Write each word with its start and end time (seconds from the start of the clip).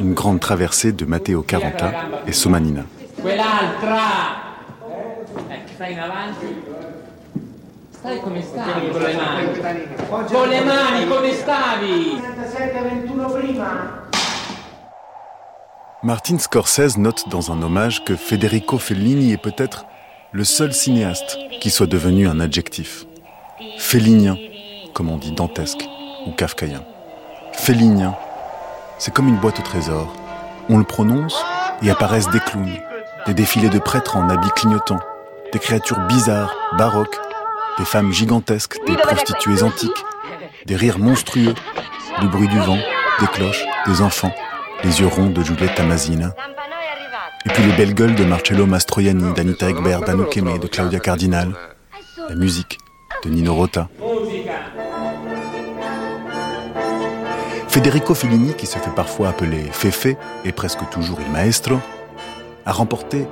Une 0.00 0.14
grande 0.14 0.40
traversée 0.40 0.92
de 0.92 1.04
Matteo 1.04 1.42
Caranta 1.42 1.92
et 2.26 2.32
Somanina. 2.32 2.84
Eh, 5.50 5.60
stai 5.74 5.92
in 5.92 5.98
avanti. 5.98 6.46
Stai 7.90 8.20
come 8.20 8.42
stavi? 8.42 8.88
Con 8.90 9.00
le 9.02 9.14
mani. 9.14 10.26
Con 10.30 10.48
le 10.48 10.64
mani 10.64 11.06
come 11.06 11.32
stavi? 11.32 12.20
37-21 13.10 13.32
prima. 13.32 14.06
Martin 16.02 16.38
Scorsese 16.38 16.96
note 16.96 17.28
dans 17.28 17.50
un 17.50 17.60
hommage 17.60 18.04
que 18.04 18.14
Federico 18.14 18.78
Fellini 18.78 19.32
est 19.32 19.42
peut-être 19.42 19.84
le 20.32 20.44
seul 20.44 20.72
cinéaste 20.72 21.36
qui 21.60 21.70
soit 21.70 21.88
devenu 21.88 22.28
un 22.28 22.40
adjectif. 22.40 23.04
Fellinien, 23.78 24.36
comme 24.94 25.10
on 25.10 25.16
dit 25.16 25.32
dantesque 25.32 25.84
ou 26.26 26.30
kafkaïen. 26.30 26.84
Fellinien, 27.52 28.16
c'est 28.98 29.14
comme 29.14 29.28
une 29.28 29.36
boîte 29.36 29.60
au 29.60 29.62
trésor. 29.62 30.14
On 30.68 30.78
le 30.78 30.84
prononce 30.84 31.42
et 31.82 31.90
apparaissent 31.90 32.30
des 32.30 32.40
clowns, 32.40 32.78
des 33.26 33.34
défilés 33.34 33.70
de 33.70 33.78
prêtres 33.78 34.16
en 34.16 34.28
habits 34.28 34.50
clignotants, 34.56 35.00
des 35.52 35.58
créatures 35.58 36.00
bizarres, 36.06 36.54
baroques, 36.76 37.18
des 37.78 37.84
femmes 37.84 38.12
gigantesques, 38.12 38.76
des 38.86 38.96
prostituées 38.96 39.62
antiques, 39.62 40.04
des 40.66 40.76
rires 40.76 40.98
monstrueux, 40.98 41.54
du 42.20 42.28
bruit 42.28 42.48
du 42.48 42.58
vent, 42.58 42.78
des 43.20 43.26
cloches, 43.28 43.64
des 43.86 44.02
enfants, 44.02 44.34
les 44.84 45.00
yeux 45.00 45.06
ronds 45.06 45.30
de 45.30 45.42
Giulietta 45.42 45.84
Masina, 45.84 46.34
et 47.46 47.50
puis 47.50 47.62
les 47.62 47.72
belles 47.72 47.94
gueules 47.94 48.14
de 48.14 48.24
Marcello 48.24 48.66
Mastroianni, 48.66 49.32
d'Anita 49.32 49.70
Ekberg, 49.70 50.04
d'Anouk 50.04 50.38
de 50.38 50.66
Claudia 50.66 50.98
Cardinal, 50.98 51.54
la 52.28 52.34
musique 52.34 52.78
de 53.24 53.30
Nino 53.30 53.54
Rota. 53.54 53.88
Federico 57.78 58.12
Fellini, 58.12 58.54
qui 58.54 58.66
se 58.66 58.76
fait 58.76 58.90
parfois 58.90 59.28
appeler 59.28 59.62
Fefe 59.70 60.08
et 60.44 60.50
presque 60.50 60.80
toujours 60.90 61.20
il 61.24 61.30
maestro, 61.30 61.76
a 62.66 62.72
remporté 62.72 63.24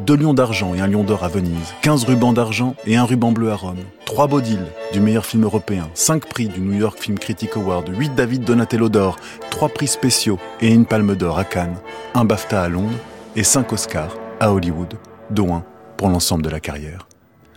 deux 0.00 0.16
lions 0.16 0.34
d'argent 0.34 0.74
et 0.74 0.80
un 0.82 0.86
lion 0.86 1.02
d'or 1.02 1.24
à 1.24 1.28
Venise, 1.28 1.72
15 1.80 2.04
rubans 2.04 2.34
d'argent 2.34 2.76
et 2.84 2.96
un 2.96 3.04
ruban 3.06 3.32
bleu 3.32 3.50
à 3.50 3.56
Rome, 3.56 3.78
trois 4.04 4.26
Bodil 4.26 4.60
du 4.92 5.00
meilleur 5.00 5.24
film 5.24 5.44
européen, 5.44 5.88
cinq 5.94 6.26
prix 6.26 6.48
du 6.48 6.60
New 6.60 6.78
York 6.78 6.98
Film 7.00 7.18
Critic 7.18 7.56
Award, 7.56 7.88
huit 7.88 8.14
David 8.14 8.44
Donatello 8.44 8.90
d'or, 8.90 9.16
trois 9.48 9.70
prix 9.70 9.86
spéciaux 9.86 10.38
et 10.60 10.70
une 10.70 10.84
palme 10.84 11.16
d'or 11.16 11.38
à 11.38 11.44
Cannes, 11.44 11.78
un 12.12 12.26
BAFTA 12.26 12.64
à 12.64 12.68
Londres 12.68 12.98
et 13.34 13.44
cinq 13.44 13.72
Oscars 13.72 14.14
à 14.40 14.52
Hollywood, 14.52 14.92
dont 15.30 15.54
un 15.54 15.64
pour 15.96 16.10
l'ensemble 16.10 16.42
de 16.42 16.50
la 16.50 16.60
carrière. 16.60 17.08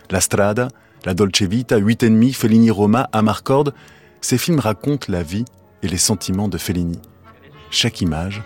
La 0.08 0.22
Strada, 0.22 0.68
La 1.04 1.12
Dolce 1.12 1.42
Vita, 1.42 1.76
Huit 1.76 2.02
ennemis, 2.02 2.32
Fellini 2.32 2.70
Roma, 2.70 3.10
Amarcord, 3.12 3.72
ces 4.22 4.38
films 4.38 4.60
racontent 4.60 5.12
la 5.12 5.22
vie 5.22 5.44
et 5.82 5.88
les 5.88 5.98
sentiments 5.98 6.48
de 6.48 6.58
Fellini. 6.58 7.00
Chaque 7.70 8.00
image 8.00 8.42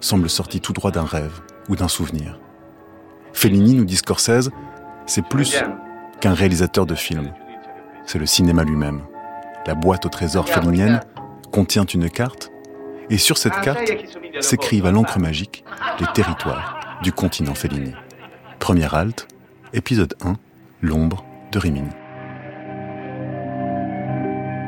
semble 0.00 0.30
sortie 0.30 0.60
tout 0.60 0.72
droit 0.72 0.90
d'un 0.90 1.04
rêve 1.04 1.40
ou 1.68 1.76
d'un 1.76 1.88
souvenir. 1.88 2.38
Fellini, 3.32 3.74
nous 3.74 3.84
dit 3.84 3.96
Scorsese, 3.96 4.50
c'est 5.06 5.26
plus 5.26 5.62
qu'un 6.20 6.34
réalisateur 6.34 6.86
de 6.86 6.94
films. 6.94 7.32
C'est 8.06 8.18
le 8.18 8.26
cinéma 8.26 8.64
lui-même. 8.64 9.02
La 9.66 9.74
boîte 9.74 10.06
au 10.06 10.08
trésor 10.08 10.48
fellinienne 10.48 11.00
contient 11.52 11.84
une 11.84 12.08
carte, 12.08 12.50
et 13.10 13.18
sur 13.18 13.38
cette 13.38 13.60
carte 13.60 13.90
s'écrivent 14.40 14.86
à 14.86 14.92
l'encre 14.92 15.18
magique 15.18 15.64
les 16.00 16.06
territoires 16.14 17.00
du 17.02 17.12
continent 17.12 17.54
Fellini. 17.54 17.92
Première 18.58 18.94
halte, 18.94 19.28
épisode 19.72 20.14
1, 20.24 20.34
l'ombre 20.82 21.24
de 21.52 21.58
Rimini. 21.58 21.90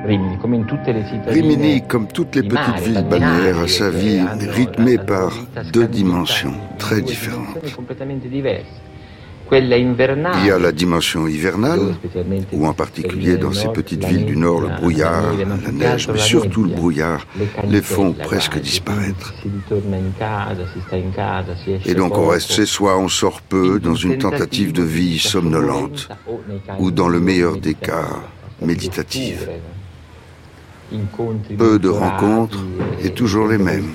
Rimini, 0.07 1.83
comme 1.87 2.07
toutes 2.09 2.35
les 2.37 2.43
petites 2.43 2.81
villes 2.85 3.07
balnéaires, 3.09 3.61
a 3.61 3.69
sa 3.69 3.91
vie 3.91 4.21
rythmée 4.51 4.99
par 4.99 5.33
deux 5.73 5.87
dimensions 5.87 6.55
très 6.79 7.03
différentes. 7.03 7.59
Il 9.53 10.47
y 10.47 10.51
a 10.51 10.59
la 10.61 10.71
dimension 10.71 11.27
hivernale, 11.27 11.97
où 12.53 12.67
en 12.67 12.73
particulier 12.73 13.37
dans 13.37 13.53
ces 13.53 13.69
petites 13.69 14.05
villes 14.05 14.25
du 14.25 14.37
nord, 14.37 14.61
le 14.61 14.69
brouillard, 14.69 15.35
la 15.37 15.73
neige, 15.73 16.09
mais 16.09 16.19
surtout 16.19 16.65
le 16.65 16.71
brouillard, 16.71 17.27
les 17.69 17.83
font 17.83 18.13
presque 18.13 18.61
disparaître. 18.61 19.35
Et 21.85 21.95
donc 21.95 22.17
on 22.17 22.29
reste 22.29 22.53
chez 22.53 22.67
soi, 22.67 22.97
on 22.97 23.09
sort 23.09 23.43
peu, 23.43 23.81
dans 23.81 23.97
une 23.97 24.19
tentative 24.19 24.73
de 24.73 24.85
vie 24.85 25.19
somnolente, 25.19 26.09
ou 26.79 26.93
dans 26.93 27.09
le 27.09 27.19
meilleur 27.19 27.57
des 27.57 27.75
cas, 27.75 28.07
méditative. 28.63 29.49
Peu 31.57 31.79
de 31.79 31.89
rencontres 31.89 32.65
et 33.03 33.11
toujours 33.11 33.47
les 33.49 33.59
mêmes. 33.59 33.93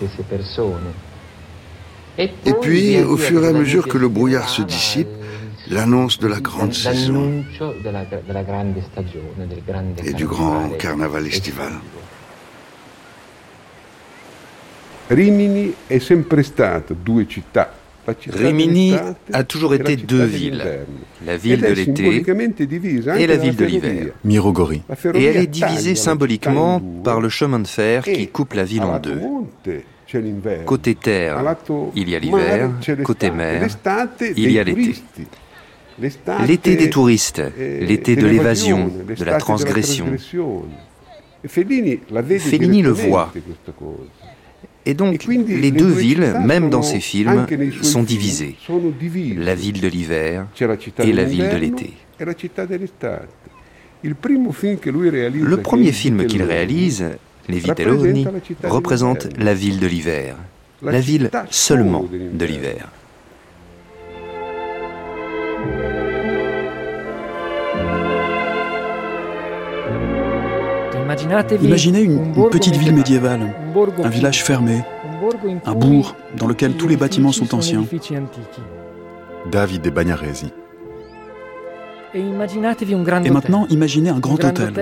Et 2.18 2.54
puis, 2.62 3.02
au 3.04 3.18
fur 3.18 3.44
et 3.44 3.48
à 3.50 3.52
mesure 3.52 3.88
que 3.88 3.98
le 3.98 4.08
brouillard 4.08 4.48
se 4.50 4.62
dissipe, 4.62 5.10
l'annonce 5.70 6.20
de 6.20 6.28
la 6.28 6.40
grande 6.40 6.74
saison 6.74 7.44
et 10.04 10.14
du 10.14 10.26
grand 10.26 10.70
carnaval 10.78 11.26
estival. 11.28 11.74
Rimini 15.08 15.74
è 15.86 16.00
sempre 16.00 16.42
stato 16.42 16.96
due 16.96 17.28
città. 17.28 17.85
Rimini 18.28 18.96
a 19.34 19.44
toujours 19.44 19.74
été 19.74 19.96
deux 19.96 20.26
villes, 20.26 20.64
la 21.26 21.38
ville 21.38 21.62
de 21.62 21.74
l'été 21.74 22.24
et 23.18 23.28
la 23.28 23.38
ville 23.38 23.56
de 23.56 23.66
l'hiver. 23.66 24.08
Mirogori. 24.24 24.82
Et 25.14 25.24
elle 25.24 25.38
est 25.38 25.48
divisée 25.48 25.96
symboliquement 25.96 26.82
par 27.04 27.22
le 27.22 27.30
chemin 27.30 27.60
de 27.60 27.68
fer 27.68 28.04
qui 28.04 28.28
coupe 28.28 28.54
la 28.54 28.64
ville 28.64 28.84
en 28.84 29.00
deux. 29.00 29.20
Côté 30.66 30.96
terre, 30.96 31.56
il 31.96 32.10
y 32.10 32.16
a 32.16 32.20
l'hiver, 32.20 32.70
côté 33.04 33.32
mer, 33.32 33.68
il 34.36 34.52
y 34.52 34.60
a 34.60 34.64
l'été. 34.64 34.96
L'été 36.46 36.76
des 36.76 36.90
touristes, 36.90 37.42
eh, 37.58 37.86
l'été 37.86 38.16
de 38.16 38.28
l'évasion, 38.28 38.92
de 39.18 39.24
la 39.24 39.38
transgression. 39.38 40.08
E 41.46 41.48
Fellini 41.48 42.82
le 42.82 42.90
voit. 42.90 43.32
Et 44.86 44.94
donc, 44.94 45.26
les 45.26 45.72
le 45.72 45.72
deux 45.72 45.90
villes, 45.90 46.34
même 46.46 46.70
dans 46.70 46.84
ces 46.84 47.00
films, 47.00 47.48
sont 47.82 48.04
divisées. 48.04 48.56
La 49.38 49.56
ville 49.56 49.82
de 49.82 49.88
l'hiver 49.88 50.48
et 51.00 51.14
la 51.14 51.24
ville 51.24 51.50
de 51.50 51.58
l'été. 51.58 51.94
e 52.22 52.26
Le 54.04 55.58
premier 55.58 55.92
film 55.92 56.26
qu'il 56.28 56.44
réalise, 56.44 57.06
Les 57.50 57.60
Vitelloni, 57.60 58.28
représente 58.64 59.28
la 59.38 59.54
ville 59.54 59.80
de 59.80 59.88
l'hiver. 59.88 60.36
La 60.82 61.00
ville 61.00 61.30
seulement 61.50 62.06
de 62.12 62.46
l'hiver. 62.46 62.90
Imaginez 71.62 72.02
une, 72.02 72.34
une 72.36 72.50
petite 72.50 72.76
ville 72.76 72.94
médiévale, 72.94 73.54
un 74.04 74.10
village 74.10 74.44
fermé, 74.44 74.84
un 75.66 75.74
bourg 75.74 76.16
dans 76.38 76.48
lequel 76.48 76.74
tous 76.74 76.88
les 76.88 76.98
bâtiments 76.98 77.32
sont 77.32 77.54
anciens. 77.56 77.86
David 79.52 79.82
de 79.82 79.90
Bagnaresi. 79.90 80.52
Et 82.16 83.30
maintenant, 83.30 83.68
imaginez 83.70 84.10
un 84.10 84.20
grand 84.20 84.36
hôtel. 84.36 84.74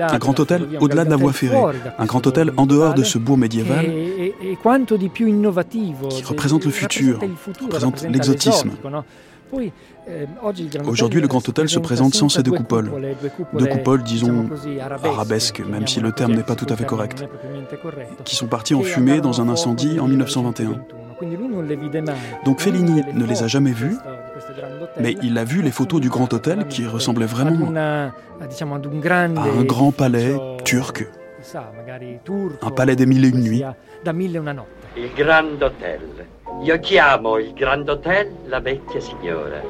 Un 0.00 0.18
grand 0.18 0.38
hôtel 0.38 0.68
au-delà 0.78 1.04
de 1.04 1.10
la 1.10 1.16
voie 1.16 1.32
ferrée. 1.32 1.56
Un 1.98 2.04
grand 2.04 2.24
hôtel 2.26 2.52
en 2.56 2.66
dehors 2.66 2.94
de 2.94 3.02
ce 3.02 3.18
bourg 3.18 3.36
médiéval 3.36 3.86
qui 6.08 6.24
représente 6.24 6.64
le 6.64 6.70
futur, 6.70 7.18
représente 7.62 8.02
l'exotisme. 8.02 8.70
Aujourd'hui, 10.86 11.20
le 11.20 11.28
Grand 11.28 11.46
Hôtel 11.48 11.68
se 11.68 11.78
présente 11.78 12.14
sans 12.14 12.28
ces 12.28 12.42
deux 12.42 12.52
coupoles. 12.52 12.90
Deux 13.52 13.66
coupoles, 13.66 14.02
disons, 14.02 14.48
arabesques, 15.02 15.62
même 15.66 15.86
si 15.86 16.00
le 16.00 16.12
terme 16.12 16.34
n'est 16.34 16.42
pas 16.42 16.54
tout 16.54 16.66
à 16.68 16.76
fait 16.76 16.84
correct, 16.84 17.24
qui 18.24 18.36
sont 18.36 18.46
parties 18.46 18.74
en 18.74 18.82
fumée 18.82 19.20
dans 19.20 19.40
un 19.40 19.48
incendie 19.48 19.98
en 20.00 20.08
1921. 20.08 20.80
Donc 22.44 22.60
Fellini 22.60 23.02
ne 23.14 23.24
les 23.24 23.42
a 23.42 23.46
jamais 23.46 23.72
vues, 23.72 23.96
mais 24.98 25.16
il 25.22 25.36
a 25.38 25.44
vu 25.44 25.62
les 25.62 25.70
photos 25.70 26.00
du 26.00 26.08
Grand 26.08 26.32
Hôtel 26.32 26.66
qui 26.68 26.86
ressemblaient 26.86 27.26
vraiment 27.26 27.72
à 27.76 28.10
un 28.40 29.64
grand 29.64 29.92
palais 29.92 30.34
turc, 30.64 31.06
un 32.62 32.70
palais 32.70 32.96
des 32.96 33.06
mille 33.06 33.24
et 33.24 33.28
une 33.28 33.40
nuits. 33.40 33.62
Il 34.96 35.10
Grand 35.16 35.62
Hotel, 35.62 36.00
Io 36.58 36.78
chiamo 36.80 37.38
il 37.38 37.54
Grand 37.54 37.88
Hotel 37.88 38.34
la 38.44 38.60
vecchia 38.60 39.00
signora. 39.00 39.62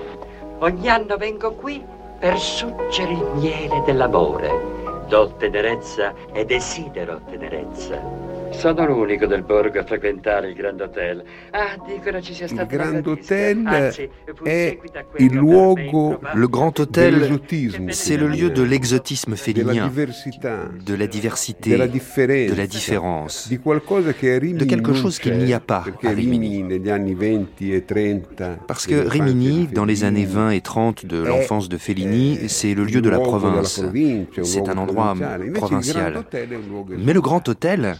Ogni 0.59 0.89
anno 0.89 1.17
vengo 1.17 1.53
qui 1.53 1.85
per 2.19 2.37
succere 2.39 3.13
il 3.13 3.25
miele 3.35 3.83
dell'amore. 3.87 5.05
Do 5.07 5.35
tenerezza 5.37 6.13
e 6.33 6.45
desidero 6.45 7.21
tenerezza. 7.29 8.30
Sono 8.53 8.85
l'unico 8.87 9.27
del 9.27 9.43
borgo 9.43 9.79
a 9.79 9.85
frequentare 9.85 10.49
il 10.49 10.55
Grand 10.55 10.81
Hotel. 10.81 11.23
Ah, 11.51 11.77
dicono 11.87 12.21
ci 12.21 12.35
sia 12.35 12.47
Il 12.47 12.67
Grand 12.67 13.07
Hotel 13.07 13.63
Anzi, 13.65 14.09
è 14.43 14.79
il 15.17 15.35
luogo 15.35 16.21
Le 16.35 16.47
Grand 16.49 16.79
Hôtel, 16.79 17.15
dell'esotismo 17.15 17.91
c'est 17.91 18.17
le 18.17 18.29
lieu 18.29 18.51
de 18.51 18.63
l'exotisme 18.63 19.35
diversità, 19.35 20.71
de 20.85 20.95
la 20.95 21.07
diversité, 21.07 21.71
della 21.71 21.87
differenza, 21.87 22.55
de 22.55 22.61
la 22.61 22.67
différence. 22.67 23.49
di 23.49 23.59
qualcosa 23.59 24.13
che 24.13 24.35
a 24.35 24.39
Rimini 24.39 24.59
De 24.59 24.65
quelque 24.67 24.91
non 24.91 25.01
chose 25.01 25.21
qu'il 25.21 25.33
c'è, 25.33 25.45
n'y 25.45 25.53
a 25.53 25.61
pas 25.61 25.83
perché 25.85 26.09
à 26.09 26.13
Rimini. 26.13 26.49
Rimini 26.49 26.63
negli 26.63 26.91
anni 26.91 27.15
20 27.15 27.73
e 27.73 27.85
30 27.85 28.59
Parce 28.67 28.87
que 28.87 29.09
Rimini, 29.09 29.67
di 29.67 29.73
dans 29.73 29.85
les 29.87 30.05
années 30.05 30.27
Fellini, 30.27 30.35
20 30.35 30.51
et 30.51 30.61
30 30.61 31.07
de 31.07 31.23
l'enfance 31.23 31.69
de 31.69 31.79
Fellini, 31.79 32.39
è 32.43 32.49
c'est 32.49 32.75
le 32.75 32.83
il 32.83 32.93
lieu 32.93 33.01
de 33.01 33.09
la 33.09 33.17
luogo 33.17 33.39
della 33.39 33.63
province. 33.63 34.43
C'est 34.43 34.59
luogo 34.59 34.69
un 34.69 34.77
endroit 34.79 35.15
provinciale. 35.15 35.43
Invece 35.43 35.47
il 35.47 35.53
Grand 35.53 35.67
provincial. 35.67 36.17
Hotel 36.17 36.59
Mais 36.99 37.15
le 37.15 37.21
Grand 37.21 37.49
Hôtel 37.49 37.99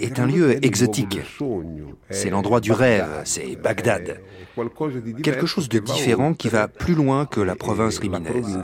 est 0.00 0.18
un 0.18 0.26
lieu 0.26 0.64
exotique. 0.64 1.20
C'est 2.10 2.30
l'endroit 2.30 2.60
du 2.60 2.72
rêve, 2.72 3.22
c'est 3.24 3.56
Bagdad. 3.56 4.20
Quelque 5.22 5.46
chose 5.46 5.68
de 5.68 5.78
différent 5.78 6.34
qui 6.34 6.48
va 6.48 6.68
plus 6.68 6.94
loin 6.94 7.26
que 7.26 7.40
la 7.40 7.56
province 7.56 7.98
riminaise. 7.98 8.60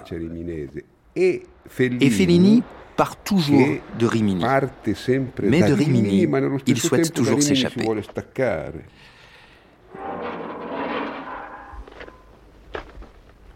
Et 1.16 1.42
Fellini 1.66 2.62
part 2.96 3.16
toujours 3.16 3.66
de 3.98 4.06
Rimini. 4.06 4.44
Mais 5.42 5.62
de 5.62 5.72
Rimini, 5.72 6.28
il 6.66 6.78
souhaite 6.78 7.12
toujours 7.12 7.42
s'échapper. 7.42 7.84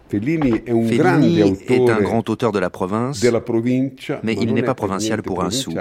Fellini 0.09 0.53
un 0.69 1.23
est 1.69 1.91
un 1.91 2.01
grand 2.01 2.29
auteur 2.29 2.53
de 2.53 2.59
la 2.59 2.71
province, 2.71 3.21
provincia, 3.41 4.21
mais 4.23 4.35
ma 4.35 4.41
il 4.41 4.53
n'est 4.53 4.63
pas 4.63 4.75
provincial 4.75 5.23
pour 5.23 5.43
un 5.43 5.51
sou. 5.51 5.73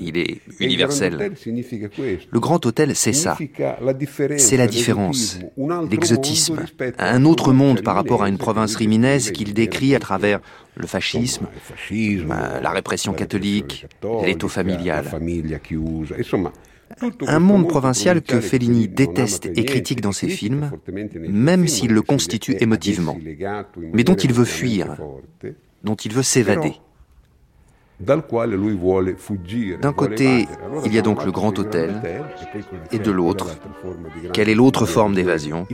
il 0.00 0.16
est 0.16 0.40
E 0.60 0.64
universel. 0.64 1.32
Le 2.30 2.40
Grand 2.40 2.64
Hôtel, 2.64 2.96
c'est 2.96 3.12
ça. 3.12 3.36
C'est 4.38 4.56
la 4.56 4.66
différence, 4.66 5.38
l'exotisme, 5.90 6.64
un 6.98 7.24
autre 7.24 7.52
monde 7.52 7.82
par 7.82 7.94
rapport 7.94 8.22
à 8.22 8.28
une 8.28 8.38
riminese 8.38 8.38
province 8.38 8.76
riminaise 8.76 9.30
qu'il 9.30 9.52
il 9.52 9.54
décrit 9.54 9.94
à 9.94 9.98
travers 9.98 10.40
le 10.76 10.86
fascisme, 10.86 11.46
la 12.62 12.70
répression 12.70 13.12
catholique, 13.12 13.86
l'étau 14.24 14.48
familial. 14.48 15.04
Un 17.26 17.38
monde 17.38 17.68
provincial 17.68 18.22
que 18.22 18.40
Fellini 18.40 18.88
déteste 18.88 19.46
et 19.46 19.64
critique 19.64 20.00
dans 20.00 20.12
ses 20.12 20.28
films, 20.28 20.70
même 21.28 21.66
s'il 21.68 21.92
le 21.92 22.02
constitue 22.02 22.56
émotivement, 22.60 23.16
mais 23.92 24.04
dont 24.04 24.14
il 24.14 24.32
veut 24.32 24.44
fuir, 24.44 24.96
dont 25.84 25.94
il 25.94 26.12
veut 26.12 26.22
s'évader. 26.22 26.74
D'un 28.00 28.20
côté, 29.92 30.48
il 30.84 30.94
y 30.94 30.98
a 30.98 31.02
donc 31.02 31.24
le 31.24 31.32
Grand 31.32 31.56
Hôtel, 31.58 32.00
et 32.90 32.98
de 32.98 33.10
l'autre, 33.10 33.58
quelle 34.32 34.48
est 34.48 34.54
l'autre 34.54 34.86
forme 34.86 35.14
d'évasion? 35.14 35.66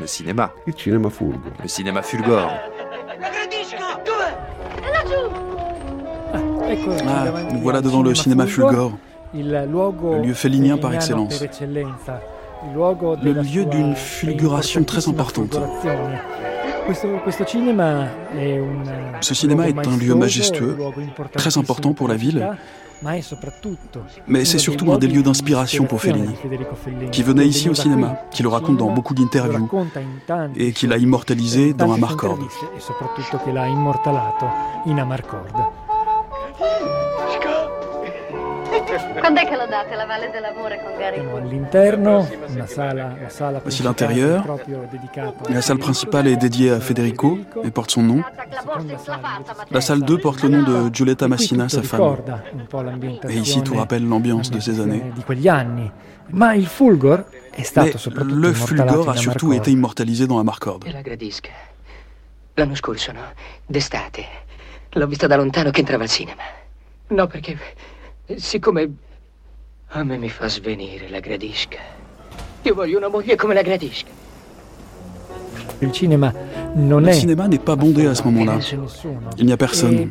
Le 0.00 0.06
cinéma. 0.06 0.54
Le 0.66 1.68
cinéma 1.68 2.02
fulgore. 2.02 2.52
Ah, 7.06 7.26
voilà 7.60 7.82
devant 7.82 8.02
le 8.02 8.14
cinéma 8.14 8.46
Fulgore, 8.46 8.96
le 9.34 10.22
lieu 10.22 10.34
félinien 10.34 10.76
par 10.76 10.94
excellence. 10.94 11.42
Le 12.74 13.32
lieu 13.32 13.64
d'une 13.64 13.94
fulguration 13.96 14.84
très 14.84 15.08
importante. 15.08 15.58
Ce 19.20 19.34
cinéma 19.34 19.68
est 19.68 19.86
un 19.86 19.96
lieu 19.96 20.14
majestueux, 20.14 20.76
très 21.32 21.56
important 21.58 21.92
pour 21.92 22.08
la 22.08 22.16
ville, 22.16 22.46
mais 24.26 24.44
c'est 24.44 24.58
surtout 24.58 24.92
un 24.92 24.98
des 24.98 25.08
lieux 25.08 25.22
di 25.22 25.22
d'inspiration 25.22 25.84
pour 25.84 26.00
Fellini, 26.00 26.34
qui 27.10 27.22
venait 27.22 27.46
ici 27.46 27.68
au 27.68 27.74
cinéma, 27.74 28.16
qui, 28.30 28.42
le 28.42 28.48
raconte 28.48 28.76
dans 28.76 28.88
cinema, 28.88 28.94
beaucoup 28.94 29.14
d'interviews 29.14 29.68
et 30.56 30.72
qui 30.72 30.86
l'a 30.86 30.98
immortalisé 30.98 31.72
in 31.72 31.72
dans 31.72 31.92
sue 31.92 31.94
Amarcord. 31.94 32.38
Quando 39.18 39.40
è 39.40 39.46
che 39.46 39.56
lo 39.56 39.66
date 39.66 39.94
la 39.94 40.06
Valle 40.06 40.30
dell'Amore 40.30 40.80
con 40.82 40.96
Gary 40.96 41.18
all'interno, 41.18 42.28
una 42.48 42.66
sala, 42.66 43.16
la 43.20 43.28
sala 43.28 43.58
Voici 43.58 43.82
principale 43.82 44.14
l'intérieur? 44.14 44.60
La 45.48 45.60
salle 45.60 45.78
principale 45.78 46.28
est 46.28 46.36
dédiée 46.36 46.70
à 46.70 46.80
Federico 46.80 47.38
et 47.62 47.70
porte 47.70 47.90
son 47.90 48.02
nom. 48.02 48.22
La 49.70 49.80
salle 49.80 50.02
2 50.02 50.18
porte 50.18 50.42
le 50.44 50.48
nom 50.48 50.62
de 50.62 50.90
Giulietta 50.90 51.28
Massina, 51.28 51.68
sa 51.68 51.82
femme. 51.82 52.22
Et 53.28 53.36
ici, 53.36 53.62
tout 53.62 53.76
rappelle 53.76 54.06
l'ambiance 54.06 54.50
de 54.50 54.60
ces 54.60 54.80
années. 54.80 55.02
di 55.14 55.22
quegli 55.22 55.48
anni. 55.48 55.90
Ma 56.30 56.54
il 56.54 56.66
Fulgor 56.66 57.26
è 57.50 57.62
stato 57.62 57.98
soprattutto 57.98 58.36
le 58.36 58.48
immortalato 58.48 59.02
Fulgore 59.02 59.10
a 59.10 59.14
in 59.14 59.18
surtout 59.18 59.52
été 59.52 59.70
immortalisé 59.70 60.26
dans 60.26 60.38
Amarcord. 60.38 60.86
E 60.86 60.92
la. 60.92 61.50
L'anno 62.54 62.74
scorso, 62.74 63.12
no? 63.12 63.20
D'estate. 63.66 64.24
L'ho 64.90 65.06
vista 65.06 65.26
da 65.26 65.36
lontano 65.36 65.70
che 65.70 65.80
entrava 65.80 66.04
al 66.04 66.10
cinema. 66.10 66.42
No, 67.08 67.26
perché 67.26 67.58
siccome 68.38 68.90
a 69.88 70.04
me 70.04 70.16
mi 70.16 70.28
fa 70.28 70.48
svenire 70.48 71.08
la 71.08 71.20
gradisca. 71.20 71.78
Io 72.62 72.74
voglio 72.74 72.98
una 72.98 73.08
moglie 73.08 73.36
come 73.36 73.54
la 73.54 73.62
gradisca. 73.62 74.10
Il 75.80 75.90
cinema 75.90 76.32
non 76.74 77.02
Le 77.02 77.10
è 77.10 77.14
cinéma 77.14 77.46
n'est 77.46 77.62
pas 77.62 77.76
bondé 77.76 78.06
à 78.06 78.14
ce 78.14 78.22
moment-là. 78.24 78.58
c'è 78.58 78.76
nessuno. 78.76 79.28
Il 79.36 79.44
n'y 79.44 79.52
a 79.52 79.56
personne. 79.56 80.10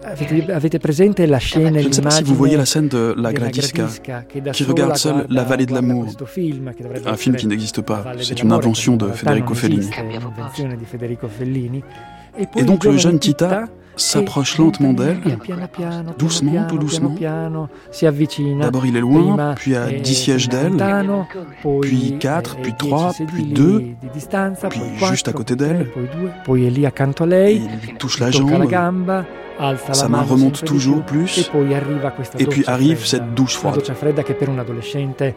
E 0.00 0.52
avete, 0.52 0.78
presente 0.78 1.26
la 1.26 1.38
scena 1.38 1.80
Je 1.80 1.88
ne 1.88 1.92
sais 1.92 2.00
pas 2.00 2.10
si 2.10 2.22
vous 2.22 2.34
voyez 2.34 2.56
la 2.56 2.64
scène 2.64 2.88
de 2.88 3.14
La 3.18 3.32
Gradisca, 3.32 3.88
qui 4.52 4.64
regarde 4.64 4.96
seule 4.96 5.26
La 5.28 5.42
Vallée 5.44 5.66
de 5.66 5.74
l'amour, 5.74 6.06
un 7.04 7.16
film 7.16 7.36
qui 7.36 7.46
n'existe 7.46 7.82
pas. 7.82 8.04
C'est 8.20 8.42
une 8.42 8.52
invention 8.52 8.96
de 8.96 9.08
Federico 9.08 9.54
non 9.54 11.28
Fellini. 11.28 11.82
Et 12.56 12.62
donc 12.62 12.84
le 12.84 12.96
jeune 12.96 13.18
Tita 13.18 13.66
s'approche 13.98 14.56
che 14.56 14.62
lentement 14.62 14.92
d'elle, 14.92 15.20
doucement, 16.16 16.66
tout 16.68 16.78
doucement. 16.78 17.14
D'abord 18.60 18.86
il 18.86 18.96
est 18.96 19.00
loin, 19.00 19.54
puis 19.54 19.76
à 19.76 19.86
è 19.88 20.00
10 20.00 20.14
sièges 20.14 20.48
d'elle, 20.48 20.76
puis 21.80 22.14
è- 22.14 22.18
4, 22.18 22.56
è 22.56 22.60
puis 22.60 22.72
10 22.72 22.88
3, 22.88 23.12
sedili 23.12 23.42
puis 23.42 23.52
2, 23.52 23.78
di 24.00 24.10
distanza, 24.12 24.68
puis 24.68 24.80
juste 24.98 25.28
à 25.28 25.32
4, 25.32 25.36
côté 25.36 25.56
d'elle. 25.56 25.90
poi 25.90 26.08
2, 26.20 26.32
poi 26.44 26.66
è 26.66 26.70
lì 26.70 26.84
accanto 26.86 27.24
a 27.24 27.26
lei, 27.26 27.56
il 27.56 27.62
lui 27.62 27.96
touche 27.98 28.18
la 28.20 28.30
jambe, 28.30 28.66
sa 29.92 30.08
main 30.08 30.22
remonte 30.22 30.64
toujours 30.64 31.02
plus, 31.02 31.38
e 31.38 32.40
et 32.40 32.46
puis 32.46 32.64
arrive 32.66 33.04
cette 33.04 33.34
douche 33.34 33.56
froide. 33.56 33.82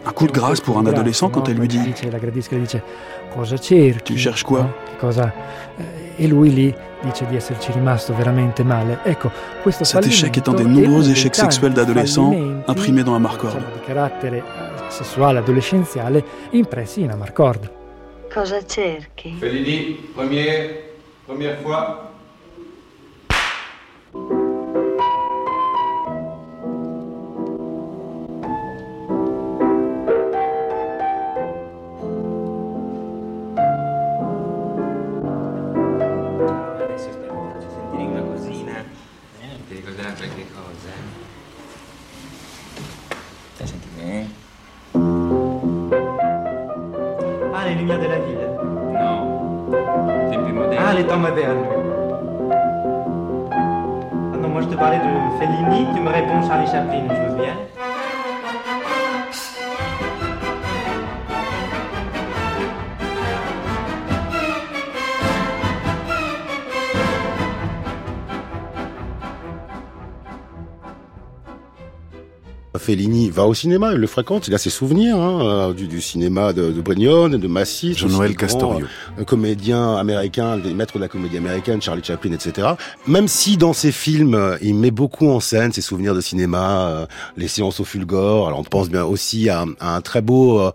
un 0.06 0.12
coup 0.12 0.28
de 0.28 0.32
grâce 0.32 0.62
pour 0.62 0.78
un 0.78 0.86
adolescent 0.86 1.30
quand 1.30 1.50
elle 1.50 1.58
lui 1.58 1.68
dit 1.68 1.80
Tu 4.04 4.18
cherches 4.18 4.44
quoi? 4.44 4.70
E 6.16 6.28
lui 6.28 6.54
lì 6.54 6.76
dice 7.02 7.26
di 7.28 7.36
esserci 7.36 7.72
rimasto 7.72 8.14
veramente 8.16 8.64
male 8.64 9.00
ecco 9.04 9.32
questo 9.62 9.84
Cet 9.84 10.06
échec 10.06 10.42
un 10.48 10.56
des 10.56 10.66
nombreux 10.66 11.10
échecs 11.10 11.36
sexuels 11.36 11.74
d'adolescents 11.74 12.34
imprimés 12.68 13.04
dans 13.04 13.16
Amarcord. 13.16 13.54
diciamo, 13.56 13.74
di 13.74 13.86
carattere 13.86 14.38
eh, 14.38 14.44
sessuale 14.90 15.40
adolescenziale 15.40 16.24
impressi 16.52 17.02
in 17.02 17.12
Amarcord 17.12 17.80
Cosa 18.34 18.66
cerchi? 18.66 19.36
Fellini, 19.38 20.10
première, 20.16 20.94
première 21.26 21.58
fois. 21.62 22.11
Una 38.12 38.22
cosina. 38.22 38.84
Eh, 39.42 39.58
ti 39.68 39.76
ricorderà 39.76 40.12
qualche 40.12 40.46
cosa. 40.54 40.92
Stai 43.56 43.68
sentendo, 43.68 44.02
eh? 44.02 44.26
Ah, 47.54 47.66
les 47.66 47.76
lumières 47.76 48.00
de 48.00 48.08
la 48.08 48.20
ville. 48.20 48.48
No. 49.00 50.30
Tempi 50.30 50.52
moderni. 50.52 50.78
Ah, 50.78 50.94
les 50.94 51.06
temps 51.06 51.20
modernes. 51.20 51.66
Ah 53.52 54.38
non, 54.38 54.50
moi 54.50 54.62
je 54.62 54.68
te 54.68 54.76
parlais 54.76 55.00
de 55.00 55.40
Fellini, 55.40 55.88
tu 55.94 56.02
me 56.02 56.10
réponds 56.10 56.46
Charlie 56.48 56.68
Chaplin, 56.68 57.08
je 57.08 57.30
veux 57.30 57.36
bien. 57.42 57.56
Fellini 72.82 73.30
va 73.30 73.46
au 73.46 73.54
cinéma, 73.54 73.94
il 73.94 74.00
le 74.00 74.08
fréquente, 74.08 74.48
il 74.48 74.56
a 74.56 74.58
ses 74.58 74.70
souvenirs 74.70 75.18
hein, 75.18 75.74
du, 75.74 75.88
du, 75.88 76.02
cinéma 76.02 76.52
de, 76.52 76.72
de 76.72 76.82
Brignone, 76.82 77.38
de 77.38 77.48
Massis, 77.48 77.98
Jean-Noël 77.98 78.36
Castorio, 78.36 78.88
euh, 79.20 79.24
comédien 79.24 79.96
américain, 79.96 80.58
des 80.58 80.74
maîtres 80.74 80.96
de 80.96 81.02
la 81.02 81.08
comédie 81.08 81.38
américaine, 81.38 81.82
Charlie 81.82 82.04
Chaplin, 82.04 82.32
etc. 82.34 82.70
Même 83.08 83.28
si 83.28 83.58
dans 83.58 83.74
ses 83.74 83.92
films, 83.92 84.58
il 84.62 84.76
met 84.76 84.92
beaucoup 84.92 85.30
en 85.30 85.40
scène 85.40 85.72
ses 85.72 85.82
souvenirs 85.82 86.16
de 86.16 86.22
cinéma, 86.22 87.08
les 87.38 87.48
séances 87.48 87.80
au 87.80 87.84
Fulgore. 87.84 88.48
Alors 88.48 88.60
on 88.60 88.64
pense 88.64 88.90
bien 88.90 89.06
aussi 89.06 89.50
à, 89.50 89.66
à 89.80 89.96
un 89.96 90.02
très 90.02 90.22
beau 90.22 90.72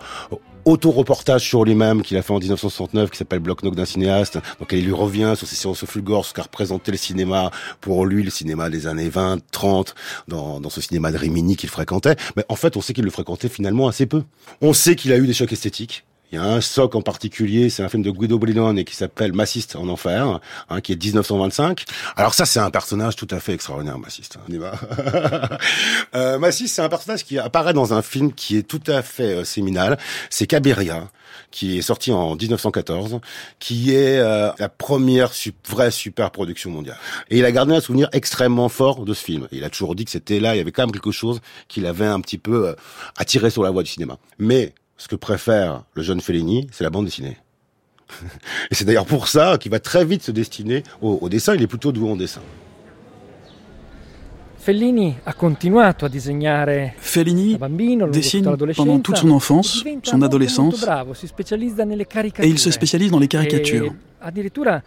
auto-reportage 0.67 1.43
sur 1.43 1.65
lui-même 1.65 2.03
qu'il 2.03 2.17
a 2.19 2.23
fait 2.23 2.33
en 2.33 2.39
1969 2.39 3.11
qui 3.11 3.17
s'appelle 3.17 3.39
Bloc 3.39 3.63
Knock 3.63 3.75
d'un 3.75 3.87
cinéaste. 3.87 4.39
Donc 4.59 4.73
il 4.73 4.85
lui 4.85 4.93
revient 4.93 5.33
sur 5.37 5.47
ses 5.47 5.57
séances 5.57 5.83
au 5.83 5.87
Fulgore, 5.87 6.27
ce 6.27 6.35
qu'a 6.35 6.43
représenté 6.43 6.91
le 6.93 6.99
cinéma 6.99 7.51
pour 7.81 8.05
lui, 8.05 8.23
le 8.23 8.31
cinéma 8.31 8.69
des 8.69 8.87
années 8.87 9.09
20, 9.09 9.39
30, 9.53 9.95
dans, 10.29 10.61
dans 10.61 10.71
ce 10.71 10.81
cinéma 10.81 11.13
de 11.13 11.17
Rimini 11.17 11.57
qu'il 11.57 11.71
fréquentait. 11.71 12.17
Mais 12.37 12.45
en 12.49 12.57
fait, 12.57 12.77
on 12.77 12.81
sait 12.83 12.93
qu'il 12.93 13.05
le 13.05 13.11
fréquentait 13.11 13.49
finalement 13.49 13.89
assez 13.89 14.07
peu. 14.07 14.25
On 14.61 14.73
sait 14.73 14.97
qu'il 14.97 15.13
a 15.13 15.17
eu 15.17 15.27
des 15.27 15.33
chocs 15.33 15.53
esthétiques. 15.53 16.05
Il 16.33 16.37
y 16.37 16.39
a 16.39 16.45
un 16.45 16.61
soc 16.61 16.95
en 16.95 17.03
particulier, 17.03 17.71
c'est 17.71 17.83
un 17.83 17.89
film 17.89 18.03
de 18.03 18.11
Guido 18.11 18.39
Brinone 18.39 18.85
qui 18.85 18.97
s'appelle 18.97 19.33
Massiste 19.33 19.77
en 19.77 19.89
enfer, 19.89 20.41
hein, 20.69 20.81
qui 20.81 20.93
est 20.93 21.03
1925. 21.03 21.85
Alors 22.17 22.35
ça, 22.35 22.47
c'est 22.47 22.59
un 22.59 22.71
personnage 22.71 23.17
tout 23.17 23.29
à 23.31 23.41
fait 23.41 23.53
extraordinaire, 23.53 23.99
Massiste. 23.99 24.39
Hein, 24.49 24.73
euh, 26.15 26.39
Massiste, 26.39 26.75
c'est 26.75 26.83
un 26.83 26.89
personnage 26.89 27.25
qui 27.25 27.39
apparaît 27.39 27.75
dans 27.75 27.95
un 27.95 28.03
film 28.03 28.33
qui 28.33 28.57
est 28.57 28.63
tout 28.63 28.83
à 28.87 29.03
fait 29.03 29.37
euh, 29.37 29.45
séminal. 29.45 29.99
C'est 30.31 30.47
Cabiria, 30.47 31.09
qui 31.51 31.79
est 31.79 31.83
sorti 31.83 32.13
en 32.13 32.35
1914, 32.37 33.21
qui 33.59 33.95
est 33.95 34.19
euh, 34.19 34.51
la 34.59 34.69
première 34.69 35.31
vraie 35.69 35.91
super 35.91 36.31
production 36.31 36.71
mondiale. 36.71 36.99
Et 37.31 37.39
il 37.39 37.45
a 37.45 37.53
gardé 37.53 37.75
un 37.75 37.81
souvenir 37.81 38.09
extrêmement 38.13 38.69
fort 38.69 39.05
de 39.05 39.15
ce 39.15 39.25
film. 39.25 39.49
Il 39.53 39.65
a 39.65 39.71
toujours 39.71 39.95
dit 39.95 40.05
que 40.05 40.11
c'était 40.11 40.41
là, 40.41 40.55
il 40.55 40.59
y 40.59 40.61
avait 40.61 40.73
quand 40.73 40.83
même 40.83 40.93
quelque 40.93 41.13
chose 41.13 41.41
qui 41.69 41.81
l'avait 41.81 42.07
un 42.07 42.21
petit 42.21 42.39
peu 42.39 42.69
euh, 42.69 42.75
attiré 43.17 43.51
sur 43.51 43.63
la 43.63 43.71
voie 43.71 43.83
du 43.83 43.91
cinéma. 43.91 44.19
Mais 44.39 44.75
ce 44.97 45.09
que 45.09 45.17
préfère 45.17 45.85
le 45.95 46.03
jeune 46.03 46.21
Fellini, 46.21 46.69
c'est 46.73 46.85
la 46.85 46.91
bande 46.91 47.05
dessinée. 47.05 47.37
Et 48.71 48.75
c'est 48.75 48.85
d'ailleurs 48.85 49.07
pour 49.07 49.29
ça 49.29 49.59
qu'il 49.59 49.71
va 49.71 49.81
très 49.81 50.05
vite 50.05 50.23
se 50.23 50.31
destiner 50.31 50.83
au, 51.03 51.19
au 51.21 51.29
dessin, 51.29 51.55
il 51.55 51.63
est 51.63 51.67
plutôt 51.67 51.93
doué 51.93 52.11
en 52.11 52.17
dessin. 52.17 52.43
Fellini 54.67 55.15
a 55.25 55.33
continuato 55.33 56.07
a 56.07 56.09
disegnare 56.09 56.95
Fellini 56.99 57.57
dessine 58.11 58.57
pendant 58.75 58.99
toute 58.99 59.17
son 59.17 59.31
enfance, 59.31 59.85
son 60.03 60.23
adolescence, 60.23 60.85
et 60.85 62.49
il 62.49 62.59
se 62.59 62.73
spécialise 62.73 63.11
dans 63.13 63.21
les 63.21 63.29
caricatures. 63.29 63.95
addirittura 64.19 64.83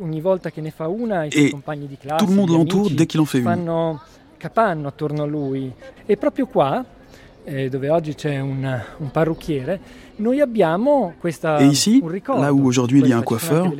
ogni 0.00 0.20
volta 0.20 0.52
che 0.52 0.60
ne 0.60 0.70
fa 0.70 0.86
una, 0.86 1.24
i 1.24 1.30
suoi 1.32 1.46
et 1.46 1.50
compagni 1.50 1.88
di 1.88 1.96
classe, 1.96 2.18
tout 2.18 2.28
le 2.28 2.36
monde 2.36 2.50
l'entoure 2.50 2.90
dès 2.90 3.06
qu'il 3.06 3.18
en 3.18 3.24
fait 3.24 3.38
une. 3.38 3.44
fanno 3.44 4.00
capanno 4.36 4.86
attorno 4.86 5.24
a 5.24 5.26
lui. 5.26 5.72
E 6.06 6.16
proprio 6.16 6.46
qua, 6.46 6.84
dove 7.70 7.90
oggi 7.90 8.14
c'è 8.14 8.38
un, 8.38 8.80
un 8.98 9.10
parrucchiere, 9.10 9.80
noi 10.16 10.40
abbiamo 10.40 11.14
questa, 11.18 11.58
Et 11.58 11.70
ici, 11.72 11.98
un 12.02 12.08
ricordo. 12.08 12.42
là 12.42 12.52
où 12.52 12.64
aujourd'hui 12.66 13.00
il 13.00 13.08
y 13.08 13.12
a 13.12 13.16
un 13.18 13.22
coiffeur, 13.22 13.72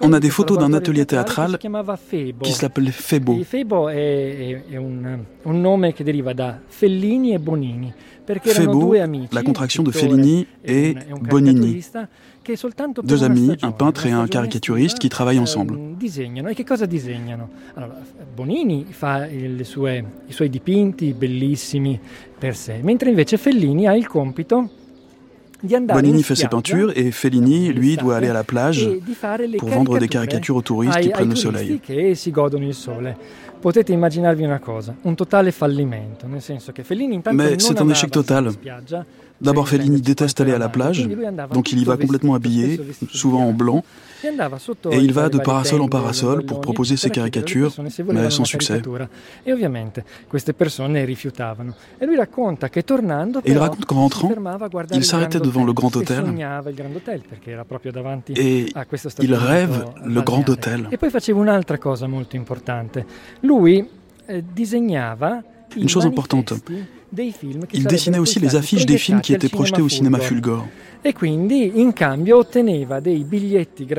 on 0.00 0.12
a 0.12 0.18
des 0.20 0.30
photos 0.30 0.58
d'un 0.58 0.72
atelier 0.72 1.04
théâtral 1.06 1.58
qui 1.58 2.52
s'appelle 2.52 2.90
Febo. 2.90 3.38
E 3.38 3.44
Febo 3.44 3.88
è, 3.88 4.62
un, 4.76 5.18
un 5.42 5.60
nome 5.60 5.92
che 5.92 6.04
deriva 6.04 6.32
da 6.32 6.58
Fellini 6.66 7.32
e 7.34 7.38
Bonini, 7.38 7.92
Febo, 8.40 8.72
due 8.78 9.00
amici, 9.00 9.34
la 9.34 9.42
contraction 9.42 9.84
de 9.84 9.92
Fellini 9.92 10.46
et 10.62 10.96
un- 11.10 11.16
e 11.16 11.28
Bonini. 11.28 11.84
Deux 13.02 13.24
amis, 13.24 13.56
un 13.62 13.72
peintre 13.72 14.06
et 14.06 14.10
un 14.10 14.26
caricaturiste 14.26 14.98
qui 14.98 15.08
travaillent 15.08 15.38
ensemble. 15.38 15.76
ehm, 15.76 15.94
disegnano? 15.96 16.48
E 16.48 16.64
Bonini 18.34 18.86
fa 18.90 19.26
i 19.26 19.64
suoi 19.64 20.50
dipinti 20.50 21.14
bellissimi 21.14 21.98
per 22.38 22.54
sé, 22.54 22.80
mentre 22.82 23.08
invece 23.08 23.38
Fellini 23.38 23.86
ha 23.86 23.94
il 23.94 24.06
compito 24.06 24.68
Bonini 25.62 26.18
in 26.18 26.22
fait 26.22 26.34
ses 26.34 26.48
peintures 26.48 26.92
et 26.94 27.10
Fellini, 27.10 27.72
lui, 27.72 27.96
doit 27.96 28.16
aller 28.16 28.28
à 28.28 28.34
la 28.34 28.44
plage 28.44 28.86
e 28.86 29.56
pour 29.56 29.70
vendre 29.70 29.98
des 29.98 30.08
caricature 30.08 30.10
caricatures 30.10 30.56
aux 30.56 30.62
touristes 30.62 31.00
qui 31.00 31.08
prennent 31.08 31.30
le 31.30 31.36
soleil. 31.36 31.80
che 31.80 32.14
si 32.14 32.30
godono 32.30 32.66
il 32.66 32.74
sole. 32.74 33.16
Potete 33.60 33.92
immaginarvi 33.92 34.44
una 34.44 34.58
cosa, 34.58 34.94
un 35.02 35.14
totale 35.14 35.50
fallimento, 35.50 36.26
nel 36.26 36.42
senso 36.42 36.70
che 36.72 36.82
Fellini 36.82 37.14
intanto 37.14 37.42
Mais 37.42 37.56
c'est 37.56 37.80
un 37.80 37.88
échec 37.88 38.10
total. 38.10 38.52
D'abord, 39.44 39.68
Fellini 39.68 40.00
déteste 40.00 40.40
aller 40.40 40.52
à 40.52 40.58
la 40.58 40.68
plage, 40.68 41.08
donc 41.52 41.72
il 41.72 41.78
y 41.80 41.84
va 41.84 41.96
complètement 41.96 42.34
habillé, 42.34 42.80
souvent 43.12 43.44
en 43.44 43.52
blanc, 43.52 43.84
e 44.24 44.92
et 44.92 44.98
il 44.98 45.12
va 45.12 45.28
de 45.28 45.38
parasol 45.38 45.82
en 45.82 45.88
parasol 45.88 46.44
pour 46.46 46.60
proposer 46.60 46.96
ses 46.96 47.10
caricatures, 47.10 47.72
mais 47.78 48.30
sans 48.30 48.44
succès. 48.44 48.80
caricatura. 48.80 49.08
E. 49.46 49.52
E 49.52 49.58
Et 53.44 53.50
il 53.50 53.58
raconte 53.58 53.84
qu'en 53.84 53.96
rentrant, 53.96 54.30
il 54.32 54.96
il 54.96 55.04
s'arrêtait 55.04 55.40
devant 55.40 55.64
le 55.64 55.74
Grand 55.74 55.94
e 55.94 55.98
Hôtel 55.98 56.24
il 56.26 56.40
et 58.36 58.66
il 58.66 58.96
stabilimento 58.96 59.46
rêve 59.46 59.84
le 60.04 60.22
Grand. 60.22 60.44
Hôtel. 60.48 60.88
E 60.90 60.98
poi 60.98 61.10
faceva 61.10 61.40
un'altra 61.40 61.78
cosa 61.78 62.06
molto 62.06 62.36
importante. 62.36 63.04
Lui 63.40 63.86
eh, 64.26 64.44
disegnava 64.52 65.42
Une 65.76 65.88
chose 65.88 66.06
importante, 66.06 66.54
il 67.72 67.84
dessinait 67.84 68.18
aussi 68.18 68.40
les 68.40 68.56
affiches 68.56 68.86
des 68.86 68.98
films 68.98 69.20
qui 69.20 69.34
étaient 69.34 69.48
projetés 69.48 69.82
au 69.82 69.88
cinéma 69.88 70.18
Fulgor. 70.18 70.66
Fulgore. 71.04 72.44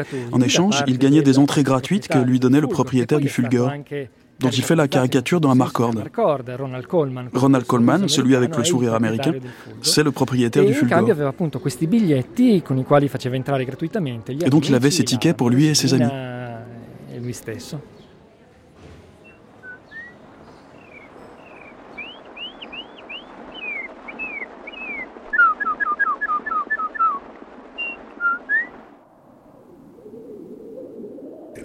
E. 0.08 0.30
En 0.32 0.42
échange, 0.42 0.84
il 0.88 0.98
gagnait 0.98 1.22
des 1.22 1.40
entrées 1.40 1.64
gratuites 1.64 2.08
que 2.08 2.18
lui 2.18 2.40
donnait 2.40 2.62
le 2.62 2.68
propriétaire 2.68 3.20
du 3.20 3.30
Fulgor, 3.30 3.72
dont 4.40 4.50
il 4.50 4.64
fait 4.64 4.76
la 4.76 4.88
caricature 4.88 5.40
dans 5.40 5.52
un 5.52 5.56
marcorde. 5.56 6.04
Ronald 7.34 7.66
Coleman, 7.66 8.08
celui 8.10 8.36
avec 8.36 8.56
le 8.58 8.64
sourire 8.64 8.94
américain, 8.94 9.34
c'est 9.82 10.04
le 10.04 10.12
propriétaire 10.12 10.64
e 10.64 10.68
du 10.68 10.72
in 10.72 10.80
cambio 10.80 10.90
Fulgor. 10.90 11.12
aveva 11.12 11.30
appunto 11.30 11.60
questi 11.60 11.88
biglietti 11.88 12.62
con 12.62 12.78
i 12.78 12.84
quali 12.84 13.08
faceva 13.08 13.36
entrare 13.36 13.66
gratuitamente 13.66 14.34
gli 14.34 14.44
Et 14.44 14.50
donc 14.50 14.68
il 14.68 14.76
avait 14.76 14.92
ses 14.92 15.04
tickets 15.04 15.36
pour 15.36 15.50
lui 15.50 15.68
et 15.68 15.76
ses 15.76 15.94
amis. 15.94 16.12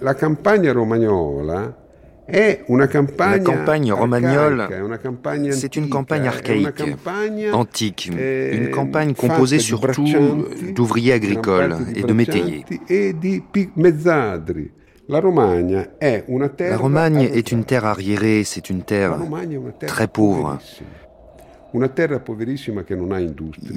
La 0.03 0.15
campagna 0.15 0.71
romagnola 0.71 1.77
è 2.25 2.63
una 2.67 2.87
campagna 2.87 3.35
La 3.35 3.43
campagne 3.43 3.91
romagnole, 3.91 4.67
c'est 5.51 5.75
une 5.75 5.89
campagne 5.89 6.27
archaïque, 6.27 6.97
antique, 7.51 8.09
eh, 8.17 8.55
une 8.55 8.71
campagne 8.71 9.13
composée 9.13 9.59
surtout 9.59 10.07
d'ouvriers 10.73 11.13
agricoles 11.13 11.77
et 11.93 12.01
de 12.01 12.13
métayers. 12.13 12.65
e. 12.89 13.13
La 15.07 15.19
Romagne 15.19 15.85
est 17.21 17.51
une 17.51 17.63
terre 17.63 17.85
arriérée, 17.85 18.43
c'est 18.43 18.71
une 18.71 18.81
terre 18.81 19.19
très 19.85 20.07
pauvre. 20.07 20.57
Il 21.73 21.79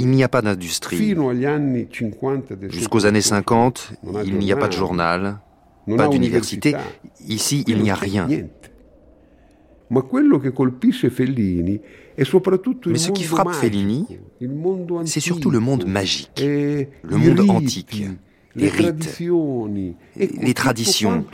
n'y 0.09 0.25
a 0.25 0.29
pas 0.29 0.41
d'industrie. 0.41 0.97
Fino 0.97 1.29
agli 1.29 1.45
anni 1.45 1.87
50 1.91 2.55
del 2.55 2.73
Jusqu'aux 2.73 3.05
années 3.05 3.21
50, 3.21 3.99
Non 4.05 4.17
ha 4.17 4.23
il 4.23 4.39
n'y 4.39 4.53
a 4.53 4.57
pas 4.57 4.69
de 4.69 4.73
journal, 4.73 5.39
pas 5.97 6.09
d'université. 6.09 6.75
Ici, 7.27 7.65
il 7.67 7.83
n'y 7.83 7.91
a 7.91 7.95
rien. 7.95 8.29
Mais 9.91 10.01
ce 12.99 13.11
qui 13.11 13.25
frappe 13.25 13.53
Fellini, 13.53 14.07
c'est 15.05 15.21
surtout 15.21 15.51
le 15.51 15.61
monde 15.61 15.87
magique, 15.87 16.43
e 16.43 16.87
le 17.03 17.17
monde 17.17 17.51
antique, 17.51 18.05
les 18.57 18.69
rites, 18.69 19.19
les 20.17 20.55
traditions, 20.55 21.25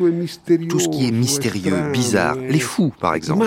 tout 0.68 0.78
ce 0.80 0.88
qui 0.88 1.06
est 1.06 1.10
mystérieux, 1.12 1.74
bizarre, 1.92 2.36
les 2.36 2.60
fous 2.60 2.92
par 2.98 3.14
exemple. 3.14 3.46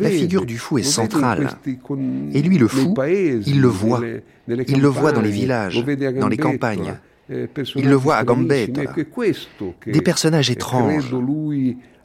La 0.00 0.10
figure 0.10 0.44
du 0.46 0.58
fou 0.58 0.78
est 0.78 0.82
centrale. 0.82 1.48
Et 2.32 2.42
lui, 2.42 2.58
le 2.58 2.68
fou, 2.68 2.94
il 3.46 3.60
le 3.60 3.68
voit. 3.68 4.00
Il 4.68 4.80
le 4.80 4.88
voit 4.88 5.12
dans 5.12 5.20
les 5.22 5.30
villages, 5.30 5.84
dans 6.20 6.28
les 6.28 6.36
campagnes. 6.36 6.94
eh, 7.30 7.46
Il 7.76 7.88
le 7.88 7.94
voit 7.94 8.16
à 8.16 8.24
Gambetta. 8.24 8.82
Des 9.86 10.00
personnages 10.02 10.50
étranges. 10.50 11.10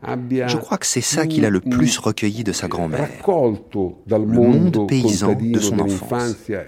Abbia 0.02 0.48
Je 0.48 0.58
crois 0.58 0.78
que 0.78 0.86
c'est 0.86 1.02
ça 1.02 1.28
qu'il 1.28 1.46
a 1.46 1.50
le 1.50 1.60
plus 1.60 1.98
recueilli 1.98 2.44
de 2.44 2.52
sa 2.52 2.68
grand-mère. 2.68 3.10
Le 3.26 4.18
monde 4.18 4.88
paysan 4.88 5.34
de 5.34 5.60
son 5.60 5.76
dell'infanzia 5.78 6.64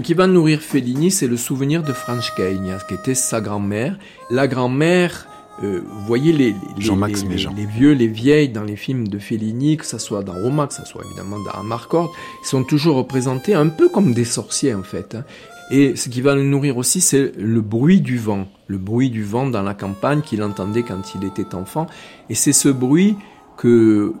Ce 0.00 0.02
qui 0.02 0.14
va 0.14 0.26
nourrir 0.26 0.62
Fellini, 0.62 1.10
c'est 1.10 1.26
le 1.26 1.36
souvenir 1.36 1.82
de 1.82 1.92
Franchkeinia, 1.92 2.78
qui 2.88 2.94
était 2.94 3.14
sa 3.14 3.42
grand-mère. 3.42 3.98
La 4.30 4.48
grand-mère, 4.48 5.28
euh, 5.62 5.82
vous 5.86 6.06
voyez 6.06 6.32
les, 6.32 6.54
les, 6.78 7.54
les, 7.54 7.66
vieux, 7.66 7.92
les 7.92 8.06
vieilles 8.06 8.48
dans 8.48 8.64
les 8.64 8.76
films 8.76 9.08
de 9.08 9.18
Fellini, 9.18 9.76
que 9.76 9.84
ce 9.84 9.98
soit 9.98 10.22
dans 10.22 10.32
Roma, 10.32 10.68
que 10.68 10.72
ce 10.72 10.86
soit 10.86 11.04
évidemment 11.04 11.36
dans 11.40 11.50
Amarcord, 11.50 12.10
ils 12.42 12.46
sont 12.46 12.64
toujours 12.64 12.96
représentés 12.96 13.52
un 13.52 13.68
peu 13.68 13.90
comme 13.90 14.14
des 14.14 14.24
sorciers 14.24 14.72
en 14.72 14.82
fait. 14.82 15.16
Hein. 15.16 15.24
Et 15.70 15.96
ce 15.96 16.08
qui 16.08 16.22
va 16.22 16.34
le 16.34 16.44
nourrir 16.44 16.78
aussi, 16.78 17.02
c'est 17.02 17.32
le 17.36 17.60
bruit 17.60 18.00
du 18.00 18.16
vent, 18.16 18.48
le 18.68 18.78
bruit 18.78 19.10
du 19.10 19.22
vent 19.22 19.48
dans 19.48 19.62
la 19.62 19.74
campagne 19.74 20.22
qu'il 20.22 20.42
entendait 20.42 20.82
quand 20.82 21.14
il 21.14 21.26
était 21.26 21.54
enfant. 21.54 21.88
Et 22.30 22.34
c'est 22.34 22.54
ce 22.54 22.70
bruit 22.70 23.16
que 23.58 24.14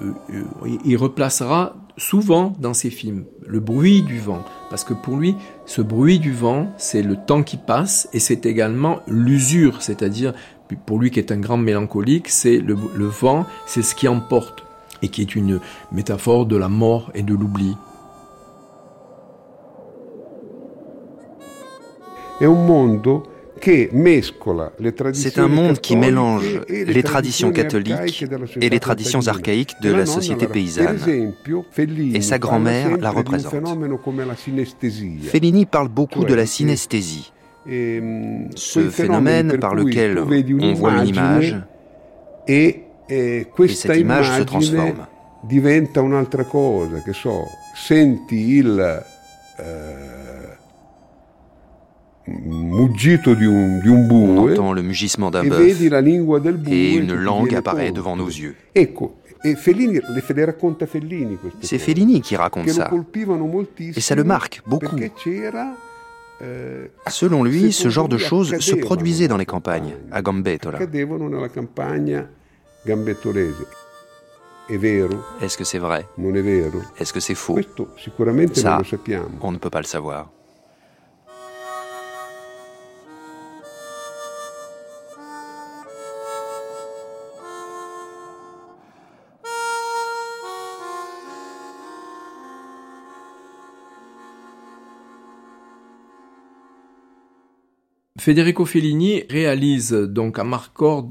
euh, 0.00 0.12
euh, 0.30 0.78
il 0.84 0.96
replacera 0.96 1.74
souvent 1.96 2.52
dans 2.58 2.74
ses 2.74 2.90
films, 2.90 3.24
le 3.46 3.60
bruit 3.60 4.02
du 4.02 4.18
vent, 4.18 4.44
parce 4.70 4.84
que 4.84 4.94
pour 4.94 5.16
lui, 5.16 5.36
ce 5.64 5.82
bruit 5.82 6.18
du 6.18 6.32
vent, 6.32 6.72
c'est 6.76 7.02
le 7.02 7.16
temps 7.16 7.42
qui 7.42 7.56
passe 7.56 8.08
et 8.12 8.20
c'est 8.20 8.46
également 8.46 9.00
l'usure, 9.06 9.82
c'est-à-dire 9.82 10.34
pour 10.74 10.98
lui 10.98 11.10
qui 11.10 11.18
est 11.18 11.32
un 11.32 11.38
grand 11.38 11.56
mélancolique, 11.56 12.28
c'est 12.28 12.58
le, 12.58 12.74
vent, 12.74 13.46
c'est 13.66 13.82
ce 13.82 13.94
qui 13.94 14.08
emporte 14.08 14.64
et 15.02 15.08
qui 15.08 15.22
est 15.22 15.36
une 15.36 15.60
métaphore 15.92 16.46
de 16.46 16.56
la 16.56 16.68
mort 16.68 17.10
et 17.14 17.22
de 17.22 17.34
l'oubli. 17.34 17.76
C'est 23.62 25.38
un 25.38 25.48
monde 25.48 25.80
qui 25.80 25.96
mélange 25.96 26.60
les 26.68 27.02
traditions 27.02 27.50
catholiques 27.50 28.24
et 28.60 28.68
les 28.68 28.80
traditions 28.80 29.26
archaïques 29.26 29.74
de 29.82 29.92
la 29.92 30.06
société 30.06 30.46
paysanne. 30.46 30.98
Et 32.14 32.20
sa 32.20 32.38
grand-mère 32.38 32.96
la 32.98 33.10
représente. 33.10 33.54
Fellini 35.22 35.66
parle 35.66 35.88
beaucoup 35.88 36.24
de 36.24 36.34
la 36.34 36.46
synesthésie, 36.46 37.32
ce 37.66 38.88
phénomène 38.90 39.58
par 39.58 39.74
lequel 39.74 40.18
on 40.18 40.74
voit 40.74 40.92
une 41.02 41.08
image 41.08 41.56
et 42.46 42.82
cette 43.08 43.96
image 43.96 44.30
se 44.38 44.42
transforme. 44.42 45.06
diventa 45.46 46.00
un'altra 46.00 46.44
cosa, 46.44 47.00
che 47.02 47.12
so, 47.12 47.46
senti 47.74 48.56
il 48.56 49.04
eh, 52.26 52.32
muggito 52.44 53.34
di 53.34 53.44
un, 53.46 53.80
di 53.80 53.88
un 53.88 54.06
bue, 54.06 54.14
On 54.14 54.50
entend 54.50 54.72
le 54.72 54.82
mugissement 54.82 55.30
d'un 55.30 55.44
bœuf 55.44 55.80
et 56.68 56.94
une 56.94 57.14
langue 57.14 57.54
apparaît 57.54 57.92
devant 57.92 58.16
nos 58.16 58.28
yeux. 58.28 58.54
Ecco, 58.74 59.16
e 59.44 59.54
C'est 61.60 61.78
Fellini 61.78 62.20
qui 62.20 62.36
raconte 62.36 62.68
ça. 62.70 62.90
Et 63.78 64.00
ça 64.00 64.14
le 64.14 64.24
marque 64.24 64.62
beaucoup. 64.66 64.96
Eh, 64.98 66.90
Selon 67.08 67.44
lui, 67.44 67.72
ce 67.72 67.88
genre 67.88 68.08
de 68.08 68.18
choses 68.18 68.58
se 68.58 68.74
produisait 68.74 69.28
dans 69.28 69.36
les 69.36 69.46
campagnes, 69.46 69.94
à 70.10 70.20
Gambettola. 70.22 70.78
Est-ce 75.40 75.56
que 75.56 75.64
c'est 75.64 75.78
vrai? 75.78 76.06
Est-ce 76.98 77.12
que 77.12 77.20
c'est 77.20 77.34
faux? 77.34 77.58
Ça, 78.52 78.82
on 79.40 79.52
ne 79.52 79.58
peut 79.58 79.70
pas 79.70 79.80
le 79.80 79.86
savoir. 79.86 80.30
Federico 98.18 98.64
Fellini 98.64 99.24
réalise 99.28 99.92
donc 99.92 100.38
à 100.38 100.44
Marcord 100.44 101.10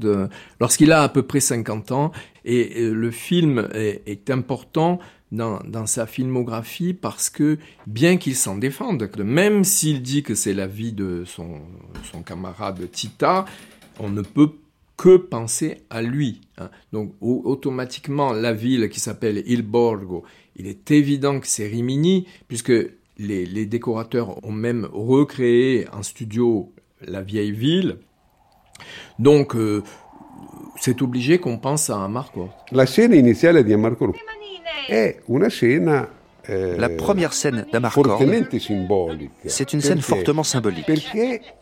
lorsqu'il 0.60 0.92
a 0.92 1.02
à 1.02 1.08
peu 1.08 1.22
près 1.22 1.40
50 1.40 1.92
ans 1.92 2.12
et 2.44 2.88
le 2.90 3.10
film 3.10 3.68
est, 3.74 4.30
important 4.30 4.98
dans, 5.32 5.86
sa 5.86 6.06
filmographie 6.06 6.94
parce 6.94 7.30
que 7.30 7.58
bien 7.86 8.16
qu'il 8.16 8.36
s'en 8.36 8.56
défende, 8.56 9.10
même 9.18 9.64
s'il 9.64 10.02
dit 10.02 10.22
que 10.22 10.34
c'est 10.34 10.54
la 10.54 10.66
vie 10.66 10.92
de 10.92 11.24
son, 11.26 11.60
son 12.10 12.22
camarade 12.22 12.90
Tita, 12.90 13.44
on 13.98 14.08
ne 14.08 14.22
peut 14.22 14.50
que 14.96 15.16
penser 15.16 15.82
à 15.90 16.02
lui. 16.02 16.40
Hein. 16.58 16.70
Donc 16.92 17.12
automatiquement, 17.20 18.32
la 18.32 18.52
ville 18.52 18.88
qui 18.88 19.00
s'appelle 19.00 19.42
Il 19.46 19.62
Borgo, 19.62 20.24
il 20.56 20.66
est 20.66 20.90
évident 20.90 21.38
que 21.40 21.46
c'est 21.46 21.66
Rimini, 21.66 22.26
puisque 22.48 22.72
les, 23.18 23.46
les, 23.46 23.66
décorateurs 23.66 24.44
ont 24.44 24.52
même 24.52 24.88
recréé 24.92 25.86
en 25.92 26.02
studio 26.02 26.72
la 27.00 27.22
vieille 27.22 27.52
ville. 27.52 27.98
Donc, 29.18 29.54
euh, 29.54 29.82
c'est 30.76 31.02
obligé 31.02 31.38
qu'on 31.38 31.58
pense 31.58 31.90
à 31.90 32.02
Amarcord. 32.04 32.50
La 32.72 32.86
scène 32.86 33.14
initiale 33.14 33.64
di 33.64 33.72
Amarcord 33.72 34.14
è 34.88 35.16
una 35.26 35.48
scena 35.48 36.08
eh, 36.48 36.76
La 36.76 36.88
première 36.90 37.32
scène 37.32 37.66
d'Amarcord, 37.72 38.22
c'est 39.46 39.72
une 39.72 39.80
scène 39.80 40.00
fortement 40.00 40.44
symbolique. 40.44 40.86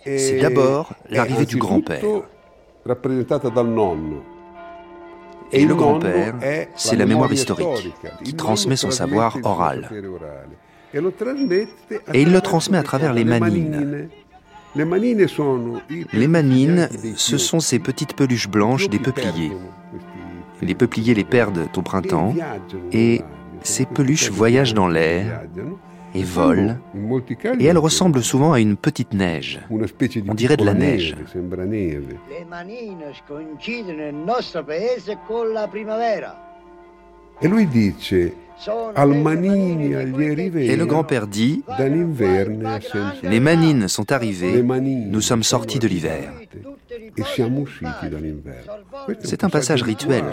C'est 0.04 0.38
d'abord 0.40 0.92
l'arrivée 1.08 1.46
du 1.46 1.56
grand-père. 1.56 2.02
Et 5.52 5.64
le 5.64 5.74
grand-père, 5.74 6.34
c'est 6.76 6.96
la 6.96 7.06
mémoire 7.06 7.32
historique 7.32 7.66
qui 8.24 8.34
transmet 8.34 8.76
son 8.76 8.90
savoir 8.90 9.38
oral. 9.42 9.88
Et 10.92 12.20
il 12.22 12.32
le 12.32 12.40
transmet 12.40 12.78
à 12.78 12.82
travers 12.82 13.14
les 13.14 13.24
manines. 13.24 14.10
Les 14.76 14.84
manines, 16.26 16.88
ce 17.16 17.38
sont 17.38 17.60
ces 17.60 17.78
petites 17.78 18.14
peluches 18.14 18.48
blanches 18.48 18.88
des 18.88 18.98
peupliers. 18.98 19.52
Les 20.62 20.74
peupliers 20.74 21.14
les 21.14 21.24
perdent 21.24 21.68
au 21.76 21.82
printemps 21.82 22.34
et 22.92 23.22
ces 23.62 23.86
peluches 23.86 24.30
voyagent 24.30 24.74
dans 24.74 24.88
l'air 24.88 25.42
et 26.14 26.22
volent 26.22 26.76
et 27.58 27.64
elles 27.64 27.78
ressemblent 27.78 28.22
souvent 28.22 28.52
à 28.52 28.60
une 28.60 28.76
petite 28.76 29.12
neige. 29.12 29.60
On 30.28 30.34
dirait 30.34 30.56
de 30.56 30.64
la 30.64 30.74
neige. 30.74 31.16
Primavera. 35.70 36.36
E 37.42 37.48
lui 37.48 37.66
dice 37.66 38.14
Et 40.56 40.76
le 40.76 40.86
grand-père 40.86 41.26
dit 41.26 41.62
Les 43.22 43.40
manines 43.40 43.88
sont 43.88 44.12
arrivées, 44.12 44.62
nous 44.62 45.20
sommes 45.20 45.42
sortis 45.42 45.78
de 45.78 45.88
l'hiver. 45.88 46.32
e. 49.08 49.14
C'est 49.20 49.44
un 49.44 49.50
passage 49.50 49.82
rituel. 49.82 50.24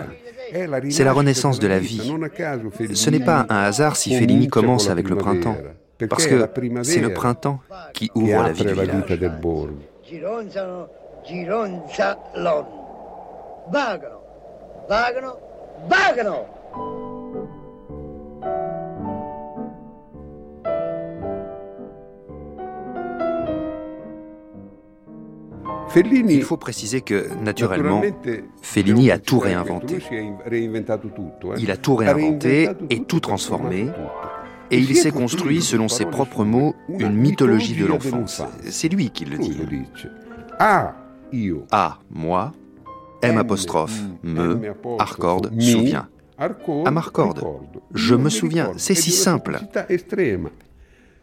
C'est 0.89 1.03
la 1.03 1.13
renaissance 1.13 1.59
de 1.59 1.67
la 1.67 1.79
vie. 1.79 2.13
Ce 2.93 3.09
n'est 3.09 3.19
pas 3.19 3.45
un 3.49 3.63
hasard 3.63 3.95
si 3.95 4.15
Fellini 4.15 4.47
commence 4.47 4.89
avec 4.89 5.09
le 5.09 5.15
printemps, 5.15 5.57
parce 6.09 6.27
que 6.27 6.47
c'est 6.83 7.01
le 7.01 7.13
printemps 7.13 7.59
qui 7.93 8.11
ouvre 8.15 8.43
la 8.43 8.51
vie 8.51 8.65
du 8.65 8.73
village. 8.73 9.03
Il 25.95 26.43
faut 26.43 26.57
préciser 26.57 27.01
que, 27.01 27.27
naturellement, 27.41 28.01
Fellini 28.61 29.11
a 29.11 29.19
tout 29.19 29.39
réinventé. 29.39 29.99
Il 31.57 31.71
a 31.71 31.77
tout 31.77 31.95
réinventé 31.95 32.69
et 32.89 33.03
tout 33.03 33.19
transformé. 33.19 33.87
Et 34.71 34.77
il 34.77 34.95
s'est 34.95 35.11
construit, 35.11 35.61
selon 35.61 35.89
ses 35.89 36.05
propres 36.05 36.45
mots, 36.45 36.75
une 36.87 37.13
mythologie 37.13 37.75
de 37.75 37.85
l'enfance. 37.85 38.41
C'est 38.69 38.89
lui 38.89 39.09
qui 39.09 39.25
le 39.25 39.37
dit. 39.37 39.59
Ah, 40.59 40.95
A, 41.71 41.99
moi. 42.09 42.53
M 43.21 43.37
apostrophe, 43.37 44.01
me. 44.23 44.59
Arcorde, 44.97 45.51
souviens. 45.59 46.07
Amarcorde, 46.85 47.45
je 47.93 48.15
me 48.15 48.29
souviens. 48.29 48.71
C'est 48.77 48.95
si 48.95 49.11
simple. 49.11 49.59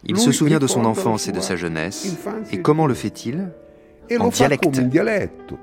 Il 0.04 0.16
se 0.18 0.31
souvient 0.31 0.61
de 0.61 0.66
son 0.68 0.85
enfance 0.85 1.26
et 1.26 1.33
de 1.33 1.40
sa 1.40 1.57
jeunesse. 1.57 2.16
Et 2.52 2.62
comment 2.62 2.87
le 2.87 2.94
fait-il 2.94 3.50
en 4.18 4.29
dialecte. 4.29 5.55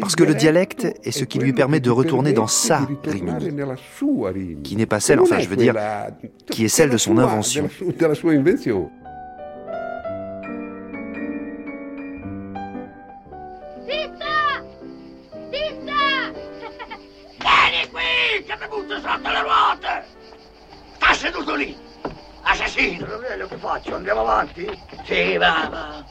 Parce 0.00 0.16
que 0.16 0.24
le 0.24 0.34
dialecte 0.34 0.86
est 1.04 1.10
ce 1.10 1.24
qui 1.24 1.38
lui 1.38 1.52
permet 1.52 1.80
de 1.80 1.90
retourner 1.90 2.32
dans 2.32 2.46
sa 2.46 2.88
Rimini, 3.04 3.52
qui 4.62 4.76
n'est 4.76 4.86
pas 4.86 4.98
celle, 5.00 5.20
enfin 5.20 5.38
je 5.40 5.48
veux 5.48 5.56
dire, 5.56 5.74
qui 6.50 6.64
est 6.64 6.68
celle 6.68 6.90
de 6.90 6.96
son 6.96 7.18
invention. 7.18 7.68
Assassino, 22.50 23.04
che 23.46 23.56
faccio? 23.58 23.94
Andiamo 23.94 24.22
avanti? 24.22 24.66
Sì, 25.04 25.36
va, 25.36 25.68
va. 25.70 26.04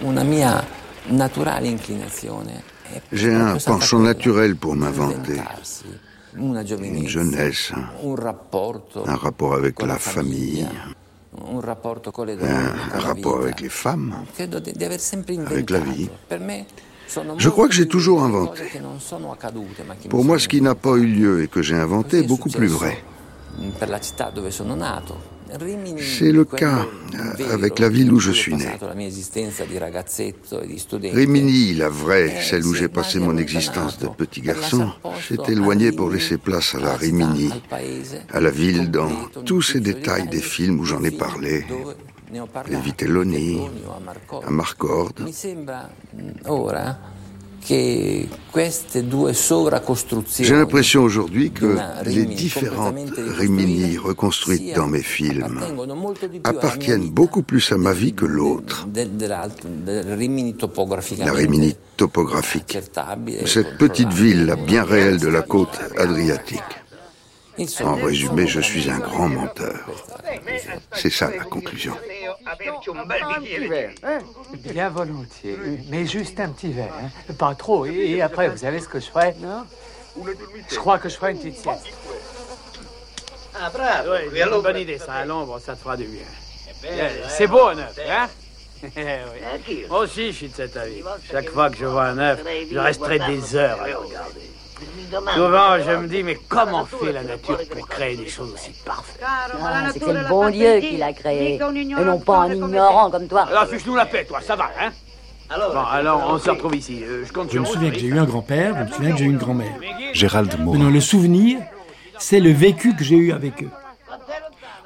Una 0.00 0.22
mia 0.24 0.64
naturale 1.08 1.68
inclinazione 1.68 2.70
J'ai 3.10 3.32
un 3.32 3.56
penchant 3.64 4.00
naturel 4.00 4.56
pour 4.56 4.74
m'inventer. 4.74 5.40
Une 6.34 7.08
jeunesse, 7.08 7.72
un 9.06 9.16
rapport 9.16 9.54
avec 9.54 9.82
la 9.82 9.98
famille, 9.98 10.66
un 11.36 12.98
rapport 12.98 13.42
avec 13.42 13.60
les 13.60 13.68
femmes, 13.68 14.14
avec 15.46 15.70
la 15.70 15.80
vie. 15.80 16.08
Je 17.36 17.48
crois 17.50 17.68
que 17.68 17.74
j'ai 17.74 17.86
toujours 17.86 18.22
inventé. 18.22 18.62
Pour 20.08 20.24
moi, 20.24 20.38
ce 20.38 20.48
qui 20.48 20.62
n'a 20.62 20.74
pas 20.74 20.96
eu 20.96 21.06
lieu 21.06 21.42
et 21.42 21.48
que 21.48 21.60
j'ai 21.60 21.76
inventé 21.76 22.20
est 22.20 22.26
beaucoup 22.26 22.48
plus 22.48 22.68
vrai. 22.68 23.04
C'est 25.98 26.32
le 26.32 26.44
cas 26.44 26.86
euh, 27.14 27.52
avec 27.52 27.78
la 27.78 27.88
ville 27.88 28.12
où 28.12 28.20
je 28.20 28.30
suis 28.30 28.54
né. 28.54 28.66
e. 28.66 31.14
Rimini, 31.14 31.74
la 31.74 31.88
vraie, 31.88 32.42
celle 32.42 32.64
où 32.64 32.74
j'ai 32.74 32.88
passé 32.88 33.18
mon 33.18 33.36
existence 33.36 33.98
de 33.98 34.08
petit 34.08 34.40
garçon, 34.40 34.90
s'est 35.28 35.52
éloignée 35.52 35.92
pour 35.92 36.10
laisser 36.10 36.38
place 36.38 36.74
à 36.74 36.80
la 36.80 36.96
Rimini, 36.96 37.50
à 38.30 38.40
la 38.40 38.50
ville 38.50 38.90
dans 38.90 39.10
tous 39.44 39.62
ces 39.62 39.80
détails 39.80 40.28
des 40.28 40.40
films 40.40 40.80
où 40.80 40.84
j'en 40.84 41.02
ai 41.02 41.10
parlé, 41.10 41.64
les 42.68 42.80
Vitelloni, 42.80 43.60
à 44.46 44.50
Marcorde. 44.50 45.28
J'ai 47.68 48.28
l'impression 50.50 51.02
aujourd'hui 51.02 51.52
que 51.52 51.78
les 52.04 52.24
différentes 52.24 52.96
Rimini 53.16 53.96
reconstruites 53.98 54.74
dans 54.74 54.88
mes 54.88 55.02
films 55.02 55.60
appartiennent 56.44 57.08
beaucoup 57.08 57.42
plus 57.42 57.70
à 57.72 57.76
ma 57.76 57.92
vie 57.92 58.14
que 58.14 58.24
l'autre. 58.26 58.88
La 61.24 61.32
Rimini 61.32 61.76
topographique, 61.96 62.78
cette 63.46 63.78
petite 63.78 64.12
ville 64.12 64.56
bien 64.66 64.82
réelle 64.82 65.20
de 65.20 65.28
la 65.28 65.42
côte 65.42 65.78
adriatique. 65.96 66.81
En 67.84 67.94
résumé, 67.94 68.46
je 68.46 68.60
suis 68.60 68.90
un 68.90 68.98
grand 68.98 69.28
menteur. 69.28 69.78
C'est 70.92 71.10
ça 71.10 71.30
la 71.30 71.44
conclusion. 71.44 71.94
Bien 74.54 74.88
volontiers, 74.88 75.58
mais 75.88 76.06
juste 76.06 76.40
un 76.40 76.48
petit 76.50 76.72
verre, 76.72 76.92
hein. 77.00 77.32
pas 77.38 77.54
trop. 77.54 77.86
Et, 77.86 78.20
après, 78.22 78.48
vous 78.48 78.56
savez 78.58 78.80
ce 78.80 78.88
que 78.88 79.00
je 79.00 79.06
ferai? 79.06 79.34
Je 80.70 80.76
crois 80.76 80.98
que 80.98 81.08
je 81.08 81.16
ferai 81.16 81.32
une 81.32 81.38
petite 81.38 81.58
sieste. 81.58 81.86
Ah, 83.54 83.70
bravo. 83.70 84.10
Oui, 84.12 84.32
qui 84.32 84.42
allora- 84.42 84.62
bonne 84.62 84.78
idée, 84.78 84.98
ça 84.98 85.12
à 85.14 85.24
l'ombre, 85.24 85.58
ça 85.60 85.74
te 85.74 85.80
fera 85.80 85.96
du 85.96 86.04
bien. 86.04 86.26
Eh, 86.84 86.88
C'est 87.28 87.46
beau 87.46 87.66
un 87.68 87.78
œuf, 87.78 87.98
hein? 88.08 88.28
Eh 88.96 89.18
oui. 89.68 89.86
Moi 89.88 90.00
aussi, 90.00 90.32
je 90.32 90.36
suis 90.36 90.48
de 90.48 90.56
cet 90.56 90.76
avis. 90.76 91.02
Chaque 91.30 91.50
fois 91.50 91.70
que 91.70 91.76
je 91.76 91.84
vois 91.84 92.06
un 92.06 92.18
œuf, 92.18 92.40
je 92.72 92.78
resterai 92.78 93.20
des 93.20 93.54
heures 93.54 93.80
à 93.80 93.88
le 93.88 93.96
regarder. 93.96 94.40
Souvent, 95.34 95.78
je 95.84 95.96
me 95.96 96.08
dis, 96.08 96.22
mais 96.22 96.38
comment 96.48 96.86
fait 96.86 97.12
la 97.12 97.22
nature 97.22 97.58
pour 97.70 97.88
créer 97.88 98.16
des 98.16 98.28
choses 98.28 98.52
aussi 98.54 98.70
parfaites 98.84 99.20
Ah, 99.24 99.88
c'est 99.92 100.00
le 100.12 100.28
bon 100.28 100.48
Dieu 100.50 100.80
qui 100.80 100.96
l'a 100.96 101.12
créé, 101.12 101.54
et 101.54 102.04
non 102.04 102.18
pas 102.18 102.38
un 102.44 102.52
ignorant 102.54 103.10
comme 103.10 103.28
toi. 103.28 103.42
Alors, 103.42 103.66
fiche-nous 103.66 103.94
la 103.96 104.06
paix, 104.06 104.24
toi, 104.24 104.40
ça 104.40 104.56
va, 104.56 104.70
hein 104.80 104.90
Bon, 105.50 105.80
alors, 105.80 106.30
on 106.30 106.38
se 106.38 106.48
retrouve 106.48 106.74
ici. 106.76 107.02
Euh, 107.02 107.24
Je 107.26 107.32
compte 107.32 107.48
Je 107.48 107.52
sur 107.52 107.60
me 107.60 107.66
souviens 107.66 107.90
que 107.90 107.98
j'ai 107.98 108.06
eu 108.06 108.18
un 108.18 108.24
grand-père, 108.24 108.74
je 108.78 108.82
me 108.84 108.88
souviens 108.94 109.12
que 109.12 109.18
j'ai 109.18 109.24
eu 109.26 109.28
une 109.30 109.36
grand-mère. 109.36 109.74
Gérald 110.14 110.58
Morin. 110.58 110.88
Le 110.90 111.00
souvenir, 111.00 111.58
c'est 112.18 112.40
le 112.40 112.50
vécu 112.50 112.96
que 112.96 113.04
j'ai 113.04 113.16
eu 113.16 113.32
avec 113.32 113.62
eux. 113.62 113.68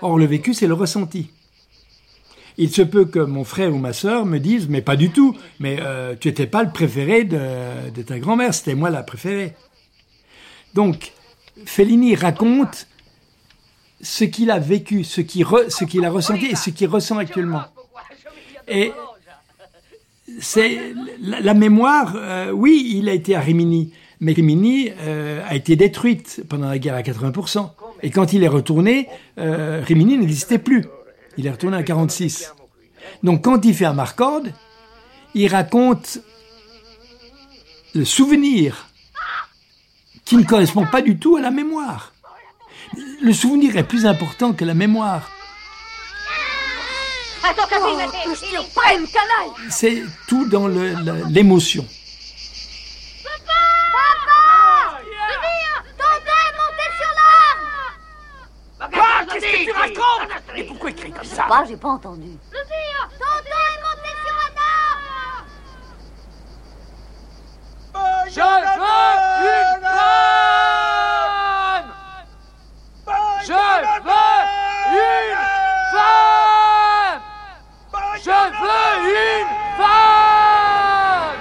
Or, 0.02 0.18
le 0.18 0.26
vécu, 0.26 0.54
c'est 0.54 0.66
le 0.66 0.74
ressenti. 0.74 1.30
Il 2.58 2.70
se 2.70 2.82
peut 2.82 3.04
que 3.04 3.18
mon 3.20 3.44
frère 3.44 3.72
ou 3.72 3.78
ma 3.78 3.92
sœur 3.92 4.24
me 4.26 4.38
disent, 4.38 4.68
mais 4.68 4.80
pas 4.82 4.96
du 4.96 5.10
tout, 5.10 5.36
mais 5.60 5.76
euh, 5.80 6.14
tu 6.18 6.28
n'étais 6.28 6.46
pas 6.46 6.62
le 6.64 6.70
préféré 6.70 7.24
de, 7.24 7.38
de 7.94 8.02
ta 8.02 8.18
grand-mère, 8.18 8.52
c'était 8.54 8.74
moi 8.74 8.90
la 8.90 9.02
préférée. 9.02 9.54
Donc, 10.76 11.12
Fellini 11.64 12.14
raconte 12.14 12.86
ce 14.02 14.24
qu'il 14.24 14.50
a 14.50 14.58
vécu, 14.58 15.04
ce 15.04 15.22
qu'il 15.22 16.04
a 16.04 16.10
ressenti 16.10 16.46
et 16.46 16.54
ce 16.54 16.68
qu'il 16.68 16.88
ressent 16.88 17.16
actuellement. 17.16 17.62
Et 18.68 18.92
c'est 20.38 20.78
la, 21.22 21.40
la 21.40 21.54
mémoire, 21.54 22.12
euh, 22.16 22.50
oui, 22.50 22.92
il 22.94 23.08
a 23.08 23.14
été 23.14 23.34
à 23.34 23.40
Rimini, 23.40 23.90
mais 24.20 24.34
Rimini 24.34 24.90
euh, 25.00 25.42
a 25.48 25.54
été 25.54 25.76
détruite 25.76 26.42
pendant 26.46 26.68
la 26.68 26.78
guerre 26.78 26.94
à 26.94 27.00
80%. 27.00 27.70
Et 28.02 28.10
quand 28.10 28.34
il 28.34 28.44
est 28.44 28.48
retourné, 28.48 29.08
euh, 29.38 29.82
Rimini 29.82 30.18
n'existait 30.18 30.58
plus. 30.58 30.84
Il 31.38 31.46
est 31.46 31.50
retourné 31.50 31.78
à 31.78 31.82
46. 31.82 32.52
Donc 33.22 33.42
quand 33.42 33.64
il 33.64 33.72
fait 33.72 33.86
un 33.86 33.94
Marcorde, 33.94 34.52
il 35.34 35.48
raconte 35.48 36.18
le 37.94 38.04
souvenir 38.04 38.90
qui 40.26 40.36
ne 40.36 40.42
correspond 40.42 40.84
pas 40.84 41.00
du 41.02 41.18
tout 41.18 41.36
à 41.36 41.40
la 41.40 41.52
mémoire. 41.52 42.12
Le 43.22 43.32
souvenir 43.32 43.76
est 43.76 43.84
plus 43.84 44.04
important 44.06 44.52
que 44.52 44.64
la 44.64 44.74
mémoire. 44.74 45.30
Attends, 47.44 47.66
qu'est-ce 47.68 47.80
oh, 47.80 47.96
que 47.96 48.00
j'ai 48.02 48.08
fait? 48.08 48.28
Je 48.28 48.34
suis 48.34 48.50
canaille! 49.12 49.52
C'est 49.70 50.02
tout 50.26 50.48
dans 50.48 50.66
l'émotion. 50.66 51.86
Papa! 53.22 53.60
Papa! 53.92 55.00
Le 55.04 55.36
vire! 55.44 55.84
Ton 55.96 56.12
doigt 56.24 56.42
est 56.42 56.56
monté 56.58 56.86
sur 56.98 57.10
l'âme 57.18 57.64
bah,! 58.80 59.32
Qu'est-ce 59.32 59.46
que 59.46 59.60
tu 59.64 59.70
racontes? 59.70 60.26
Mais 60.28 60.34
ça? 60.34 60.56
Et 60.56 60.64
pourquoi 60.64 60.90
écrire 60.90 61.14
comme 61.14 61.24
ça? 61.24 61.44
Quoi? 61.44 61.64
J'ai 61.68 61.76
pas 61.76 61.88
entendu. 61.88 62.30
Le 62.50 62.58
vire 62.58 63.00
hein.! 63.00 63.08
Ton 63.12 63.36
doigt 63.44 63.66
est 63.70 63.80
monté 63.80 64.10
sur 64.24 64.34
un 64.34 64.52
âme! 68.82 69.15
Femme 71.76 71.90
Je 73.46 73.52
veux 74.06 74.42
une 74.92 75.42
femme 75.92 77.20
Je 78.24 78.38
veux 78.62 78.94
une 79.08 79.48
femme 79.78 81.36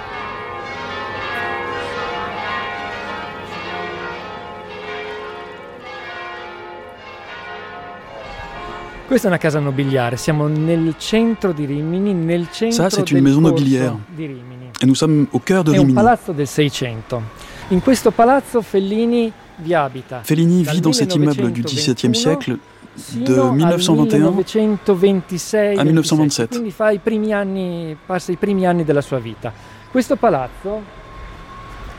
Questa 9.06 9.28
è 9.28 9.30
una 9.30 9.38
casa 9.38 9.60
nobiliare, 9.60 10.16
siamo 10.16 10.48
nel 10.48 10.94
centro 10.98 11.52
di 11.52 11.64
Rimini, 11.64 12.12
nel 12.12 12.48
centro 12.50 12.88
Ça, 12.88 12.90
c'est 12.90 13.08
une 13.12 13.20
maison 13.22 13.40
nobiliaire. 13.40 13.94
di 14.08 14.26
Rimini. 14.26 14.70
Et 14.80 14.84
nous 14.86 14.96
sommes 14.96 15.28
au 15.30 15.38
cœur 15.38 15.62
de 15.62 15.70
È 15.72 15.74
un 15.76 15.82
Rimini. 15.82 15.94
palazzo 15.94 16.32
del 16.32 16.48
600. 16.48 17.22
In 17.70 17.82
questo 17.82 18.12
palazzo 18.12 18.62
Fellini 18.62 19.32
vi 19.56 19.74
abita. 19.74 20.20
Fellini 20.22 20.62
vit 20.62 20.80
dans 20.80 20.96
cet 20.96 21.14
immeuble 21.14 21.50
du 21.50 21.62
1921 21.62 21.62
XVIIe 21.64 22.14
siècle 22.14 22.52
de 22.52 23.00
sino 23.00 23.42
al 23.42 23.54
1921 23.54 24.30
1926 24.30 25.76
à 25.76 25.82
1927. 25.82 26.48
Quindi 26.50 26.70
fa 26.70 26.90
i 26.92 26.98
primi 26.98 27.32
anni, 27.32 27.96
passa 28.06 28.30
i 28.30 28.36
primi 28.36 28.66
anni 28.68 28.84
della 28.84 29.00
sua 29.00 29.18
vita. 29.18 29.52
Questo 29.90 30.14
palazzo 30.14 30.80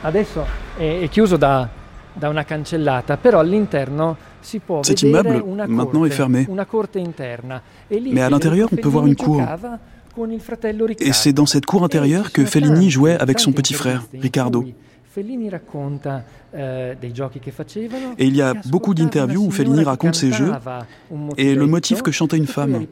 adesso 0.00 0.46
è, 0.78 1.00
è 1.02 1.08
chiuso 1.10 1.36
da, 1.36 1.68
da 2.14 2.30
una 2.30 2.44
cancellata, 2.44 3.18
però 3.18 3.40
all'interno 3.40 4.16
si 4.40 4.60
può 4.60 4.82
Cet 4.82 5.02
vedere 5.02 5.28
immeuble, 5.28 5.50
una 5.52 5.66
maintenant, 5.66 5.90
corte, 5.90 6.06
est 6.06 6.16
fermé. 6.16 6.46
una 6.48 6.64
corte 6.64 6.98
interna. 6.98 7.60
E 7.86 7.98
lì 7.98 8.12
Mais 8.12 8.22
à 8.24 8.30
l'intérieur, 8.30 8.68
on 8.72 8.76
peut 8.76 8.88
voir 8.88 9.04
une 9.06 9.16
cour. 9.16 9.42
Et 10.98 11.12
c'est 11.12 11.32
dans 11.32 11.46
cette 11.46 11.66
cour 11.66 11.84
intérieure 11.84 12.32
que 12.32 12.44
Fellini 12.44 12.90
jouait 12.90 13.16
avec 13.20 13.38
son 13.38 13.52
petit 13.52 13.74
frère, 13.74 14.04
Riccardo. 14.14 14.64
Fellini 15.18 15.48
racconta 15.48 16.22
dei 16.50 17.12
giochi 17.12 17.40
che 17.40 17.50
facevano. 17.50 18.14
Et 18.16 18.26
il 18.26 18.36
y 18.36 18.40
a 18.40 18.54
beaucoup 18.66 18.94
d'interviews 18.94 19.48
où 19.48 19.50
Fellini 19.50 19.82
raconte 19.82 20.14
ses 20.14 20.30
jeux 20.32 20.52
et 21.36 21.56
le 21.56 21.66
motif 21.66 22.02
que 22.02 22.12
chantait 22.12 22.36
une 22.36 22.46
femme. 22.46 22.78
Je 22.80 22.86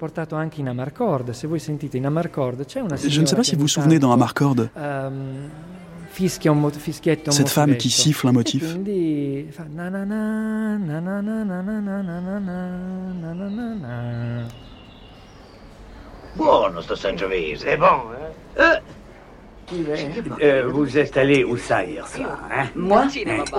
ne 3.20 3.26
sais 3.26 3.36
pas 3.36 3.44
si 3.44 3.54
vous 3.54 3.60
vous 3.62 3.68
souvenez 3.68 4.00
dans 4.00 4.10
Amarcord. 4.12 4.56
Cette 7.30 7.48
femme 7.48 7.76
qui 7.76 7.90
siffle 7.90 8.26
un 8.26 8.32
motif. 8.32 8.76
Buono 16.34 16.80
sto 16.82 16.94
Sangiovese. 16.94 17.66
È 17.68 17.76
buono, 17.78 18.12
eh? 18.12 18.62
eh 18.62 18.95
euh, 20.42 20.64
Vous 20.72 20.96
êtes 20.98 21.16
allé 21.16 21.42
où 21.44 21.56
ça 21.56 21.84
hier 21.84 22.06
soir, 22.06 22.38
hein? 22.52 22.64
Moi? 22.76 23.06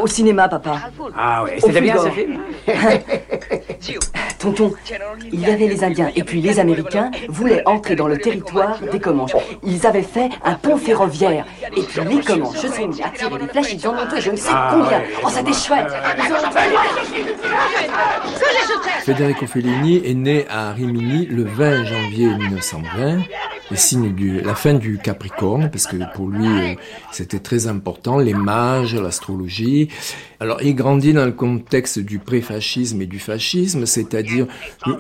Au 0.02 0.08
cinéma, 0.08 0.48
papa. 0.48 0.80
Ah 1.18 1.44
ouais, 1.44 1.58
c'était 1.60 1.82
bien 1.82 1.96
ce 1.98 2.10
film? 2.10 2.40
Tonton, 4.40 4.72
il 5.34 5.40
y 5.40 5.46
avait 5.46 5.68
les 5.68 5.84
Indiens 5.84 6.12
et 6.16 6.24
puis 6.24 6.42
les 6.42 6.60
Américains 6.60 7.10
voulaient 7.28 7.64
entrer 7.68 7.96
dans 7.96 8.08
le 8.08 8.18
territoire 8.20 8.80
des 8.92 9.00
Comanches. 9.00 9.32
Ils 9.64 9.86
avaient 9.88 10.04
fait 10.04 10.30
un 10.46 10.54
pont 10.54 10.78
ferroviaire. 10.78 11.46
Et 11.76 11.82
puis 11.82 12.02
les 12.08 12.22
Comanches 12.24 12.58
se 12.58 12.68
sont 12.68 12.88
mis 12.88 13.02
à 13.02 13.10
tirer 13.10 13.40
des 13.40 13.48
flèches, 13.48 13.74
ils 13.74 13.88
en 13.88 13.94
ont 13.94 14.08
je 14.20 14.32
ne 14.32 14.36
sais 14.36 14.50
Ah, 14.54 14.70
combien. 14.74 15.00
ouais. 15.00 15.06
Oh, 15.24 15.28
c'était 15.30 15.54
chouette. 15.54 15.88
Ont 16.32 16.52
Federico 19.02 19.48
Fellini 19.48 20.02
est 20.06 20.14
né 20.14 20.46
à 20.50 20.72
Rimini 20.72 21.26
le 21.26 21.44
20 21.44 21.86
janvier 21.86 22.28
1920, 22.36 23.20
le 23.72 23.76
signe 23.78 24.14
de 24.14 24.42
la 24.46 24.54
fin 24.54 24.74
du 24.76 24.98
Capricorne, 25.00 25.70
parce 25.72 25.88
que 25.88 25.97
pour 26.16 26.30
lui 26.30 26.78
c'était 27.12 27.40
très 27.40 27.68
important, 27.68 28.20
les 28.20 28.34
mages, 28.34 28.96
l'astrologie. 28.96 29.90
Alors 30.40 30.62
il 30.62 30.76
grandit 30.76 31.14
dans 31.14 31.26
le 31.26 31.32
contexte 31.32 31.98
du 31.98 32.20
préfascisme 32.20 33.02
et 33.02 33.08
du 33.08 33.18
fascisme, 33.18 33.88
c'est-à-dire 33.88 34.46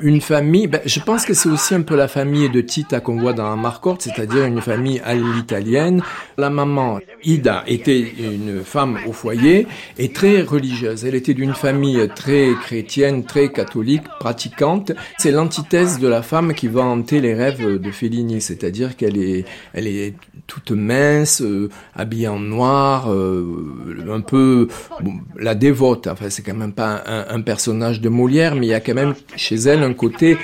une 0.01 0.19
famille, 0.19 0.65
ben, 0.65 0.81
je 0.85 0.99
pense 0.99 1.25
que 1.25 1.35
c'est 1.35 1.49
aussi 1.49 1.75
un 1.75 1.83
peu 1.83 1.95
la 1.95 2.07
famille 2.07 2.49
de 2.49 2.59
Tita 2.61 2.99
qu'on 3.01 3.17
voit 3.17 3.33
dans 3.33 3.51
Amarcord, 3.51 3.97
c'est-à-dire 3.99 4.45
une 4.45 4.61
famille 4.61 4.99
à 5.05 5.13
l'italienne. 5.13 6.01
La 6.37 6.49
maman, 6.49 6.99
Ida, 7.23 7.63
était 7.67 7.99
une 7.99 8.63
femme 8.63 8.97
au 9.05 9.11
foyer 9.11 9.67
et 9.99 10.09
très 10.09 10.41
religieuse. 10.41 11.05
Elle 11.05 11.15
était 11.15 11.35
d'une 11.35 11.53
famille 11.53 12.07
très 12.15 12.53
chrétienne, 12.59 13.23
très 13.23 13.49
catholique, 13.49 14.03
pratiquante. 14.19 14.91
C'est 15.19 15.31
l'antithèse 15.31 15.99
de 15.99 16.07
la 16.07 16.23
femme 16.23 16.55
qui 16.55 16.67
va 16.67 16.81
hanter 16.81 17.21
les 17.21 17.35
rêves 17.35 17.79
de 17.79 17.91
Fellini, 17.91 18.41
c'est-à-dire 18.41 18.95
qu'elle 18.95 19.17
est, 19.17 19.45
elle 19.73 19.85
est 19.85 20.15
toute 20.47 20.71
mince, 20.71 21.41
euh, 21.41 21.69
habillée 21.95 22.27
en 22.27 22.39
noir, 22.39 23.11
euh, 23.11 24.05
un 24.09 24.21
peu 24.21 24.67
bon, 25.01 25.13
la 25.35 25.55
dévote. 25.55 26.07
Enfin, 26.07 26.29
c'est 26.29 26.43
quand 26.43 26.55
même 26.55 26.73
pas 26.73 27.03
un, 27.05 27.25
un 27.29 27.41
personnage 27.41 28.01
de 28.01 28.09
Molière, 28.09 28.55
mais 28.55 28.67
il 28.67 28.69
y 28.69 28.73
a 28.73 28.79
quand 28.79 28.93
même 28.93 29.15
chez 29.35 29.55
elle 29.55 29.83
un 29.83 29.93
côté 29.93 30.37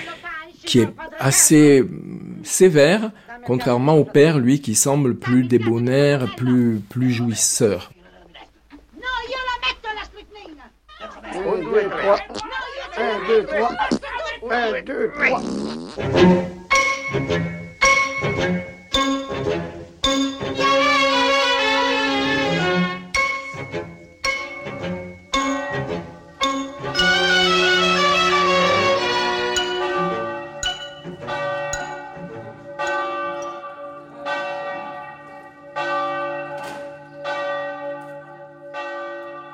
qui 0.65 0.79
est 0.79 0.89
assez 1.19 1.81
euh, 1.81 1.89
sévère, 2.43 3.11
contrairement 3.45 3.95
au 3.95 4.05
père, 4.05 4.39
lui, 4.39 4.61
qui 4.61 4.75
semble 4.75 5.15
plus 5.15 5.43
débonnaire, 5.43 6.35
plus, 6.35 6.81
plus 6.89 7.11
jouisseur. 7.11 7.91
Un, 11.35 11.59
deux, 11.59 11.89
trois. 11.89 12.19
Un, 12.97 13.27
deux, 13.27 13.45
trois. 13.45 13.71
Un, 14.51 14.81
deux, 14.83 15.11
trois. 15.13 15.41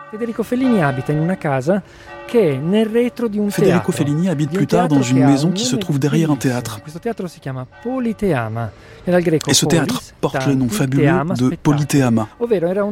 Federico 0.09 0.41
Fellini 0.41 0.81
abita 0.83 1.11
in 1.11 1.19
una 1.19 1.37
casa 1.37 1.83
che 2.25 2.53
è 2.53 2.57
nel 2.57 2.87
retro 2.87 3.27
di 3.27 3.37
un 3.37 3.51
Federico 3.51 3.91
teatro. 3.91 4.03
Fellini 4.03 4.27
habite 4.27 4.55
plus 4.55 4.65
tard 4.65 4.87
dans 4.87 5.07
une 5.07 5.23
maison 5.23 5.51
qui 5.51 5.63
se 5.63 5.75
trouve 5.77 5.99
derrière 5.99 6.31
un 6.31 6.37
théâtre. 6.37 6.79
Questo 6.81 6.97
teatro 6.99 7.27
si 7.27 7.39
chiama 7.39 7.65
Politeama, 7.81 8.71
che 9.03 9.11
dal 9.11 9.21
greco 9.21 9.51
Et 9.51 9.53
ce 9.53 9.65
polis, 9.65 9.85
théâtre 9.85 10.01
porte 10.19 10.47
le 10.47 10.55
nom 10.55 10.67
fabuleux 10.67 11.03
teama, 11.03 11.33
de 11.35 11.55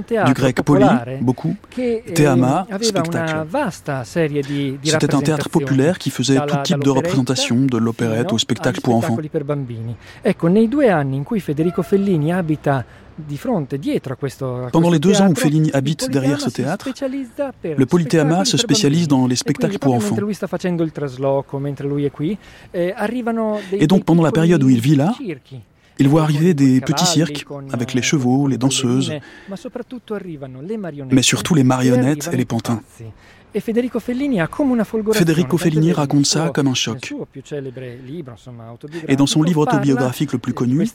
teatro 0.04 0.26
du 0.26 0.34
grec 0.34 0.56
popolare 0.56 1.18
beaucoup, 1.20 1.56
eh, 1.76 2.04
théama, 2.14 2.68
aveva 2.70 2.84
spectacle. 2.84 3.34
una 3.34 3.46
vasta 3.50 4.04
serie 4.04 4.42
di, 4.44 4.78
di 4.80 4.90
C'était 4.90 5.16
un 5.16 5.22
théâtre 5.22 5.50
populaire 5.50 5.98
qui 5.98 6.12
faisait 6.12 6.38
tout 6.38 6.62
type 6.64 6.78
de 6.78 6.84
dall'operetta 6.84 7.08
représentation, 7.08 7.56
de 7.66 7.78
l'opérette 7.78 8.32
au 8.32 8.38
spectacle 8.38 8.82
pour 8.82 8.94
enfants. 8.94 9.18
spettacoli 9.18 9.30
per 9.30 9.44
bambini. 9.44 9.96
Ecco, 10.22 10.48
nei 10.48 10.68
due 10.68 10.92
anni 10.92 11.16
in 11.16 11.24
cui 11.24 11.40
Federico 11.40 11.82
Fellini 11.82 12.32
abita 12.32 12.86
Pendant 14.72 14.90
les 14.90 15.00
deux 15.00 15.22
ans 15.22 15.30
où 15.30 15.36
Fellini 15.36 15.72
habite 15.74 16.10
derrière 16.10 16.40
ce 16.40 16.50
Politeama 16.50 16.78
théâtre, 16.78 16.88
le 17.64 17.86
Polythéama 17.86 18.46
spettacoli 18.46 18.46
se 18.46 18.58
spécialise 18.58 19.08
dans 19.08 19.28
les 19.28 19.36
E 19.36 19.38
spectacles 19.38 19.80
pour 19.80 19.94
enfants. 19.94 20.16
eh, 23.72 23.84
Et 23.84 23.88
donc 23.88 24.04
pendant 24.06 24.24
la 24.24 24.32
période 24.32 24.64
où 24.64 24.70
il 24.70 24.80
vit 24.82 24.96
là, 24.96 25.14
il 26.00 26.08
voit 26.08 26.22
arriver 26.22 26.54
des 26.54 26.80
petits 26.80 27.06
cirques 27.08 27.44
con, 27.46 27.64
avec 27.72 27.94
les 27.96 28.04
chevaux, 28.04 28.48
les 28.48 28.58
danseuses, 28.60 29.12
mais 31.12 31.22
surtout 31.24 31.56
les 31.56 31.64
e 31.64 31.66
marionnettes 31.66 32.30
et 32.32 32.38
les 32.38 32.46
pantins. 32.46 32.82
E 33.58 33.60
Federico 33.60 35.58
Fellini 35.58 35.92
raconte 35.92 36.26
ça 36.28 36.52
comme 36.54 36.68
un 36.68 36.76
choc. 36.76 37.12
Et 39.08 39.16
dans 39.16 39.26
son 39.26 39.42
livre 39.42 39.62
autobiographique 39.62 40.34
le 40.34 40.38
plus 40.38 40.54
connu, 40.54 40.88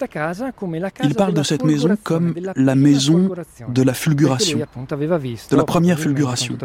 il 1.03 1.14
parle 1.16 1.35
de 1.35 1.42
cette 1.42 1.64
maison 1.64 1.96
comme 2.05 2.35
la 2.55 2.77
maison 2.77 3.31
de 3.68 3.83
la 3.83 3.94
fulguration, 3.94 4.59
de 4.59 5.57
la 5.57 5.64
première 5.64 5.98
fulguration. 5.98 6.57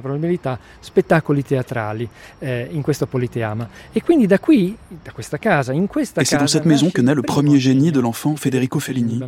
Et 6.19 6.25
c'est 6.25 6.37
dans 6.37 6.47
cette 6.47 6.65
maison 6.65 6.91
que 6.91 7.01
naît 7.01 7.15
le 7.15 7.23
premier 7.23 7.59
génie 7.59 7.91
de 7.91 7.99
l'enfant 7.99 8.35
Federico 8.35 8.79
Fellini. 8.79 9.19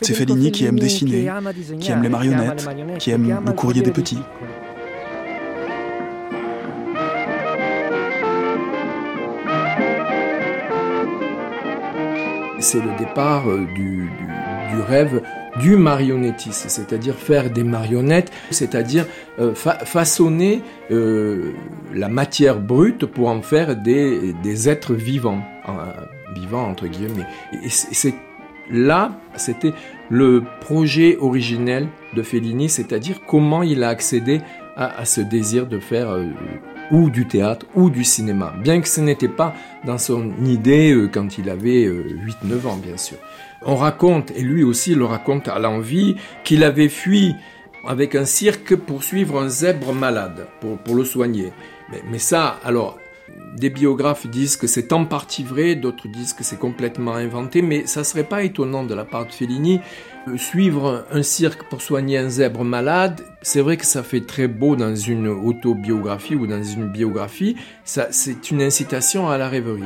C'est 0.00 0.14
Fellini 0.14 0.50
qui 0.50 0.64
aime 0.64 0.80
dessiner, 0.80 1.30
qui 1.78 1.92
aime 1.92 2.02
les 2.02 2.08
marionnettes, 2.08 2.68
qui 2.98 3.12
aime 3.12 3.40
le 3.46 3.52
courrier 3.52 3.82
des 3.82 3.92
petits. 3.92 4.18
C'est 12.64 12.80
le 12.80 12.96
départ 12.98 13.46
euh, 13.46 13.66
du, 13.74 14.08
rêve 14.88 15.20
du 15.60 15.76
marionnettisme, 15.76 16.70
c'est-à-dire 16.70 17.14
faire 17.14 17.50
des 17.50 17.62
marionnettes, 17.62 18.32
c'est-à-dire 18.50 19.04
euh, 19.38 19.54
fa- 19.54 19.84
façonner 19.84 20.62
euh, 20.90 21.52
la 21.92 22.08
matière 22.08 22.58
brute 22.58 23.04
pour 23.04 23.28
en 23.28 23.42
faire 23.42 23.76
des, 23.76 24.68
êtres 24.70 24.94
vivants, 24.94 25.42
vivants 26.34 26.66
entre 26.66 26.86
guillemets. 26.86 27.26
Et 27.52 27.68
c'est 27.68 28.14
là, 28.70 29.12
c'était 29.36 29.74
le 30.08 30.42
projet 30.62 31.18
originel 31.20 31.86
de 32.14 32.22
Fellini, 32.22 32.70
c'est-à-dire 32.70 33.20
comment 33.26 33.62
il 33.62 33.84
a 33.84 33.90
accédé 33.90 34.40
à, 34.74 35.04
ce 35.04 35.20
désir 35.20 35.66
de 35.66 35.78
faire 35.78 36.16
ou 36.90 37.10
du 37.10 37.26
théâtre 37.26 37.66
ou 37.74 37.90
du 37.90 38.04
cinéma, 38.04 38.54
bien 38.62 38.80
que 38.80 38.88
ce 38.88 39.00
n'était 39.00 39.28
pas 39.28 39.54
dans 39.84 39.98
son 39.98 40.32
idée 40.44 40.92
euh, 40.92 41.08
quand 41.08 41.38
il 41.38 41.50
avait 41.50 41.84
euh, 41.84 42.18
8-9 42.44 42.66
ans, 42.66 42.76
bien 42.76 42.96
sûr. 42.96 43.18
On 43.62 43.76
raconte, 43.76 44.30
et 44.32 44.42
lui 44.42 44.62
aussi 44.62 44.94
le 44.94 45.04
raconte 45.04 45.48
à 45.48 45.58
l'envie, 45.58 46.16
qu'il 46.44 46.64
avait 46.64 46.88
fui 46.88 47.34
avec 47.86 48.14
un 48.14 48.24
cirque 48.24 48.74
pour 48.76 49.02
suivre 49.02 49.40
un 49.40 49.48
zèbre 49.48 49.92
malade, 49.92 50.46
pour, 50.60 50.78
pour 50.78 50.94
le 50.94 51.04
soigner. 51.04 51.52
Mais, 51.90 52.02
mais 52.10 52.18
ça, 52.18 52.58
alors, 52.64 52.98
des 53.56 53.70
biographes 53.70 54.26
disent 54.26 54.56
que 54.56 54.66
c'est 54.66 54.92
en 54.92 55.04
partie 55.04 55.44
vrai, 55.44 55.74
d'autres 55.74 56.08
disent 56.08 56.32
que 56.32 56.44
c'est 56.44 56.58
complètement 56.58 57.14
inventé, 57.14 57.62
mais 57.62 57.86
ça 57.86 58.04
serait 58.04 58.24
pas 58.24 58.42
étonnant 58.42 58.84
de 58.84 58.94
la 58.94 59.04
part 59.04 59.26
de 59.26 59.32
Fellini. 59.32 59.80
Suivre 60.36 61.06
un 61.10 61.22
cirque 61.22 61.64
pour 61.68 61.82
soigner 61.82 62.18
un 62.18 62.28
zèbre 62.28 62.64
malade, 62.64 63.20
c'est 63.42 63.60
vrai 63.60 63.76
que 63.76 63.86
ça 63.86 64.02
fait 64.02 64.22
très 64.22 64.48
beau 64.48 64.74
dans 64.74 64.94
une 64.94 65.28
autobiographie 65.28 66.34
ou 66.34 66.46
dans 66.46 66.62
une 66.62 66.88
biographie, 66.88 67.56
ça, 67.84 68.08
c'est 68.10 68.50
une 68.50 68.62
incitation 68.62 69.28
à 69.28 69.38
la 69.38 69.48
rêverie. 69.48 69.82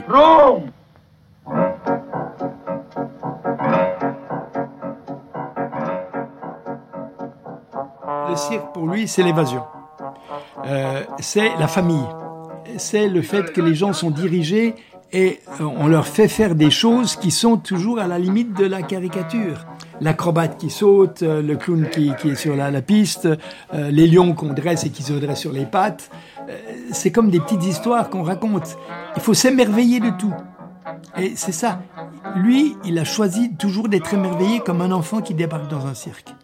Le 8.28 8.36
cirque, 8.36 8.72
pour 8.72 8.86
lui, 8.86 9.08
c'est 9.08 9.22
l'évasion. 9.22 9.64
Euh, 10.64 11.02
c'est 11.20 11.50
la 11.58 11.66
famille. 11.66 12.06
C'est 12.78 13.08
le 13.08 13.22
fait 13.22 13.52
que 13.52 13.60
les 13.60 13.74
gens 13.74 13.92
sont 13.92 14.10
dirigés 14.10 14.74
et 15.12 15.40
euh, 15.60 15.64
on 15.64 15.86
leur 15.86 16.06
fait 16.06 16.28
faire 16.28 16.54
des 16.54 16.70
choses 16.70 17.16
qui 17.16 17.30
sont 17.30 17.56
toujours 17.56 17.98
à 17.98 18.06
la 18.06 18.18
limite 18.18 18.54
de 18.54 18.66
la 18.66 18.82
caricature. 18.82 19.64
L'acrobate 20.00 20.58
qui 20.58 20.70
saute, 20.70 21.22
euh, 21.22 21.40
le 21.40 21.56
clown 21.56 21.88
qui, 21.90 22.10
est 22.10 22.34
sur 22.34 22.54
la, 22.54 22.70
piste, 22.82 23.26
euh, 23.26 23.90
les 23.90 24.06
lions 24.06 24.34
qu'on 24.34 24.52
dresse 24.52 24.84
et 24.84 24.90
qui 24.90 25.02
se 25.02 25.14
dressent 25.14 25.40
sur 25.40 25.52
les 25.52 25.64
pattes. 25.64 26.10
C'est 26.92 27.10
comme 27.10 27.30
des 27.30 27.40
petites 27.40 27.64
histoires 27.64 28.08
qu'on 28.08 28.22
raconte. 28.22 28.78
Il 29.16 29.22
faut 29.22 29.34
s'émerveiller 29.34 30.00
de 30.00 30.10
tout. 30.18 30.32
Et 31.18 31.32
c'est 31.36 31.52
ça. 31.52 31.82
Lui, 32.36 32.74
il 32.84 32.98
a 32.98 33.04
choisi 33.04 33.54
toujours 33.54 33.88
d'être 33.88 34.14
émerveillé 34.14 34.60
comme 34.60 34.80
un 34.80 34.92
enfant 34.92 35.20
qui 35.20 35.34
débarque 35.34 35.68
dans 35.68 35.86
un 35.86 35.94
cirque. 35.94 36.34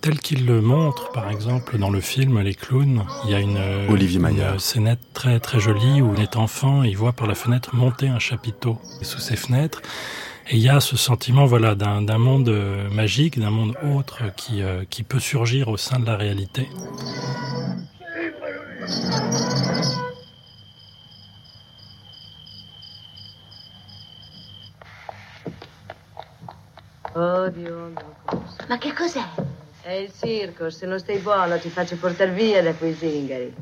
Tel 0.00 0.20
qu'il 0.20 0.46
le 0.46 0.60
montre, 0.60 1.10
par 1.10 1.28
exemple, 1.28 1.76
dans 1.76 1.90
le 1.90 2.00
film 2.00 2.40
Les 2.40 2.54
Clowns, 2.54 3.04
il 3.24 3.30
y 3.30 3.34
a 3.34 3.40
une, 3.40 3.58
Olivier 3.88 4.16
une 4.16 4.22
Maillard. 4.22 4.60
scénette 4.60 5.00
très 5.12 5.40
très 5.40 5.58
jolie 5.58 6.00
où 6.00 6.14
il 6.14 6.22
est 6.22 6.36
enfant 6.36 6.84
et 6.84 6.88
il 6.88 6.96
voit 6.96 7.12
par 7.12 7.26
la 7.26 7.34
fenêtre 7.34 7.74
monter 7.74 8.08
un 8.08 8.20
chapiteau 8.20 8.78
sous 9.02 9.18
ses 9.18 9.36
fenêtres. 9.36 9.82
Et 10.50 10.56
il 10.56 10.62
y 10.62 10.68
a 10.68 10.80
ce 10.80 10.96
sentiment 10.96 11.46
voilà, 11.46 11.74
d'un 11.74 12.18
monde 12.18 12.48
magique, 12.92 13.38
d'un 13.38 13.50
monde 13.50 13.74
autre 13.82 14.22
qui, 14.36 14.62
qui 14.88 15.02
peut 15.02 15.20
surgir 15.20 15.68
au 15.68 15.76
sein 15.76 15.98
de 15.98 16.06
la 16.06 16.16
réalité. 16.16 16.68
Ma 28.68 28.76
che 28.78 28.92
cos'è? 28.92 29.57
È 29.88 29.94
il 29.94 30.12
circo, 30.20 30.68
se 30.68 30.84
non 30.84 30.98
stai 30.98 31.16
buono 31.16 31.58
ti 31.58 31.70
faccio 31.70 31.96
portare 31.96 32.30
via 32.32 32.60
da 32.60 32.74
quei 32.74 32.94
zingari. 32.94 33.54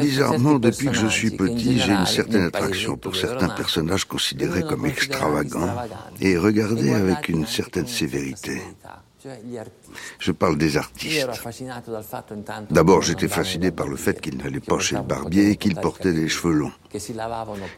Bizarrement, 0.00 0.58
depuis 0.58 0.88
que 0.88 0.96
je 0.96 1.06
suis 1.06 1.30
petit, 1.30 1.78
j'ai 1.78 1.92
une 1.92 2.06
certaine 2.06 2.46
attraction 2.46 2.96
pour 2.96 3.14
certains 3.14 3.50
personnages 3.50 4.04
considérés 4.04 4.64
comme 4.64 4.84
extravagants 4.86 5.76
et 6.20 6.36
regardés 6.36 6.92
avec 6.92 7.28
une 7.28 7.46
certaine 7.46 7.86
sévérité. 7.86 8.60
Je 10.18 10.32
parle 10.32 10.58
des 10.58 10.76
artistes. 10.76 11.28
D'abord, 12.70 13.02
j'étais 13.02 13.28
fasciné 13.28 13.70
par 13.70 13.88
le 13.88 13.96
fait 13.96 14.20
qu'ils 14.20 14.36
n'allaient 14.36 14.60
pas 14.60 14.78
chez 14.78 14.96
le 14.96 15.02
barbier 15.02 15.50
et 15.50 15.56
qu'ils 15.56 15.76
portaient 15.76 16.12
des 16.12 16.28
cheveux 16.28 16.54
longs, 16.54 16.72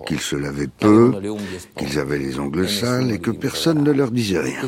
qu'ils 0.07 0.21
se 0.21 0.37
lavaient 0.37 0.69
peu, 0.69 1.13
qu'ils 1.77 1.99
avaient 1.99 2.19
les 2.19 2.39
ongles 2.39 2.69
sales 2.69 3.11
et 3.11 3.19
que 3.19 3.31
personne 3.31 3.83
ne 3.83 3.91
leur 3.91 4.11
disait 4.11 4.41
rien. 4.41 4.61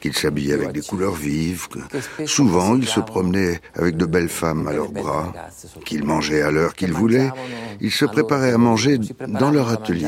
Qu'ils 0.00 0.16
s'habillaient 0.16 0.54
avec 0.54 0.72
des 0.72 0.80
couleurs 0.80 1.14
vives, 1.14 1.68
que 1.68 1.78
souvent 2.26 2.74
ils 2.74 2.88
se 2.88 3.00
promenaient 3.00 3.60
avec 3.74 3.98
de 3.98 4.06
belles 4.06 4.30
femmes 4.30 4.66
à 4.66 4.72
leurs 4.72 4.90
bras, 4.90 5.32
qu'ils 5.84 6.04
mangeaient 6.04 6.40
à 6.42 6.50
l'heure 6.50 6.74
qu'ils 6.74 6.92
voulaient, 6.92 7.30
ils 7.80 7.92
se 7.92 8.06
préparaient 8.06 8.52
à 8.52 8.58
manger 8.58 8.98
dans 9.28 9.50
leur 9.50 9.68
atelier. 9.68 10.06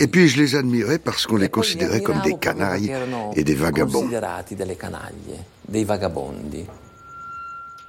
Et 0.00 0.06
puis 0.06 0.28
je 0.28 0.40
les 0.40 0.54
admirais 0.54 0.98
parce 0.98 1.26
qu'on 1.26 1.36
les 1.36 1.48
considérait 1.48 2.02
comme 2.02 2.20
des 2.22 2.36
canailles 2.36 2.92
et 3.36 3.44
des 3.44 3.54
vagabonds. 3.54 4.08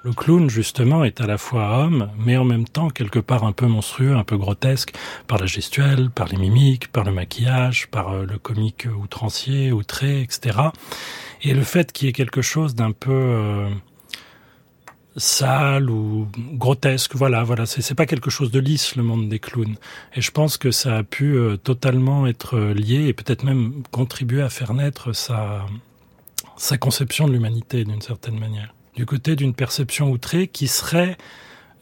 Le 0.04 0.14
clown, 0.14 0.50
justement, 0.50 1.04
est 1.04 1.22
à 1.22 1.28
la 1.28 1.38
fois 1.38 1.78
homme, 1.78 2.10
mais 2.26 2.36
en 2.36 2.44
même 2.44 2.66
temps 2.66 2.90
quelque 2.90 3.20
part 3.20 3.44
un 3.44 3.52
peu 3.52 3.68
monstrueux, 3.68 4.16
un 4.16 4.24
peu 4.24 4.36
grotesque, 4.36 4.96
par 5.28 5.38
la 5.38 5.46
gestuelle, 5.46 6.10
par 6.10 6.28
les 6.28 6.38
mimiques, 6.38 6.92
par 6.92 7.04
le 7.04 7.12
maquillage, 7.12 7.88
par 7.88 8.10
euh, 8.10 8.26
le 8.26 8.40
comique 8.40 8.88
outrancier, 9.00 9.72
outré, 9.72 10.24
etc. 10.24 10.58
Et 11.44 11.54
le 11.54 11.62
fait 11.62 11.92
qu'il 11.92 12.08
y 12.08 12.10
ait 12.10 12.14
quelque 12.14 12.42
chose 12.42 12.74
d'un 12.74 12.94
peu 12.94 13.12
euh, 13.12 13.70
sale 15.18 15.90
ou 15.90 16.28
grotesque, 16.54 17.16
voilà, 17.16 17.44
voilà, 17.44 17.66
c'est 17.66 17.96
pas 17.96 18.06
quelque 18.06 18.30
chose 18.30 18.52
de 18.52 18.60
lisse 18.60 18.96
le 18.96 19.04
monde 19.04 19.30
des 19.30 19.40
clowns. 19.40 19.76
Et 20.16 20.22
je 20.22 20.32
pense 20.32 20.58
que 20.58 20.72
ça 20.72 20.98
a 20.98 21.04
pu 21.04 21.36
euh, 21.36 21.58
totalement 21.58 22.28
être 22.28 22.58
lié 22.60 23.08
et 23.08 23.14
peut-être 23.14 23.44
même 23.44 23.84
contribuer 23.92 24.42
à 24.42 24.50
faire 24.50 24.74
naître 24.74 25.14
sa 25.14 25.66
conception 26.80 27.28
de 27.28 27.34
l'humanité 27.34 27.84
d'une 27.84 28.02
certaine 28.02 28.40
manière 28.40 28.74
du 28.96 29.06
côté 29.06 29.36
d'une 29.36 29.54
perception 29.54 30.12
outrée 30.12 30.48
qui 30.48 30.68
serait, 30.68 31.18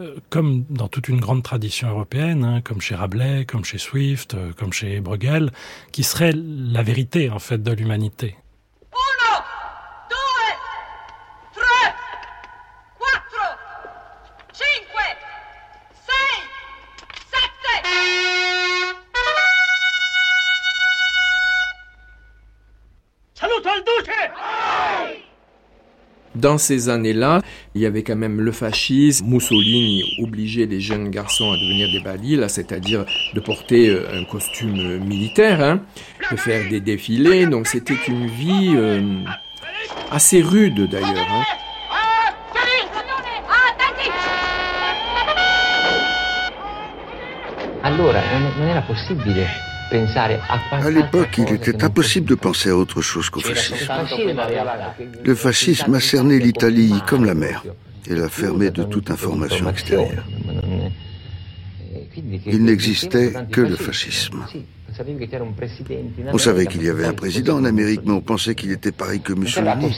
euh, 0.02 0.16
comme 0.30 0.66
dans 0.70 0.88
toute 0.88 1.08
une 1.08 1.20
grande 1.20 1.44
tradition 1.44 1.90
européenne, 1.90 2.44
hein, 2.44 2.62
comme 2.62 2.82
chez 2.82 2.96
Rabelais, 2.96 3.46
comme 3.46 3.66
chez 3.66 3.78
Swift, 3.78 4.34
euh, 4.36 4.52
comme 4.54 4.74
chez 4.74 5.00
Bruegel, 5.00 5.52
qui 5.92 6.04
serait 6.04 6.34
la 6.36 6.84
vérité 6.84 7.30
en 7.30 7.40
fait 7.40 7.62
de 7.62 7.72
l'humanité. 7.72 8.36
Dans 26.36 26.58
ces 26.58 26.90
années-là, 26.90 27.42
il 27.76 27.82
y 27.82 27.86
avait 27.86 28.04
quand 28.04 28.16
même 28.16 28.40
le 28.40 28.52
fascisme. 28.52 29.26
Mussolini 29.28 30.04
obligeait 30.22 30.66
les 30.66 30.80
jeunes 30.80 31.10
garçons 31.10 31.52
à 31.52 31.56
devenir 31.56 31.92
des 31.92 32.00
balils, 32.00 32.46
c'est-à-dire 32.48 33.06
de 33.34 33.40
porter 33.40 33.90
euh, 33.90 34.06
un 34.14 34.24
costume 34.26 35.00
militaire, 35.00 35.62
hein, 35.62 35.82
de 36.32 36.38
faire 36.38 36.70
des 36.70 36.80
défilés. 36.80 37.48
Donc 37.48 37.68
c'était 37.68 37.98
une 38.08 38.28
vie 38.28 38.74
euh, 38.76 39.24
assez 40.12 40.42
rude 40.42 40.88
d'ailleurs. 40.90 41.28
Hein. 41.32 41.44
Allora, 47.82 48.22
non 48.58 48.68
era 48.68 48.82
possibile 48.82 49.48
à 49.92 50.90
l'époque, 50.90 51.38
il 51.38 51.54
était 51.54 51.84
impossible 51.84 52.28
de 52.28 52.36
penser 52.36 52.70
à 52.70 52.76
autre 52.76 53.02
chose 53.02 53.30
qu'au 53.30 53.40
fascisme. 53.40 53.92
Le 55.24 55.36
fascisme 55.36 55.94
a 55.94 56.00
cerné 56.00 56.40
l'Italie 56.40 56.94
comme 57.08 57.26
la 57.26 57.34
mer 57.34 57.64
et 58.08 58.16
l'a 58.16 58.30
fermé 58.30 58.72
de 58.72 58.84
toute 58.84 59.12
information 59.12 59.70
extérieure. 59.70 60.24
Il 62.46 62.64
n'existait 62.64 63.34
que 63.52 63.62
le 63.62 63.76
fascisme. 63.76 64.46
On 66.34 66.38
savait 66.38 66.66
qu'il 66.66 66.84
y 66.84 66.90
avait 66.90 67.06
un 67.06 67.14
président 67.14 67.58
en 67.58 67.66
Amérique, 67.66 68.02
mais 68.06 68.12
on 68.12 68.22
pensait 68.22 68.56
qu'il 68.56 68.72
était 68.72 68.92
pareil 68.92 69.22
que 69.22 69.34
Mussolini. 69.34 69.96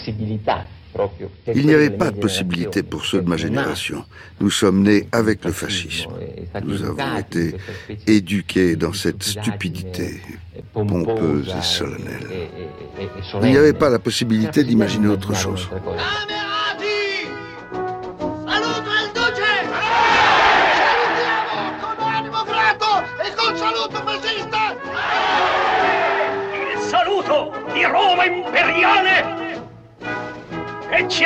Il 1.54 1.66
n'y 1.66 1.74
avait 1.74 1.90
pas 1.90 2.12
de 2.12 2.20
possibilité 2.20 2.84
pour 2.84 3.06
ceux 3.06 3.22
de 3.22 3.30
ma 3.30 3.38
génération. 3.38 4.04
Nous 4.40 4.50
sommes 4.50 4.84
nés 4.84 5.08
avec 5.12 5.46
le 5.46 5.52
fascisme. 5.52 6.12
Nous 6.64 6.84
avons 6.84 7.18
été 7.18 7.56
éduqués 8.08 8.76
dans 8.76 8.94
cette 8.94 9.24
stupidité 9.24 10.22
pompeuse 10.74 11.54
et 11.58 11.62
solennelle. 11.62 12.28
Il 13.42 13.52
n'y 13.52 13.58
avait 13.58 13.74
pas 13.74 13.90
la 13.90 14.00
possibilité 14.00 14.64
d'imaginer 14.64 15.08
autre 15.08 15.34
chose. 15.34 15.70
saluto 26.92 27.54
di 27.74 27.86
Roma 27.86 28.26
imperiale 28.26 29.51
ci 31.08 31.24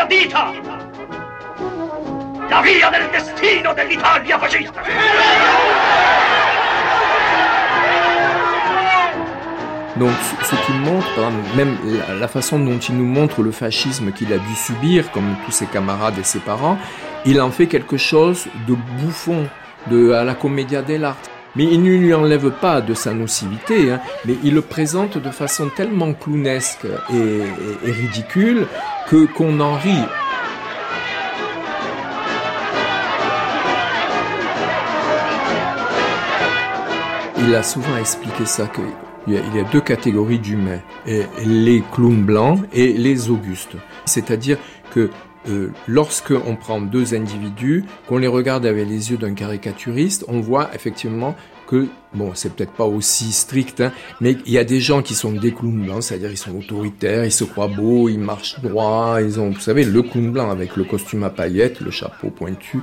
la 2.49 2.61
via 2.61 2.89
del 2.89 3.09
destino 3.11 3.73
dell'Italia. 3.73 4.39
Donc 9.97 10.11
ce 10.43 10.55
qu'il 10.65 10.75
montre, 10.75 11.07
même 11.55 11.77
la 12.19 12.27
façon 12.27 12.59
dont 12.59 12.77
il 12.77 12.97
nous 12.97 13.05
montre 13.05 13.41
le 13.41 13.51
fascisme 13.51 14.11
qu'il 14.11 14.31
a 14.33 14.37
dû 14.37 14.55
subir, 14.55 15.11
comme 15.11 15.35
tous 15.45 15.51
ses 15.51 15.65
camarades 15.65 16.17
et 16.19 16.23
ses 16.23 16.39
parents, 16.39 16.77
il 17.25 17.41
en 17.41 17.51
fait 17.51 17.67
quelque 17.67 17.97
chose 17.97 18.47
de 18.67 18.75
bouffon, 18.99 19.47
de 19.87 20.11
à 20.11 20.23
la 20.23 20.35
commedia 20.35 20.81
dell'arte. 20.81 21.31
Mais 21.55 21.63
il 21.63 21.81
ne 21.81 21.95
lui 21.95 22.13
enlève 22.13 22.51
pas 22.51 22.81
de 22.81 22.93
sa 22.93 23.13
nocivité, 23.13 23.91
hein, 23.91 24.01
mais 24.25 24.35
il 24.43 24.53
le 24.53 24.61
présente 24.61 25.17
de 25.17 25.29
façon 25.29 25.69
tellement 25.69 26.13
clownesque 26.13 26.85
et, 27.13 27.89
ridicule 27.89 28.67
que 29.07 29.25
qu'on 29.25 29.59
en 29.61 29.75
rit. 29.75 30.03
Il 37.37 37.55
a 37.55 37.63
souvent 37.63 37.95
expliqué 37.97 38.45
ça 38.45 38.67
qu'il 38.67 39.33
y, 39.33 39.37
a 39.37 39.63
deux 39.71 39.81
catégories 39.81 40.39
d'humains, 40.39 40.81
les 41.05 41.83
clowns 41.93 42.23
blancs 42.23 42.59
et 42.73 42.93
les 42.93 43.29
augustes. 43.29 43.77
C'est-à-dire 44.05 44.57
que 44.91 45.09
euh, 45.49 45.71
lorsque 45.87 46.33
on 46.45 46.55
prend 46.55 46.81
deux 46.81 47.13
individus, 47.13 47.85
qu'on 48.07 48.17
les 48.17 48.27
regarde 48.27 48.65
avec 48.65 48.87
les 48.87 49.11
yeux 49.11 49.17
d'un 49.17 49.33
caricaturiste, 49.33 50.25
on 50.27 50.39
voit 50.39 50.69
effectivement 50.73 51.35
que, 51.65 51.87
bon, 52.13 52.31
c'est 52.35 52.53
peut-être 52.53 52.73
pas 52.73 52.85
aussi 52.85 53.31
strict, 53.31 53.81
hein, 53.81 53.91
mais 54.21 54.37
il 54.45 54.51
y 54.51 54.57
a 54.57 54.63
des 54.63 54.79
gens 54.79 55.01
qui 55.01 55.15
sont 55.15 55.31
des 55.31 55.51
clowns 55.51 55.83
blancs, 55.83 56.03
c'est-à-dire 56.03 56.31
ils 56.31 56.37
sont 56.37 56.55
autoritaires, 56.55 57.25
ils 57.25 57.31
se 57.31 57.43
croient 57.43 57.67
beaux, 57.67 58.07
ils 58.09 58.19
marchent 58.19 58.59
droit, 58.61 59.17
ils 59.21 59.39
ont, 59.39 59.49
vous 59.49 59.59
savez, 59.59 59.83
le 59.83 60.01
clown 60.03 60.31
blanc 60.31 60.51
avec 60.51 60.75
le 60.75 60.83
costume 60.83 61.23
à 61.23 61.29
paillettes, 61.29 61.81
le 61.81 61.91
chapeau 61.91 62.29
pointu, 62.29 62.81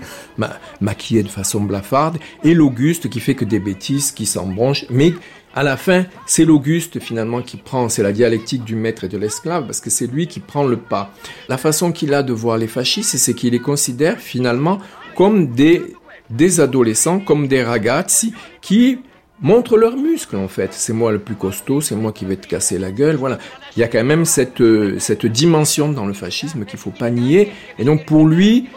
maquillé 0.81 1.23
de 1.23 1.29
façon 1.29 1.61
blafarde, 1.61 2.19
et 2.45 2.55
l'Auguste 2.55 3.09
qui 3.09 3.21
fait 3.21 3.35
que 3.35 3.45
des 3.45 3.61
bêtises, 3.61 4.11
qui 4.13 4.27
s'embranchent, 4.27 4.87
mais 4.91 5.15
à 5.55 5.63
la 5.63 5.77
fin, 5.77 6.07
c'est 6.27 6.45
l'Auguste 6.45 6.99
finalement 7.01 7.43
qui 7.43 7.57
prend, 7.57 7.89
c'est 7.89 8.03
la 8.03 8.13
dialectique 8.13 8.65
du 8.65 8.75
maître 8.75 9.05
et 9.05 9.09
de 9.09 9.19
l'esclave, 9.19 9.67
parce 9.67 9.81
que 9.81 9.91
c'est 9.91 10.07
lui 10.07 10.27
qui 10.27 10.41
prend 10.41 10.65
le 10.65 10.77
pas. 10.77 11.13
La 11.49 11.59
façon 11.59 11.93
qu'il 11.93 12.15
a 12.15 12.23
de 12.23 12.33
voir 12.33 12.57
les 12.59 12.67
fascistes, 12.67 13.17
c'est 13.17 13.35
qu'il 13.35 13.53
les 13.53 13.61
considère 13.61 14.19
finalement 14.19 14.79
comme 15.15 15.53
des, 15.53 15.83
des 16.31 16.61
adolescents, 16.61 17.21
comme 17.21 17.49
des 17.49 17.63
ragazzi 17.63 18.33
qui 18.61 18.99
montrent 19.43 19.77
leurs 19.77 19.97
muscles 19.97 20.37
en 20.37 20.49
fait. 20.49 20.73
C'est 20.73 20.93
moi 20.93 21.13
le 21.13 21.19
plus 21.19 21.35
costaud, 21.35 21.81
c'est 21.81 21.97
moi 21.97 22.13
qui 22.13 22.25
vais 22.25 22.37
te 22.37 22.47
casser 22.47 22.79
la 22.79 22.91
gueule, 22.91 23.17
voilà. 23.17 23.39
Il 23.77 23.81
y 23.81 23.83
a 23.83 23.89
quand 23.89 24.05
même 24.05 24.25
cette, 24.25 24.63
cette 24.99 25.27
dimension 25.27 25.91
dans 25.91 26.07
le 26.07 26.13
fascisme 26.13 26.65
qu'il 26.65 26.79
faut 26.79 26.91
pas 26.91 27.11
nier. 27.11 27.51
Et 27.79 27.85
donc 27.85 28.07
pour 28.07 28.27
lui, 28.27 28.69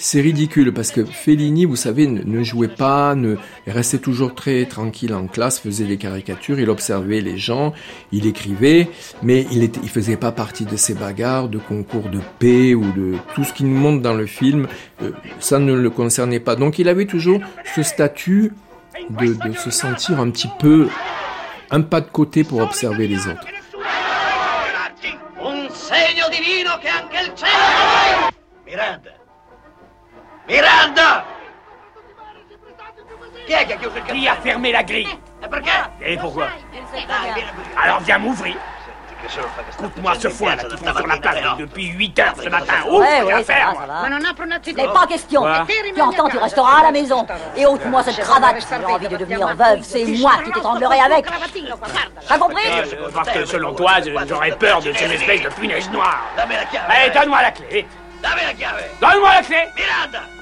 c'est 0.00 0.22
ridicule 0.22 0.72
parce 0.72 0.90
que 0.92 1.04
Fellini, 1.04 1.66
vous 1.66 1.76
savez, 1.76 2.06
ne, 2.06 2.42
jouait 2.42 2.68
pas, 2.68 3.14
ne 3.14 3.36
restait 3.66 3.98
toujours 3.98 4.34
très 4.34 4.64
tranquille 4.64 5.12
en 5.12 5.26
classe, 5.26 5.60
faisait 5.60 5.84
des 5.84 5.98
caricatures, 5.98 6.58
il 6.58 6.70
observait 6.70 7.20
les 7.20 7.36
gens, 7.36 7.74
il 8.10 8.26
écrivait, 8.26 8.88
mais 9.22 9.46
il 9.52 9.70
il 9.82 9.88
faisait 9.90 10.16
pas 10.16 10.32
partie 10.32 10.64
de 10.64 10.76
ces 10.76 10.94
bagarres, 10.94 11.48
de 11.48 11.58
concours 11.58 12.08
de 12.08 12.20
paix 12.38 12.74
ou 12.74 12.90
de 12.92 13.16
tout 13.34 13.44
ce 13.44 13.52
qui 13.52 13.64
nous 13.64 13.76
montre 13.76 14.02
dans 14.02 14.14
le 14.14 14.24
film. 14.26 14.68
Euh, 15.02 15.10
ça 15.38 15.58
ne 15.58 15.74
le 15.74 15.90
concernait 15.90 16.40
pas. 16.40 16.56
Donc 16.56 16.78
il 16.78 16.88
avait 16.88 17.04
toujours 17.04 17.40
ce 17.74 17.82
statut 17.82 18.52
de, 19.10 19.52
se 19.52 19.70
sentir 19.70 20.18
un 20.18 20.30
petit 20.30 20.50
peu 20.58 20.88
un 21.70 21.82
pas 21.82 22.00
de 22.00 22.08
côté 22.08 22.42
pour 22.42 22.60
observer 22.60 23.06
les 23.06 23.28
autres. 23.28 23.46
Miranda. 28.66 29.19
Miranda! 30.50 31.24
Chiuso 33.46 33.90
il 33.96 34.02
Qui 34.02 34.28
a 34.28 34.34
fermé 34.34 34.72
la 34.72 34.82
grille? 34.82 35.08
Et 35.42 35.48
perché 35.48 36.18
pourquoi? 36.20 36.48
Alors 37.82 38.00
viens 38.00 38.18
m'ouvrir. 38.18 38.56
Écoute-moi 39.78 40.14
ce 40.18 40.28
foin 40.28 40.56
là 40.56 40.64
qui 40.64 40.76
font 40.76 40.96
sur 40.96 41.06
la 41.06 41.16
place 41.18 41.56
depuis 41.58 41.86
8 41.88 42.18
heures 42.18 42.34
ce 42.42 42.48
matin. 42.48 42.72
Ouvre 42.88 43.00
Ouais, 43.00 43.22
ouais, 43.22 43.44
faire. 43.44 43.74
Mais 44.76 44.88
pas 44.88 45.06
question. 45.06 45.44
Tu 45.94 46.00
entends, 46.00 46.28
tu 46.28 46.38
resteras 46.38 46.80
à 46.80 46.82
la 46.84 46.90
maison. 46.90 47.24
Et 47.56 47.64
ôte-moi 47.66 48.02
cette 48.02 48.18
cravate. 48.18 48.60
Si 48.60 48.66
tu 48.66 48.74
as 48.74 48.88
envie 48.88 49.08
de 49.08 49.16
devenir 49.16 49.54
veuve, 49.54 49.82
c'est 49.82 50.04
moi 50.04 50.32
qui 50.44 50.50
t'étranglerai 50.50 51.00
avec. 51.00 51.26
T'as 52.26 52.38
compris? 52.38 52.62
Euh, 52.66 53.08
Parce 53.14 53.30
que 53.30 53.44
selon 53.44 53.74
toi, 53.74 53.92
j'aurais 54.26 54.52
peur 54.52 54.80
de 54.80 54.92
ces 54.94 55.12
espèces 55.12 55.42
de 55.42 55.48
punaises 55.50 55.90
noires. 55.90 56.24
Allez, 56.88 57.10
donne-moi 57.10 57.42
la 57.42 57.50
clé. 57.52 57.86
Donne-moi 59.00 59.34
la 59.34 59.42
clé. 59.42 59.68
Miranda 59.76 60.39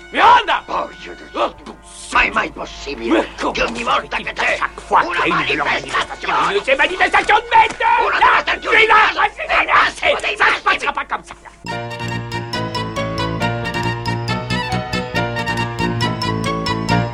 possibile 2.89 3.27
che 3.53 3.63
ogni 3.63 3.83
volta 3.83 4.17
che 4.17 4.33
c'è 4.33 4.57
Chaque 4.57 4.81
fois 4.81 5.05
una 5.05 5.21
qu'il 5.21 5.29
y 5.29 5.33
a 5.33 5.41
une 5.41 5.57
de 5.57 5.63
manifestations, 5.63 6.33
une 6.51 6.59
de 6.59 6.65
ces 6.65 6.77
manifestations 6.77 7.37
de 7.39 7.49
Una 8.07 8.19
Là, 8.19 8.57
di 8.57 8.87
là, 8.87 9.29
c'est 9.37 9.47
là, 9.67 9.91
c'est- 9.95 10.37
ça 10.37 10.47
se 10.57 10.63
passera 10.63 10.93
pas 10.93 11.05
comme 11.05 11.25
ça. 11.25 11.35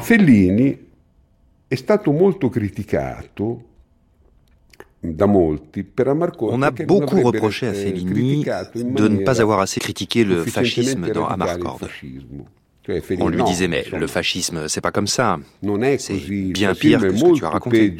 Fellini 0.01 0.79
è 1.67 1.75
stato 1.77 2.13
molto 2.13 2.49
criticato 2.51 3.63
da 5.01 5.27
molti 5.27 5.83
per 5.83 6.09
Amarcord 6.09 6.53
On 6.53 6.63
a 6.63 6.71
beaucoup 6.71 7.25
reproché 7.25 7.67
à 7.67 7.71
eh, 7.71 7.75
Fellini 7.75 8.43
de 8.43 9.09
ne 9.09 9.23
pas 9.23 9.41
avoir 9.41 9.61
assez 9.61 9.81
critiqué 9.81 10.25
le 10.25 10.45
fascisme 10.45 11.11
dans 11.11 11.27
Amarcord. 11.27 11.81
On 13.21 13.29
lui 13.29 13.43
disait, 13.45 13.69
mais 13.69 13.85
le 13.93 14.07
fascisme, 14.07 14.69
c'est 14.69 14.81
pas 14.81 14.93
comme 14.93 15.07
ça. 15.07 15.39
C'est 15.99 16.15
bien 16.53 16.75
pire 16.75 17.01
que 17.01 17.17
ce 17.17 17.25
que 17.25 17.39
tu 17.39 17.45
as 17.45 17.51
raconté. 17.51 17.95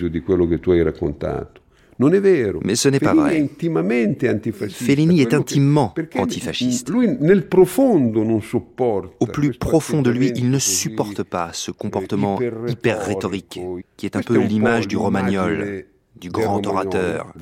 Mais 2.01 2.75
ce 2.75 2.89
n'est 2.89 3.01
pas 3.01 3.15
vrai. 3.15 3.49
Fellini 4.69 5.21
est 5.21 5.33
intimement 5.33 5.95
antifasciste. 6.17 6.91
Au 9.21 9.27
plus 9.27 9.53
profond 9.53 10.03
de 10.03 10.11
lui, 10.11 10.33
il 10.35 10.51
ne 10.51 10.59
supporte 10.59 11.23
pas 11.23 11.51
ce 11.53 11.71
comportement 11.71 12.39
hyper 12.67 13.07
rhétorique, 13.07 13.61
qui 13.97 14.07
est 14.07 14.17
un 14.17 14.23
peu 14.23 14.39
l'image 14.39 14.89
du 14.89 14.97
romagnol, 14.97 15.85
du 16.21 16.31
grand 16.31 16.67
orateur. 16.67 17.33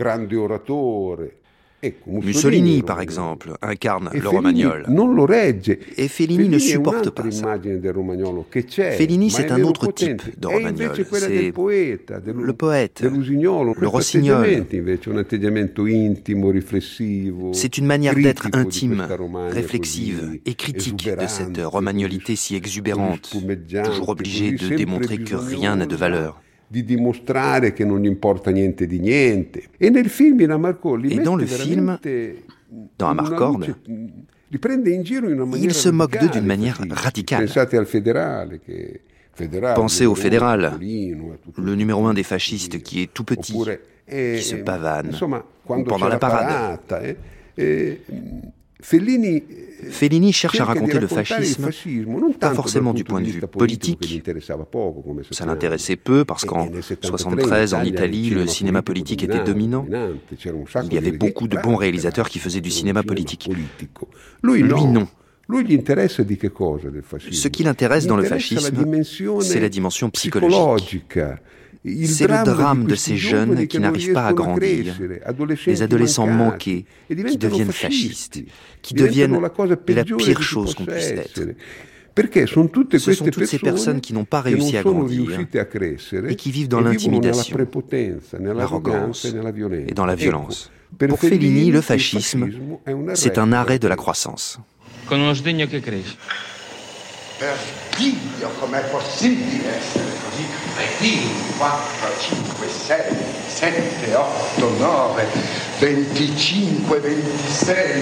Ecco, 1.84 2.20
Mussolini, 2.22 2.82
par 2.82 3.00
exemple, 3.00 3.54
incarne 3.60 4.10
E 4.14 4.20
le 4.20 4.28
romagnol. 4.28 4.86
Et 5.96 6.06
Fellini 6.06 6.48
ne 6.48 6.58
supporte 6.58 7.10
pas 7.10 7.28
ça. 7.30 7.58
Fellini, 8.92 9.30
c'est 9.30 9.50
un 9.50 9.62
autre 9.64 9.90
type 9.92 10.22
de 10.38 10.46
invece 10.46 10.54
romagnol. 10.54 10.94
C'est 11.10 11.52
le 12.32 12.52
poète, 12.52 13.02
le 13.02 13.88
rossignol. 13.88 14.64
C'est 17.52 17.78
une 17.78 17.86
manière 17.86 18.14
d'être 18.14 18.48
intime, 18.52 19.06
réflexive 19.50 20.38
et 20.46 20.54
critique 20.54 21.08
de 21.08 21.26
cette 21.26 21.60
romagnolité 21.64 22.36
si 22.36 22.54
exubérante, 22.54 23.34
toujours 23.84 24.10
obligée 24.10 24.52
de 24.52 24.76
démontrer 24.76 25.18
que 25.18 25.34
rien 25.34 25.76
n'a 25.76 25.86
de 25.86 25.96
valeur. 25.96 26.41
Di 26.72 26.84
dimostrare 26.84 27.74
che 27.74 27.84
non 27.84 28.00
gli 28.00 28.06
importa 28.06 28.50
niente 28.50 28.86
di 28.86 28.98
niente. 28.98 29.64
E 29.76 29.90
nel 29.90 30.08
film 30.08 30.38
li 30.38 30.46
dans 30.46 30.58
mette 30.58 31.36
le 31.36 31.46
film, 31.46 31.98
dans 32.96 33.10
Amarcord, 33.10 33.76
il 34.48 35.74
se 35.74 35.90
moque 35.90 36.18
d'eux 36.18 36.30
d'une 36.30 36.46
manière 36.46 36.80
radicale. 36.88 37.44
Pensate 37.44 37.76
al 37.76 37.86
federale 37.86 38.58
che 38.64 39.02
federale, 39.32 39.74
Pensez 39.74 40.06
au 40.06 40.14
fédéral, 40.14 40.78
le 40.80 41.74
numéro 41.74 42.06
un 42.06 42.14
des 42.14 42.22
fascistes 42.22 42.82
qui 42.82 43.02
est 43.02 43.12
tout 43.12 43.24
petit, 43.24 43.54
eh, 44.08 44.36
qui 44.38 44.42
se 44.42 44.56
pavane, 44.56 45.10
ou 45.66 45.84
pendant 45.84 46.08
la 46.08 46.16
parade. 46.16 47.16
Fellini 48.82 49.42
Fellini 49.90 50.32
cherche 50.32 50.60
à 50.60 50.64
raconter 50.64 50.98
le 50.98 51.06
fascisme, 51.06 51.70
pas 52.38 52.54
forcément 52.54 52.92
du 52.92 53.04
point 53.04 53.20
de 53.20 53.26
vue 53.26 53.40
politique, 53.40 54.22
ça 55.30 55.46
l'intéressait 55.46 55.96
peu 55.96 56.24
parce 56.24 56.44
E 56.44 56.46
qu'en 56.46 56.66
nel 56.66 56.82
73, 56.82 57.70
73, 57.70 57.74
en 57.74 57.82
Italie, 57.82 58.30
le 58.30 58.46
cinéma 58.46 58.82
politique 58.82 59.24
était 59.24 59.42
dominant. 59.42 59.86
Il 59.88 60.92
y 60.92 60.98
avait 60.98 61.12
beaucoup 61.12 61.48
de 61.48 61.56
bons 61.56 61.76
réalisateurs 61.76 62.28
qui 62.28 62.38
faisaient 62.38 62.60
du 62.60 62.70
cinéma 62.70 63.02
politique. 63.02 63.48
Lui, 64.42 64.62
Lui, 64.62 64.62
no. 64.62 64.86
non. 64.86 65.08
Lui 65.52 65.66
gli 65.66 65.72
interessa 65.74 66.22
di 66.22 66.38
che 66.38 66.50
cosa 66.50 66.88
del 66.88 67.02
fascismo? 67.02 67.34
Ce 67.34 67.50
qui 67.50 67.62
l'intéresse 67.62 68.06
dans 68.06 68.16
le 68.16 68.24
fascisme, 68.24 68.72
c'est 69.40 69.60
la 69.60 69.68
dimension 69.68 70.08
psychologique. 70.08 71.20
C'est 71.84 72.28
le 72.28 72.44
drame 72.44 72.84
de 72.86 72.94
ces 72.94 73.16
jeunes 73.16 73.66
qui 73.66 73.78
n'arrivent 73.78 74.12
pas 74.12 74.28
à 74.28 74.32
grandir, 74.32 74.94
les 75.66 75.82
adolescents 75.82 76.26
manqués, 76.26 76.86
qui 77.08 77.36
deviennent 77.36 77.72
fascistes, 77.72 78.40
qui 78.80 78.94
deviennent 78.94 79.38
la 79.38 79.76
pire 79.76 80.42
chose 80.42 80.74
qu'on 80.74 80.86
puisse 80.86 81.10
être. 81.10 81.40
Ce 82.16 82.46
sont 82.46 82.68
toutes 82.68 82.98
ces 82.98 83.58
personnes 83.58 84.00
qui 84.00 84.12
n'ont 84.12 84.24
pas 84.24 84.40
réussi 84.40 84.76
à 84.76 84.82
grandir 84.82 85.38
et 86.28 86.36
qui 86.36 86.50
vivent 86.50 86.68
dans 86.68 86.80
e 86.80 86.84
l'intimidation, 86.84 87.56
nell'arroganza 88.38 89.28
e 89.28 89.84
et 89.88 89.94
dans 89.94 90.06
la 90.06 90.14
violence. 90.14 90.70
Pour 90.98 91.18
Fellini, 91.18 91.70
le 91.70 91.80
fascisme, 91.80 92.48
c'est 93.14 93.38
un 93.38 93.52
arrêt 93.52 93.78
de 93.78 93.88
la 93.88 93.96
croissance. 93.96 94.58
Con 95.12 95.20
uno 95.20 95.34
sdegno 95.34 95.66
che 95.66 95.80
cresce. 95.80 96.16
Per 97.36 97.54
Dio, 97.98 98.48
com'è 98.58 98.80
possibile 98.84 99.76
essere 99.76 100.08
così 100.24 100.46
cretini? 100.74 101.30
4, 101.58 102.08
5, 102.18 102.66
6, 102.66 102.98
7, 103.46 104.14
8, 104.14 104.70
9, 104.78 105.26
25, 105.80 106.98
26, 106.98 108.00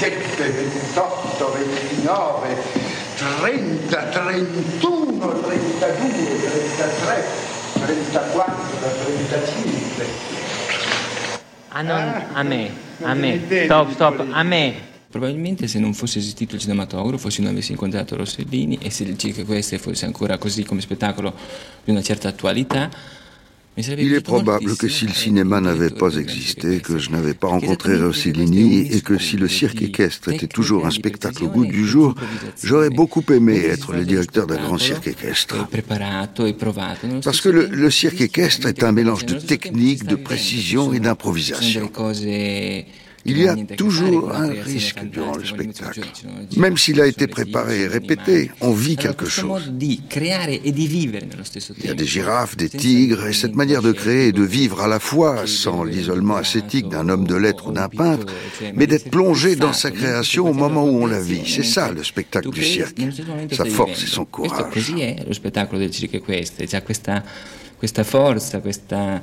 27, 0.00 0.50
28, 0.50 1.52
29, 1.52 2.56
30, 3.14 4.02
31, 4.06 5.40
32, 5.42 6.40
33, 6.50 7.24
34, 7.74 8.54
35. 9.04 10.04
Ah, 11.68 11.82
non, 11.82 12.24
a 12.32 12.42
me, 12.42 12.72
a 13.02 13.14
me. 13.14 13.40
Stop, 13.66 13.92
stop, 13.92 14.26
a 14.28 14.42
me. 14.42 14.89
Probabilmente 15.10 15.66
se 15.66 15.80
non 15.80 15.92
fosse 15.92 16.20
esistito 16.20 16.54
il 16.54 16.60
cinematografo, 16.60 17.30
se 17.30 17.42
non 17.42 17.50
avessi 17.50 17.72
incontrato 17.72 18.14
Rossellini 18.14 18.78
e 18.80 18.90
se 18.90 19.02
il 19.02 19.18
Cirque 19.18 19.44
Queste 19.44 19.78
fosse 19.78 20.06
ancora 20.06 20.38
così 20.38 20.62
come 20.62 20.80
spettacolo 20.80 21.34
di 21.84 21.90
una 21.90 22.00
certa 22.00 22.28
attualità, 22.28 22.88
Il 23.76 24.12
est 24.12 24.20
probable 24.20 24.76
que 24.76 24.88
si 24.88 25.06
le 25.06 25.12
cinéma 25.12 25.60
n'avait 25.60 25.90
pas 25.90 26.16
existé, 26.16 26.80
que 26.80 26.98
je 26.98 27.10
n'avais 27.10 27.34
pas 27.34 27.46
rencontré 27.46 27.96
Rossellini 27.96 28.88
et 28.92 29.00
que 29.00 29.16
si 29.18 29.36
le 29.36 29.48
cirque 29.48 29.80
équestre 29.80 30.28
était 30.30 30.48
toujours 30.48 30.86
un 30.86 30.90
spectacle 30.90 31.44
au 31.44 31.48
goût 31.48 31.64
du 31.64 31.86
jour, 31.86 32.14
j'aurais 32.62 32.90
beaucoup 32.90 33.24
aimé 33.30 33.56
être 33.64 33.92
le 33.92 34.04
directeur 34.04 34.46
d'un 34.46 34.56
grand 34.56 34.76
cirque 34.76 35.06
équestre. 35.06 35.54
e 35.56 37.06
nello 37.06 37.20
Parce 37.22 37.40
que 37.40 37.48
le, 37.48 37.66
le 37.66 37.90
cirque 37.90 38.20
équestre 38.20 38.66
est 38.66 38.82
un 38.82 38.92
mélange 38.92 39.24
de 39.24 39.38
technique, 39.38 40.04
de 40.04 40.16
précision 40.16 40.92
et 40.92 41.00
d'improvisation. 41.00 41.90
Il 43.24 43.38
y 43.38 43.48
a 43.48 43.54
toujours 43.76 44.32
un 44.32 44.48
risque 44.48 45.04
durant 45.04 45.36
le 45.36 45.44
spectacle. 45.44 46.00
Même 46.56 46.78
s'il 46.78 47.00
a 47.00 47.06
été 47.06 47.26
préparé 47.26 47.82
et 47.82 47.86
répété, 47.86 48.50
on 48.60 48.72
vit 48.72 48.96
quelque 48.96 49.26
chose. 49.26 49.70
Il 49.78 50.00
y 51.84 51.90
a 51.90 51.94
des 51.94 52.06
girafes, 52.06 52.56
des 52.56 52.68
tigres, 52.68 53.26
et 53.26 53.32
cette 53.32 53.54
manière 53.54 53.82
de 53.82 53.92
créer 53.92 54.28
et 54.28 54.32
de 54.32 54.42
vivre 54.42 54.80
à 54.80 54.88
la 54.88 54.98
fois 54.98 55.46
sans 55.46 55.84
l'isolement 55.84 56.36
ascétique 56.36 56.88
d'un 56.88 57.08
homme 57.08 57.26
de 57.26 57.34
lettres 57.34 57.68
ou 57.68 57.72
d'un 57.72 57.88
peintre, 57.88 58.26
mais 58.74 58.86
d'être 58.86 59.10
plongé 59.10 59.56
dans 59.56 59.72
sa 59.72 59.90
création 59.90 60.48
au 60.48 60.54
moment 60.54 60.84
où 60.84 61.02
on 61.02 61.06
la 61.06 61.20
vit. 61.20 61.42
C'est 61.46 61.62
ça 61.62 61.92
le 61.92 62.02
spectacle 62.02 62.50
du 62.50 62.64
cirque. 62.64 63.00
Sa 63.52 63.64
force 63.66 64.02
et 64.02 64.06
son 64.06 64.24
courage. 64.24 64.92
questa 67.80 68.04
forza, 68.04 68.60
questa, 68.60 69.22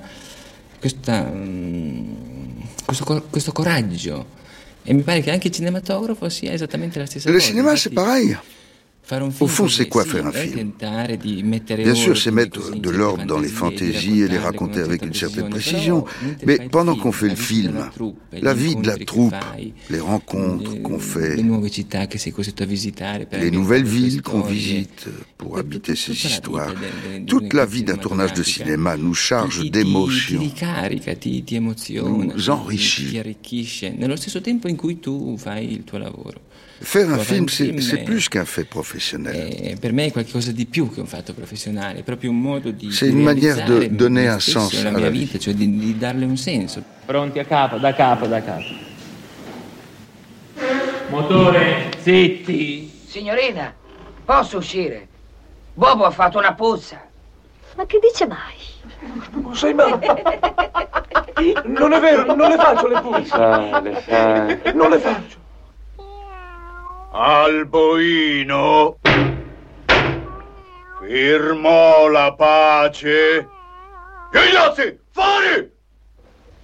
questa, 0.81 1.23
mm, 1.23 2.46
questo, 2.87 3.03
cor- 3.03 3.29
questo 3.29 3.51
coraggio. 3.51 4.25
E 4.83 4.93
mi 4.93 5.01
pare 5.01 5.19
che 5.21 5.31
anche 5.31 5.47
il 5.47 5.53
cinematografo 5.53 6.29
sia 6.29 6.53
esattamente 6.53 6.97
la 6.97 7.05
stessa 7.05 7.29
Le 7.29 7.35
cosa. 7.35 7.47
cinéma, 7.47 7.75
c'est 7.75 7.93
pareil. 7.93 8.39
Au 9.39 9.47
fond, 9.47 9.69
c'est 9.69 9.87
quoi 9.87 10.03
faire 10.03 10.27
un 10.27 10.31
film? 10.31 10.71
Bien 10.79 11.95
sûr, 11.95 12.17
c'est 12.17 12.31
mettre 12.31 12.75
de 12.75 12.89
l'ordre 12.89 13.25
dans 13.25 13.39
les 13.39 13.47
fantaisies 13.47 14.21
et 14.21 14.27
les 14.27 14.37
raconter 14.37 14.81
avec 14.81 15.05
une 15.05 15.13
certaine 15.13 15.49
précision. 15.49 16.03
Mais 16.45 16.57
pendant 16.69 16.95
qu'on 16.95 17.13
fait 17.13 17.29
le 17.29 17.35
film, 17.35 17.89
la 18.33 18.53
vie 18.53 18.75
de 18.75 18.85
la 18.85 18.97
troupe, 18.97 19.33
les 19.89 19.99
rencontres 19.99 20.81
qu'on 20.81 20.99
fait, 20.99 21.37
les 21.37 21.43
nouvelles 23.51 23.85
villes 23.85 24.21
qu'on 24.21 24.41
visite 24.41 25.05
pour 25.37 25.57
habiter 25.57 25.95
ces 25.95 26.11
histoires, 26.11 26.73
toute 27.25 27.53
la 27.53 27.65
vie 27.65 27.83
d'un 27.83 27.97
tournage 27.97 28.33
de 28.33 28.43
cinéma 28.43 28.97
nous 28.97 29.13
charge 29.13 29.69
d'émotions, 29.69 30.41
nous 32.35 32.49
enrichit. 32.49 33.21
Faire 36.81 37.09
un 37.09 37.17
film, 37.17 37.47
c'est 37.49 38.03
plus 38.05 38.29
qu'un 38.29 38.45
fait 38.45 38.63
professionnel. 38.63 39.75
C'est 42.91 43.07
une 43.09 43.23
manière 43.23 43.65
de 43.65 43.85
donner 43.87 44.27
un 44.27 44.39
sens 44.39 44.85
à 44.85 44.91
la 44.91 45.09
vie. 45.09 45.27
Pronti 47.05 47.39
a 47.39 47.45
capo, 47.45 47.77
da 47.77 47.93
capo, 47.93 48.27
da 48.27 48.41
capo. 48.41 48.63
Motore, 51.09 51.89
zitti. 52.03 52.91
Signorina, 53.07 53.73
posso 54.25 54.57
uscire? 54.57 55.07
Bobo 55.73 56.03
ha 56.03 56.11
fatto 56.11 56.37
una 56.37 56.53
puzza. 56.53 57.01
Ma 57.77 57.85
che 57.85 57.99
dice 58.01 58.27
mai? 58.27 58.55
Non 59.31 59.55
sei 59.55 59.73
mai. 59.73 59.93
Non 61.65 61.93
è 61.93 61.99
vero, 61.99 62.25
non 62.35 62.49
le 62.49 62.55
faccio 62.55 62.87
le 62.87 62.99
puzze. 62.99 63.25
Sale, 63.25 64.03
sale. 64.07 64.73
Non 64.73 64.89
le 64.89 64.97
faccio. 64.97 65.37
Alboino 67.11 68.97
firmò 70.99 72.07
la 72.09 72.33
pace. 72.33 73.47
Ignazzi, 74.31 74.99
fuori! 75.11 75.71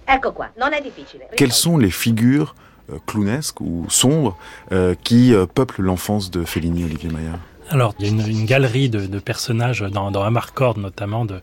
Ecco 0.04 0.32
qua, 0.32 0.50
non 0.56 0.72
è 0.74 0.82
difficile. 0.82 1.28
Quelles 1.34 1.54
sont 1.54 1.78
les 1.78 1.90
figures 1.90 2.54
euh, 2.90 2.98
clownesques 3.06 3.60
ou 3.60 3.86
sombres 3.88 4.36
euh, 4.70 4.94
qui 5.02 5.32
euh, 5.32 5.46
peuplent 5.46 5.82
l'enfance 5.82 6.30
de 6.30 6.44
Fellini, 6.44 6.84
Olivier 6.84 7.10
Maillard? 7.10 7.38
Alors, 7.70 7.94
il 7.98 8.06
y 8.06 8.08
a 8.08 8.12
une, 8.12 8.28
une 8.28 8.44
galerie 8.44 8.90
de, 8.90 9.06
de, 9.06 9.18
personnages 9.18 9.80
dans, 9.80 10.10
dans 10.10 10.22
Amarcord, 10.22 10.78
notamment 10.78 11.24
de, 11.24 11.40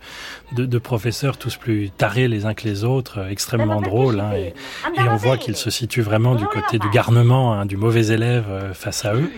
de, 0.55 0.65
de, 0.65 0.77
professeurs 0.77 1.37
tous 1.37 1.57
plus 1.57 1.89
tarés 1.89 2.27
les 2.27 2.45
uns 2.45 2.53
que 2.53 2.63
les 2.63 2.83
autres, 2.83 3.19
euh, 3.19 3.29
extrêmement 3.29 3.81
drôles, 3.81 4.19
hein, 4.19 4.33
et, 4.35 4.53
et, 4.97 5.09
on 5.09 5.15
voit 5.15 5.37
qu'ils 5.37 5.55
se 5.55 5.69
situent 5.69 6.01
vraiment 6.01 6.35
du 6.35 6.45
côté 6.45 6.79
du 6.79 6.89
garnement, 6.89 7.53
hein, 7.53 7.65
du 7.65 7.77
mauvais 7.77 8.07
élève 8.07 8.45
euh, 8.49 8.73
face 8.73 9.05
à 9.05 9.15
eux. 9.15 9.31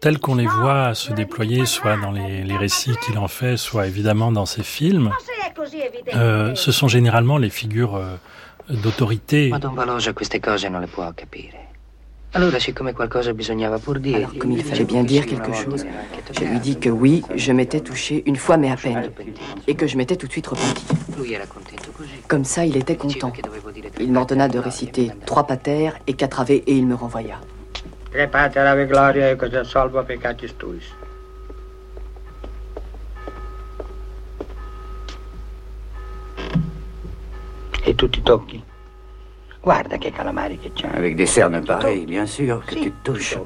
Tels 0.00 0.18
qu'on 0.18 0.34
les 0.34 0.46
voit 0.46 0.94
se 0.94 1.12
déployer, 1.12 1.64
soit 1.64 1.96
dans 1.96 2.10
les, 2.10 2.42
les 2.42 2.56
récits 2.56 2.96
qu'il 3.04 3.18
en 3.18 3.28
fait, 3.28 3.56
soit 3.56 3.86
évidemment 3.86 4.32
dans 4.32 4.46
ses 4.46 4.64
films, 4.64 5.12
euh, 6.14 6.54
ce 6.54 6.72
sont 6.72 6.88
généralement 6.88 7.38
les 7.38 7.50
figures 7.50 7.94
euh, 7.96 8.16
d'autorité. 8.68 9.52
Alors, 12.34 12.58
siccome 12.58 12.94
qualcosa 12.94 13.34
bisognava 13.34 13.78
pur 13.78 13.98
dire. 14.00 14.16
Alors, 14.16 14.32
comme 14.38 14.52
il 14.52 14.64
fallait 14.64 14.84
bien 14.84 15.04
dire 15.04 15.26
quelque 15.26 15.52
chose, 15.52 15.84
je 16.32 16.44
lui 16.44 16.60
dis 16.60 16.78
que 16.78 16.88
oui, 16.88 17.22
je 17.34 17.52
m'étais 17.52 17.80
touché 17.80 18.22
une 18.24 18.36
fois, 18.36 18.56
mais 18.56 18.70
à 18.70 18.76
peine, 18.76 19.10
et 19.66 19.74
que 19.74 19.86
je 19.86 19.98
m'étais 19.98 20.16
tout 20.16 20.26
de 20.26 20.32
suite 20.32 20.46
repenti. 20.46 20.86
Comme 22.28 22.44
ça, 22.44 22.64
il 22.64 22.78
était 22.78 22.96
content. 22.96 23.32
Il 24.00 24.12
m'ordonna 24.12 24.48
de 24.48 24.58
réciter 24.58 25.10
trois 25.26 25.46
patères 25.46 25.98
et 26.06 26.14
quatre 26.14 26.40
ave 26.40 26.52
et 26.52 26.64
il 26.66 26.86
me 26.86 26.94
renvoya. 26.94 27.38
Tre 28.10 28.26
pater 28.28 28.60
ave 28.60 28.86
gloria 28.86 29.30
e 29.30 29.36
cosa 29.36 29.64
salva 29.64 30.02
peccatis 30.02 30.54
tuis. 30.56 30.84
E 37.86 37.94
tu 37.94 38.08
ti 38.08 38.22
tocchi? 38.22 38.62
Guarda 39.62 39.96
che 39.96 40.10
calamari 40.10 40.58
che 40.58 40.72
c'è. 40.72 40.88
Avec 40.88 41.14
des 41.14 41.26
cernes 41.26 41.64
pareilles, 41.64 42.04
bien 42.04 42.26
sûr, 42.26 42.64
que 42.66 42.74
tu 42.74 42.90
te 42.90 43.02
touches. 43.04 43.38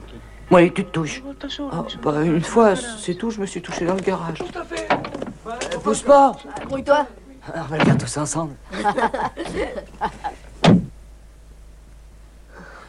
Oui, 0.51 0.73
tu 0.73 0.83
te 0.85 0.91
touches. 0.91 1.23
Oh, 1.59 1.87
bah, 2.03 2.23
une 2.23 2.41
fois, 2.41 2.75
c'est 2.75 3.15
tout, 3.17 3.31
je 3.31 3.39
me 3.39 3.45
suis 3.45 3.61
touché 3.61 3.85
dans 3.85 3.95
le 3.95 4.01
garage. 4.01 4.39
Tout 4.39 4.59
à 4.59 4.65
fait. 4.65 4.89
Euh, 5.47 5.79
pousse 5.83 6.01
pas 6.03 6.33
Grouille-toi 6.67 7.07
On 7.55 7.63
va 7.63 7.77
le 7.79 7.85
faire 7.85 7.99
tous 7.99 8.17
ensemble. 8.17 8.57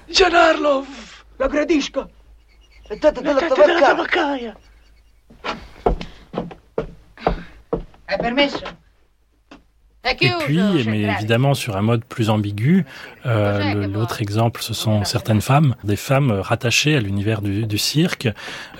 Gianarlov! 0.10 0.88
La 1.38 1.48
gradisco! 1.48 2.10
È 2.88 2.94
tutta 2.98 3.12
della 3.12 3.42
tabaccaia! 3.42 4.56
È 8.06 8.18
permesso? 8.18 8.64
Et 10.22 10.32
puis, 10.40 10.60
mais 10.88 11.02
évidemment 11.02 11.54
sur 11.54 11.78
un 11.78 11.82
mode 11.82 12.04
plus 12.04 12.30
ambigu, 12.30 12.86
euh, 13.26 13.88
l'autre 13.88 14.22
exemple, 14.22 14.62
ce 14.62 14.74
sont 14.74 15.04
certaines 15.04 15.42
femmes, 15.42 15.76
des 15.84 15.96
femmes 15.96 16.32
rattachées 16.32 16.96
à 16.96 17.00
l'univers 17.02 17.42
du, 17.42 17.66
du, 17.66 17.78
cirque, 17.78 18.30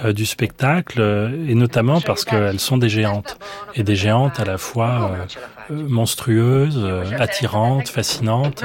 euh, 0.04 0.14
du 0.14 0.26
spectacle, 0.26 1.02
euh, 1.02 1.30
et 1.48 1.56
notamment 1.56 2.00
parce 2.02 2.24
qu'elles 2.24 2.60
sont 2.60 2.78
des 2.78 2.90
géantes, 2.90 3.38
et 3.76 3.84
des 3.84 3.96
géantes 3.96 4.40
à 4.40 4.46
la 4.46 4.58
fois 4.58 5.12
euh, 5.70 5.76
monstrueuses, 5.88 6.86
attirantes, 7.20 7.90
fascinantes. 7.90 8.64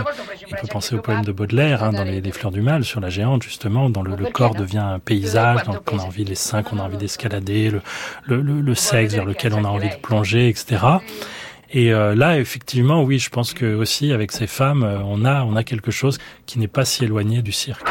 On 0.52 0.60
peut 0.60 0.68
penser 0.68 0.94
au 0.94 1.00
poème 1.00 1.24
de 1.24 1.32
Baudelaire, 1.32 1.82
hein, 1.82 1.92
dans 1.92 2.04
les, 2.04 2.20
les, 2.20 2.32
Fleurs 2.32 2.52
du 2.52 2.60
Mal, 2.60 2.84
sur 2.84 3.00
la 3.00 3.08
géante 3.08 3.42
justement, 3.42 3.90
dont 3.90 4.02
le, 4.02 4.14
le 4.14 4.26
corps 4.26 4.54
devient 4.54 4.78
un 4.78 4.98
paysage, 5.00 5.64
donc 5.64 5.80
on 5.92 5.98
a 5.98 6.02
envie 6.02 6.24
les 6.24 6.36
seins 6.36 6.62
qu'on 6.62 6.78
a 6.78 6.82
envie 6.82 6.96
d'escalader, 6.96 7.70
le, 7.70 7.82
le, 8.26 8.40
le 8.60 8.74
sexe 8.74 9.14
vers 9.14 9.24
lequel 9.24 9.54
on 9.54 9.64
a 9.64 9.68
envie 9.68 9.90
de 9.90 9.96
plonger, 9.96 10.48
etc. 10.48 10.78
Et 11.74 11.92
euh, 11.92 12.14
là, 12.14 12.38
effectivement, 12.38 13.02
oui, 13.02 13.18
je 13.18 13.30
pense 13.30 13.54
que 13.54 13.74
aussi 13.74 14.12
avec 14.12 14.30
ces 14.30 14.46
femmes, 14.46 14.82
euh, 14.82 14.98
on 15.04 15.24
a 15.24 15.42
on 15.44 15.56
a 15.56 15.64
quelque 15.64 15.90
chose 15.90 16.18
qui 16.44 16.58
n'est 16.58 16.68
pas 16.68 16.84
si 16.84 17.04
éloigné 17.04 17.40
du 17.40 17.50
cirque. 17.50 17.88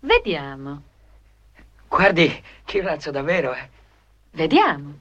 Vediamo. 0.00 0.82
Guardi, 1.88 2.42
che 2.66 2.82
razzo 2.82 3.10
davvero, 3.10 3.52
eh. 3.52 3.68
Vediamo. 4.32 4.94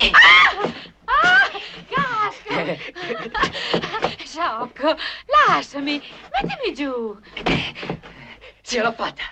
Ah! 0.00 0.72
Ah! 1.06 1.50
Gas! 1.90 3.82
Lasciami, 5.48 6.00
mettimi 6.32 6.74
giù. 6.74 7.16
Ce 8.62 8.78
l'ho 8.78 8.92
fatta. 8.92 9.22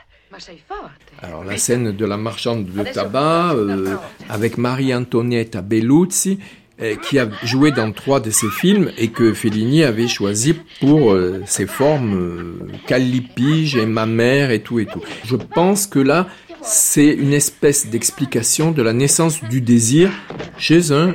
Alors 1.22 1.44
la 1.44 1.56
scène 1.56 1.92
de 1.92 2.04
la 2.04 2.16
marchande 2.16 2.66
de 2.66 2.82
tabac 2.82 3.54
euh, 3.54 3.96
avec 4.28 4.58
Marie-Antonietta 4.58 5.62
Belluzzi 5.62 6.40
euh, 6.82 6.96
qui 6.96 7.18
a 7.18 7.28
joué 7.42 7.70
dans 7.70 7.90
trois 7.92 8.20
de 8.20 8.30
ses 8.30 8.50
films 8.50 8.90
et 8.98 9.08
que 9.08 9.32
Fellini 9.32 9.82
avait 9.82 10.08
choisi 10.08 10.54
pour 10.80 11.12
euh, 11.12 11.42
ses 11.46 11.66
formes 11.66 12.14
euh, 12.14 12.68
Callipige 12.86 13.76
et 13.76 13.86
ma 13.86 14.04
mère 14.04 14.50
et 14.50 14.60
tout 14.60 14.78
et 14.78 14.84
tout. 14.84 15.00
Je 15.24 15.36
pense 15.36 15.86
que 15.86 16.00
là, 16.00 16.26
c'est 16.60 17.14
une 17.14 17.32
espèce 17.32 17.86
d'explication 17.86 18.72
de 18.72 18.82
la 18.82 18.92
naissance 18.92 19.42
du 19.44 19.62
désir 19.62 20.10
chez 20.58 20.92
un 20.92 21.14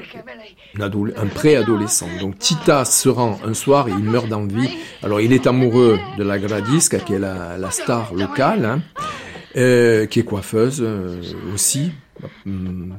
un 0.80 1.28
préadolescent. 1.28 2.08
Donc 2.20 2.38
Tita 2.38 2.86
se 2.86 3.10
rend 3.10 3.40
un 3.46 3.54
soir 3.54 3.88
et 3.88 3.92
il 3.92 4.04
meurt 4.04 4.28
d'envie. 4.28 4.70
Alors 5.04 5.22
il 5.22 5.34
est 5.34 5.48
amoureux 5.48 6.00
de 6.18 6.24
la 6.24 6.40
Gradisca, 6.40 7.00
qui 7.00 7.14
est 7.14 7.20
la, 7.20 7.72
star 7.72 8.14
locale, 8.14 8.66
hein, 8.66 8.82
euh, 9.58 10.06
qui 10.06 10.20
est 10.20 10.24
coiffeuse 10.24 10.82
euh, 10.82 11.22
aussi, 11.54 11.92
euh, 12.48 12.90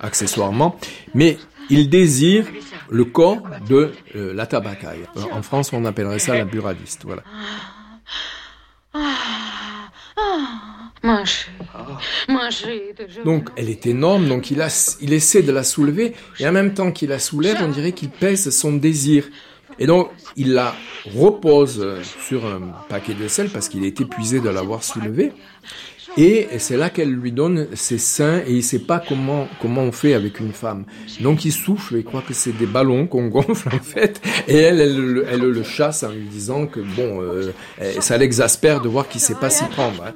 accessoirement. 0.00 0.78
Mais 1.14 1.38
il 1.70 1.88
désire 1.88 2.46
le 2.90 3.04
corps 3.04 3.42
de 3.68 3.92
euh, 4.16 4.34
la 4.34 4.46
tabacaille. 4.46 5.06
En 5.32 5.42
France, 5.42 5.72
on 5.72 5.84
appellerait 5.84 6.18
ça 6.18 6.34
la 6.34 6.44
buradiste. 6.44 7.04
Voilà. 7.04 7.22
Donc 13.24 13.50
elle 13.56 13.68
est 13.68 13.86
énorme, 13.86 14.26
donc 14.26 14.50
il, 14.50 14.64
il 15.00 15.12
essaie 15.12 15.42
de 15.42 15.52
la 15.52 15.62
soulever, 15.62 16.14
et 16.40 16.48
en 16.48 16.52
même 16.52 16.72
temps 16.74 16.92
qu'il 16.92 17.10
la 17.10 17.18
soulève, 17.18 17.58
on 17.60 17.68
dirait 17.68 17.92
qu'il 17.92 18.10
pèse 18.10 18.48
son 18.50 18.72
désir. 18.72 19.28
Et 19.78 19.86
donc, 19.86 20.10
il 20.36 20.52
la 20.52 20.74
repose 21.16 21.84
sur 22.26 22.46
un 22.46 22.72
paquet 22.88 23.14
de 23.14 23.26
sel 23.26 23.50
parce 23.50 23.68
qu'il 23.68 23.84
est 23.84 24.00
épuisé 24.00 24.40
de 24.40 24.48
l'avoir 24.48 24.84
soulevé. 24.84 25.32
Et 26.16 26.48
c'est 26.58 26.76
là 26.76 26.90
qu'elle 26.90 27.12
lui 27.12 27.32
donne 27.32 27.68
ses 27.74 27.98
seins 27.98 28.38
et 28.46 28.52
il 28.52 28.62
sait 28.62 28.78
pas 28.78 29.00
comment 29.00 29.48
comment 29.60 29.82
on 29.82 29.92
fait 29.92 30.14
avec 30.14 30.38
une 30.38 30.52
femme. 30.52 30.84
Donc 31.20 31.44
il 31.44 31.52
souffle 31.52 31.96
et 31.96 32.04
croit 32.04 32.22
que 32.22 32.34
c'est 32.34 32.52
des 32.52 32.66
ballons 32.66 33.06
qu'on 33.06 33.26
gonfle 33.36 33.68
en 33.74 33.82
fait. 33.82 34.20
Et 34.46 34.56
elle, 34.56 34.80
elle, 34.80 35.26
elle, 35.28 35.40
le 35.40 35.62
chasse 35.62 36.04
en 36.04 36.10
lui 36.10 36.26
disant 36.26 36.66
que 36.66 36.80
bon, 36.80 37.20
euh, 37.20 37.52
ça 38.00 38.16
l'exaspère 38.16 38.80
de 38.80 38.88
voir 38.88 39.08
qu'il 39.08 39.20
sait 39.20 39.34
pas 39.34 39.50
s'y 39.50 39.64
prendre. 39.64 40.04
Hein. 40.04 40.12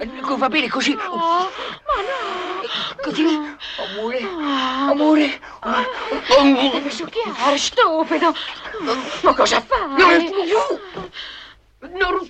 Non, 11.94 12.20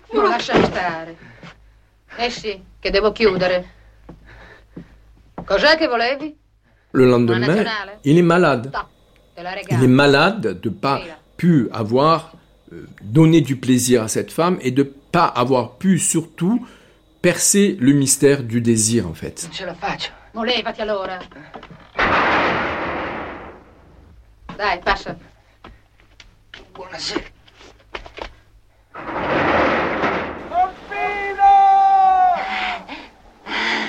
stare. 0.64 1.14
Eh 2.18 2.30
sì, 2.30 2.60
che 2.81 2.91
devo 2.91 3.12
chiudere. 3.12 3.76
Cos'è 5.45 5.76
che 5.76 5.87
volevi? 5.87 6.37
Le 6.93 7.05
lendemain, 7.05 7.64
il 8.03 8.18
est 8.18 8.22
malade. 8.22 8.70
Il 9.70 9.83
est 9.85 9.87
malade 9.87 10.61
de 10.61 10.68
pas 10.70 11.01
pu 11.37 11.68
avoir 11.72 12.33
euh, 12.72 12.87
donné 13.03 13.41
du 13.41 13.57
plaisir 13.57 14.03
à 14.03 14.09
cette 14.09 14.33
femme 14.33 14.59
et 14.62 14.70
de 14.70 14.83
pas 14.83 15.26
avoir 15.26 15.76
pu 15.76 15.99
surtout 15.99 16.66
percer 17.22 17.76
le 17.79 17.93
mystère 17.93 18.43
du 18.43 18.61
désir 18.61 19.07
en 19.07 19.14
fait. 19.14 19.45
Non 19.49 19.53
ce 19.55 19.64
la 19.64 19.74
faccio. 19.74 20.12
Levati 20.35 20.81
allora. 20.81 21.18
Dai, 24.57 24.79
passa. 24.85 25.16
Buonasera. 26.74 27.38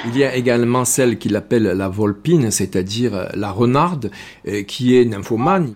Il 0.06 0.18
y 0.18 0.24
a 0.24 0.36
également 0.36 0.86
celle 0.86 1.18
qu'il 1.18 1.36
appelle 1.36 1.64
la 1.64 1.90
volpine, 1.90 2.52
c'est-à-dire 2.52 3.30
la 3.34 3.52
renarde, 3.52 4.12
euh, 4.48 4.64
qui 4.64 4.98
est 4.98 5.06
nymphomane 5.06 5.74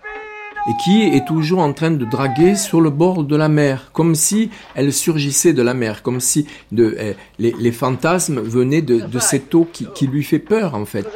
et 0.66 0.72
qui 0.82 1.02
est 1.02 1.26
toujours 1.26 1.58
en 1.58 1.72
train 1.72 1.90
de 1.90 2.04
draguer 2.04 2.54
sur 2.54 2.80
le 2.80 2.90
bord 2.90 3.24
de 3.24 3.36
la 3.36 3.48
mer, 3.48 3.90
comme 3.92 4.14
si 4.14 4.50
elle 4.74 4.92
surgissait 4.92 5.52
de 5.52 5.60
la 5.60 5.74
mer, 5.74 6.02
comme 6.02 6.20
si 6.20 6.46
de, 6.72 6.96
euh, 6.98 7.12
les, 7.38 7.72
fantasmes 7.72 8.40
venaient 8.40 8.80
de, 8.80 9.18
cette 9.18 9.54
eau 9.54 9.68
qui, 9.70 10.06
lui 10.06 10.24
fait 10.24 10.38
peur 10.38 10.74
en 10.74 10.86
fait. 10.86 11.06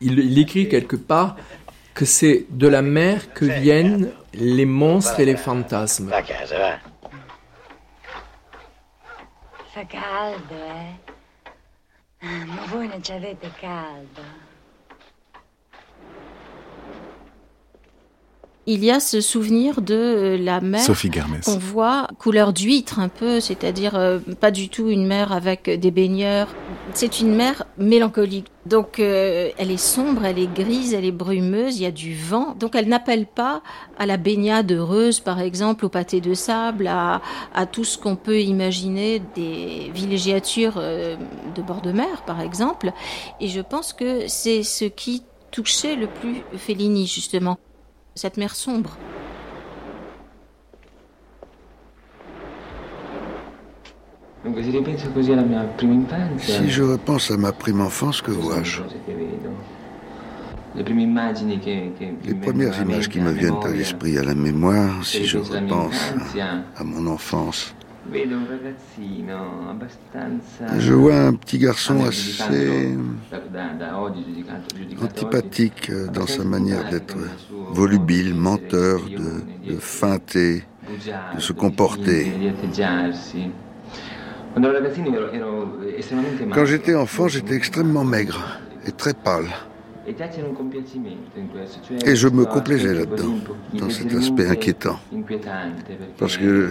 Il 0.00 0.38
écrit 0.38 0.68
quelque 0.68 0.96
part 0.96 1.36
que 1.94 2.04
c'est 2.04 2.46
de 2.50 2.66
la 2.68 2.82
mer 2.82 3.32
que 3.32 3.44
viennent 3.44 4.10
les 4.34 4.66
monstres 4.66 5.20
et 5.20 5.24
les 5.24 5.36
fantasmes. 5.36 6.10
Fa 9.78 9.84
caldo, 9.86 10.54
eh? 10.54 10.98
Ah, 12.20 12.44
ma 12.46 12.64
voi 12.66 12.88
non 12.88 13.00
ci 13.00 13.12
avete 13.12 13.52
caldo. 13.52 14.47
Il 18.70 18.84
y 18.84 18.90
a 18.90 19.00
ce 19.00 19.22
souvenir 19.22 19.80
de 19.80 19.94
euh, 19.94 20.36
la 20.36 20.60
mer 20.60 20.84
qu'on 21.42 21.58
voit 21.58 22.06
couleur 22.18 22.52
d'huître 22.52 23.00
un 23.00 23.08
peu, 23.08 23.40
c'est-à-dire 23.40 23.94
euh, 23.94 24.18
pas 24.40 24.50
du 24.50 24.68
tout 24.68 24.90
une 24.90 25.06
mer 25.06 25.32
avec 25.32 25.70
des 25.70 25.90
baigneurs. 25.90 26.48
C'est 26.92 27.20
une 27.20 27.34
mer 27.34 27.64
mélancolique. 27.78 28.46
Donc 28.66 29.00
euh, 29.00 29.48
elle 29.56 29.70
est 29.70 29.78
sombre, 29.78 30.26
elle 30.26 30.38
est 30.38 30.52
grise, 30.52 30.92
elle 30.92 31.06
est 31.06 31.12
brumeuse, 31.12 31.78
il 31.78 31.84
y 31.84 31.86
a 31.86 31.90
du 31.90 32.14
vent. 32.14 32.54
Donc 32.60 32.74
elle 32.74 32.88
n'appelle 32.88 33.24
pas 33.24 33.62
à 33.98 34.04
la 34.04 34.18
baignade 34.18 34.70
heureuse, 34.70 35.20
par 35.20 35.40
exemple, 35.40 35.86
au 35.86 35.88
pâté 35.88 36.20
de 36.20 36.34
sable, 36.34 36.88
à, 36.88 37.22
à 37.54 37.64
tout 37.64 37.84
ce 37.84 37.96
qu'on 37.96 38.16
peut 38.16 38.42
imaginer 38.42 39.22
des 39.34 39.90
villégiatures 39.94 40.74
de 40.74 41.62
bord 41.62 41.80
de 41.80 41.92
mer, 41.92 42.22
par 42.26 42.42
exemple. 42.42 42.92
Et 43.40 43.48
je 43.48 43.62
pense 43.62 43.94
que 43.94 44.28
c'est 44.28 44.62
ce 44.62 44.84
qui 44.84 45.22
touchait 45.50 45.96
le 45.96 46.06
plus 46.06 46.42
Fellini, 46.58 47.06
justement 47.06 47.58
cette 48.18 48.36
mer 48.36 48.54
sombre. 48.54 48.96
Si 56.38 56.70
je 56.70 56.82
repense 56.82 57.30
à 57.30 57.36
ma 57.36 57.52
prime 57.52 57.80
enfance, 57.80 58.22
que 58.22 58.30
vois-je? 58.30 58.82
Les 60.76 60.84
premières 62.34 62.80
images 62.80 63.08
qui 63.08 63.20
me 63.20 63.32
viennent 63.32 63.62
à 63.64 63.68
l'esprit, 63.68 64.16
à 64.18 64.22
la 64.22 64.34
mémoire, 64.34 65.04
si 65.04 65.24
je 65.24 65.38
repense 65.38 66.14
à 66.76 66.84
mon 66.84 67.06
enfance, 67.06 67.74
je 70.78 70.92
vois 70.92 71.16
un 71.16 71.34
petit 71.34 71.58
garçon 71.58 72.04
assez 72.04 72.96
antipathique 75.02 75.90
dans 76.12 76.26
sa 76.26 76.44
manière 76.44 76.88
d'être 76.90 77.16
volubile, 77.70 78.34
menteur, 78.34 79.00
de, 79.00 79.72
de 79.72 79.78
feinter, 79.78 80.64
de 81.34 81.40
se 81.40 81.52
comporter. 81.52 82.32
Quand 86.54 86.64
j'étais 86.64 86.94
enfant, 86.94 87.28
j'étais 87.28 87.54
extrêmement 87.54 88.04
maigre 88.04 88.58
et 88.86 88.92
très 88.92 89.14
pâle. 89.14 89.48
Et 92.06 92.16
je 92.16 92.28
me 92.28 92.44
complaisais 92.44 92.94
là-dedans, 92.94 93.36
dans 93.74 93.90
cet 93.90 94.14
aspect 94.14 94.46
inquiétant. 94.46 94.98
Parce 96.18 96.36
que 96.36 96.70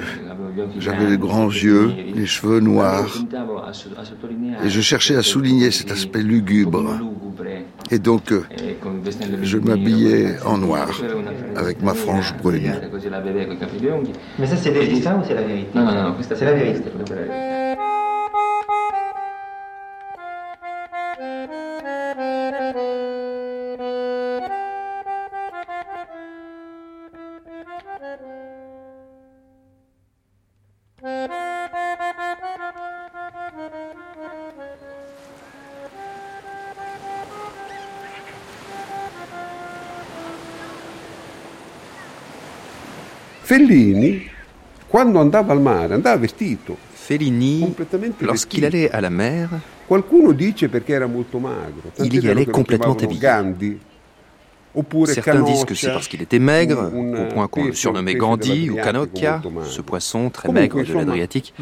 j'avais 0.80 1.10
les 1.10 1.18
grands 1.18 1.50
yeux, 1.50 1.92
les 2.16 2.26
cheveux 2.26 2.60
noirs, 2.60 3.14
et 4.64 4.70
je 4.70 4.82
cherchais 4.82 5.16
à 5.16 5.24
souligner 5.24 5.72
cet 5.72 5.92
aspect 5.92 6.24
lugubre. 6.24 7.00
Et 7.92 8.00
donc, 8.00 8.32
euh, 8.32 8.44
je 9.44 9.58
m'habillais 9.58 10.36
en 10.44 10.58
noir, 10.58 10.90
avec 11.56 11.82
ma 11.82 11.94
frange 11.94 12.36
brune. 12.42 12.74
Mais 14.40 14.48
ça, 14.48 14.58
c'est 14.58 14.96
ça 15.02 15.16
ou 15.16 15.22
c'est 15.26 15.36
la 15.36 15.44
vérité? 15.44 15.70
Non, 15.76 15.86
non, 15.86 15.94
non, 15.94 16.16
c'est 16.20 16.46
la 16.46 16.54
vérité. 16.54 16.90
Fellini, 43.48 44.30
quando 44.90 45.20
andava 45.20 45.54
al 45.54 45.62
mare, 45.62 45.94
andava 45.94 46.18
vestito. 46.18 46.76
Fellini, 46.92 47.74
lorsqu'il 48.18 48.66
allait 48.66 48.92
à 48.92 49.00
la 49.00 49.10
mer, 49.10 49.48
qualcuno 49.88 50.34
dice 50.34 50.68
perché 50.68 50.92
era 50.92 51.06
molto 51.06 51.40
magro. 51.40 51.94
Il 52.00 52.14
y 52.22 52.28
allait 52.28 52.46
complètement 52.46 52.98
habillé. 53.02 53.22
Gandhi, 53.22 53.80
Certains 55.06 55.44
disent 55.44 55.64
que 55.64 55.76
c'est 55.76 55.94
parce 55.94 56.10
qu'il 56.10 56.22
était 56.22 56.40
maigre, 56.40 56.92
au 56.94 57.34
point 57.34 57.48
qu'on 57.48 57.64
le 57.68 57.74
surnommait 57.74 58.16
Gandhi 58.16 58.70
ou 58.70 58.76
Canocchia, 58.76 59.42
ce 59.64 59.80
poisson 59.80 60.30
très 60.30 60.52
maigre 60.52 60.84
de 60.84 60.94
l'Adriatique. 60.94 61.54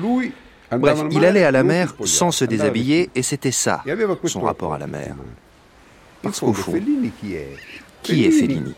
Bref, 0.72 1.04
il 1.12 1.24
allait 1.24 1.44
à 1.44 1.52
la 1.52 1.62
mer 1.62 1.94
sans 2.04 2.32
se 2.32 2.46
déshabiller 2.46 3.12
et 3.14 3.22
c'était 3.22 3.52
ça, 3.52 3.84
son 4.24 4.42
rapport 4.42 4.74
à 4.74 4.80
la 4.80 4.88
mer. 4.88 5.16
Parce 6.24 6.40
qu'au 6.40 6.52
fond, 6.52 6.74
qui 8.02 8.26
est 8.26 8.32
Fellini? 8.32 8.74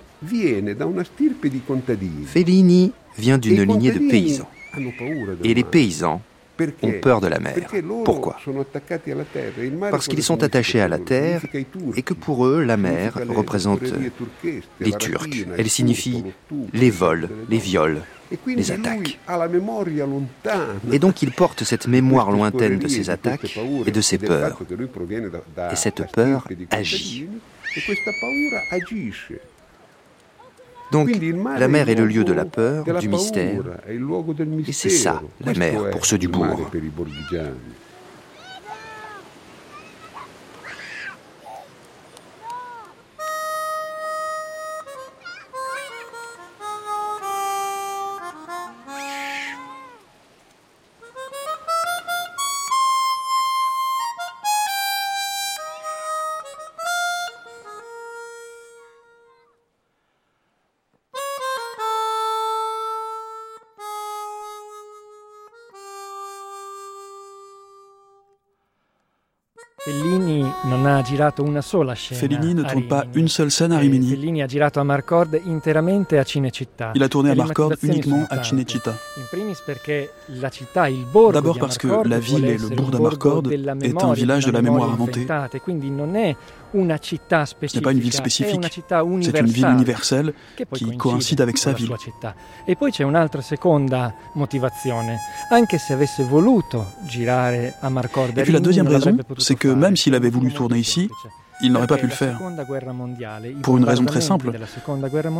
Fellini 2.25 2.91
vient 3.17 3.37
d'une 3.37 3.63
lignée 3.63 3.91
de 3.91 4.09
paysans. 4.09 4.49
Et 5.43 5.53
les 5.53 5.63
paysans 5.63 6.21
ont 6.81 6.91
peur 7.01 7.21
de 7.21 7.27
la 7.27 7.39
mer. 7.39 7.55
Pourquoi? 8.03 8.37
Parce 9.91 10.07
qu'ils 10.07 10.23
sont 10.23 10.41
attachés 10.43 10.81
à 10.81 10.87
la 10.87 10.97
terre 10.97 11.41
et 11.95 12.01
que 12.01 12.13
pour 12.13 12.47
eux, 12.47 12.63
la 12.63 12.77
mer 12.77 13.19
représente 13.29 13.81
les 14.79 14.91
Turcs. 14.93 15.29
Elle 15.57 15.69
signifie 15.69 16.23
les 16.73 16.89
vols, 16.89 17.29
les 17.49 17.59
viols, 17.59 18.01
les 18.47 18.71
attaques. 18.71 19.19
Et 20.91 20.99
donc 20.99 21.21
il 21.21 21.31
porte 21.31 21.63
cette 21.63 21.87
mémoire 21.87 22.31
lointaine 22.31 22.79
de 22.79 22.87
ces 22.87 23.09
attaques 23.09 23.57
et 23.85 23.91
de 23.91 24.01
ces 24.01 24.17
peurs. 24.17 24.59
Et 25.71 25.75
cette 25.75 26.11
peur 26.11 26.47
agit. 26.71 27.27
Donc 30.91 31.09
la 31.59 31.67
mer 31.67 31.89
est 31.89 31.95
le 31.95 32.05
lieu 32.05 32.23
de 32.23 32.33
la 32.33 32.45
peur, 32.45 32.83
du 32.99 33.09
mystère, 33.09 33.61
et 33.89 34.71
c'est 34.71 34.89
ça, 34.89 35.21
la 35.43 35.53
mer, 35.53 35.89
pour 35.91 36.05
ceux 36.05 36.17
du 36.17 36.27
bourg. 36.27 36.69
Fellini 72.13 72.53
ne 72.53 72.63
tourne 72.63 72.87
pas 72.87 73.05
une 73.15 73.27
seule 73.27 73.51
scène 73.51 73.71
à 73.71 73.77
Rimini. 73.77 74.13
Il 76.95 77.03
a 77.03 77.09
tourné 77.09 77.31
à 77.31 77.35
Marcord 77.35 77.73
uniquement 77.83 78.25
à 78.29 78.43
Cinecittà. 78.43 78.93
D'abord 81.33 81.57
parce 81.59 81.77
que 81.77 82.07
la 82.07 82.19
ville 82.19 82.45
et 82.45 82.57
le 82.57 82.69
bourg 82.69 82.91
d'Amarcord 82.91 83.43
est 83.51 84.03
un 84.03 84.13
village 84.13 84.45
de 84.45 84.51
la 84.51 84.61
mémoire 84.61 84.91
inventée. 84.93 85.25
Ce 86.71 87.75
n'est 87.75 87.81
pas 87.81 87.91
une 87.91 87.99
ville 87.99 88.13
spécifique, 88.13 88.59
c'est 89.21 89.39
une 89.39 89.45
ville 89.45 89.67
universelle 89.67 90.33
qui 90.73 90.97
coïncide 90.97 91.41
avec 91.41 91.57
sa 91.57 91.73
ville. 91.73 91.91
Et 92.67 92.75
puis 92.75 92.91
c'è 92.91 93.03
un'altra 93.03 93.41
seconda 93.41 94.13
motivazione. 94.33 95.17
Anche 95.49 95.77
se 95.77 95.93
avesse 95.93 96.23
voluto 96.23 96.85
girare 97.07 97.73
a 97.79 97.91
Et 98.35 98.43
puis 98.43 98.51
la 98.51 98.59
deuxième 98.59 98.87
raison, 98.87 99.17
c'est 99.37 99.55
que 99.55 99.69
même 99.69 99.95
s'il 99.95 100.13
avait 100.13 100.29
voulu 100.29 100.51
tourner 100.51 100.77
ici, 100.77 101.09
il 101.61 101.71
n'aurait 101.71 101.87
pas 101.87 101.97
pu 101.97 102.05
le 102.05 102.11
faire. 102.11 102.39
Pour 103.63 103.77
une 103.77 103.85
raison 103.85 104.05
très 104.05 104.21
simple. 104.21 104.51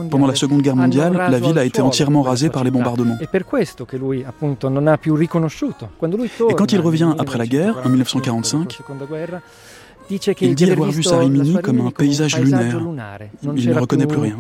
Pendant 0.10 0.28
la 0.28 0.36
Seconde 0.36 0.62
Guerre 0.62 0.76
mondiale, 0.76 1.14
la 1.14 1.40
ville 1.40 1.58
a 1.58 1.66
été 1.66 1.82
entièrement 1.82 2.22
rasée 2.22 2.50
par 2.50 2.64
les 2.64 2.72
bombardements. 2.72 3.18
Et 3.22 3.28
quand 6.56 6.72
il 6.72 6.80
revient 6.80 7.14
après 7.18 7.38
la 7.38 7.48
guerre, 7.48 7.82
en 7.84 7.90
1945, 7.90 8.80
il 10.42 10.56
dit 10.56 10.72
avoir 10.72 10.92
vu 10.92 11.04
Sarimini 11.04 11.54
comme 11.62 11.82
un 11.82 11.92
paysage 11.92 12.38
lunaire. 12.40 12.80
Il 13.56 13.70
ne 13.70 13.80
reconnaît 13.80 14.08
plus 14.08 14.20
rien. 14.20 14.38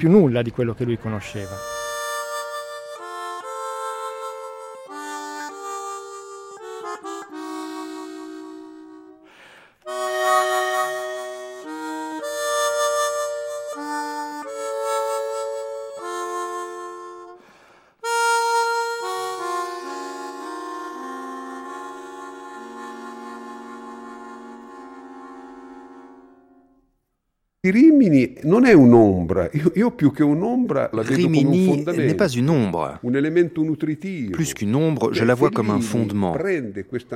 Rimini 27.70 28.36
non 28.44 28.66
è 28.66 28.74
un'ombra, 28.74 29.50
io, 29.54 29.72
io 29.76 29.92
più 29.92 30.12
che 30.12 30.24
un'ombra 30.24 30.90
la 30.94 31.02
vedo 31.02 31.16
Rimini 31.16 31.44
come 31.44 31.58
un 31.58 31.76
fondamento. 31.76 32.06
n'est 32.06 32.16
pas 32.16 32.36
une 32.36 32.50
ombre. 32.50 33.00
Un 33.02 33.16
elemento 33.16 33.62
nutritivo. 33.64 34.32
Plus 34.32 34.54
qu'une 34.54 34.76
ombre, 34.76 35.14
je 35.14 35.24
la 35.24 35.34
vois 35.34 35.52
comme 35.52 35.70
un 35.70 35.82
fondement, 35.82 36.38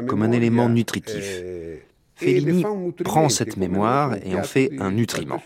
comme 0.05 0.21
un 0.23 0.31
élément 0.31 0.69
nutritif. 0.69 1.43
Fellini 2.21 2.63
prend 3.03 3.29
cette 3.29 3.57
mémoire 3.57 4.15
et 4.23 4.35
en 4.35 4.43
fait 4.43 4.69
un 4.79 4.91
nutriment, 4.91 5.41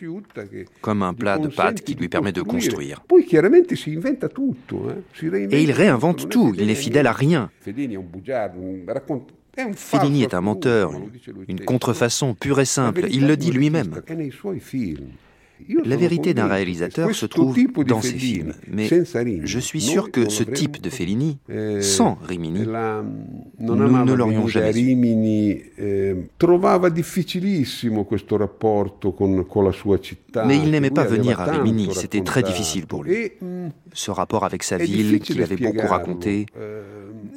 comme 0.81 1.03
un 1.03 1.13
plat 1.13 1.37
de 1.37 1.47
pâtes 1.47 1.81
qui 1.81 1.95
lui 1.95 2.09
permet 2.09 2.33
de 2.33 2.41
construire. 2.41 3.01
Et 5.51 5.63
il 5.63 5.71
réinvente 5.71 6.27
tout, 6.29 6.53
il 6.57 6.67
n'est 6.67 6.75
fidèle 6.75 7.07
à 7.07 7.13
rien. 7.13 7.49
Fellini 9.75 10.23
est 10.23 10.33
un 10.33 10.41
menteur, 10.41 10.91
une 11.47 11.63
contrefaçon 11.63 12.33
pure 12.33 12.59
et 12.59 12.65
simple, 12.65 13.07
il 13.09 13.27
le 13.27 13.37
dit 13.37 13.51
lui-même. 13.51 14.01
La 15.85 15.95
vérité 15.95 16.33
d'un 16.33 16.47
réalisateur 16.47 17.13
se 17.15 17.25
trouve 17.25 17.55
dans 17.85 18.01
ses 18.01 18.13
films, 18.13 18.53
mais 18.71 18.89
je 19.43 19.59
suis 19.59 19.81
sûr 19.81 20.11
que 20.11 20.29
ce 20.29 20.43
type 20.43 20.81
de 20.81 20.89
Fellini, 20.89 21.37
sans 21.81 22.17
Rimini, 22.21 22.65
nous 23.59 23.75
ne 23.75 24.13
l'aurions 24.13 24.47
jamais 24.47 24.71
Rimini 24.71 25.61
trovava 26.37 26.89
difficilissimo 26.89 28.03
questo 28.03 28.37
rapporto 28.37 29.13
con, 29.13 29.45
con 29.47 29.63
la 29.63 29.71
sua 29.71 29.99
città. 29.99 30.43
Mais 30.45 30.57
il 30.57 30.69
n'aimait 30.69 30.91
pas 30.91 31.05
venir 31.05 31.39
à 31.39 31.45
Rimini, 31.45 31.89
c'était 31.93 32.21
très 32.21 32.43
difficile 32.43 32.85
pour 32.85 33.03
lui. 33.03 33.31
Ce 33.93 34.11
rapport 34.11 34.43
avec 34.43 34.63
sa 34.63 34.77
ville 34.77 35.19
qu'il 35.19 35.41
avait 35.41 35.55
beaucoup 35.55 35.87
raconté. 35.87 36.45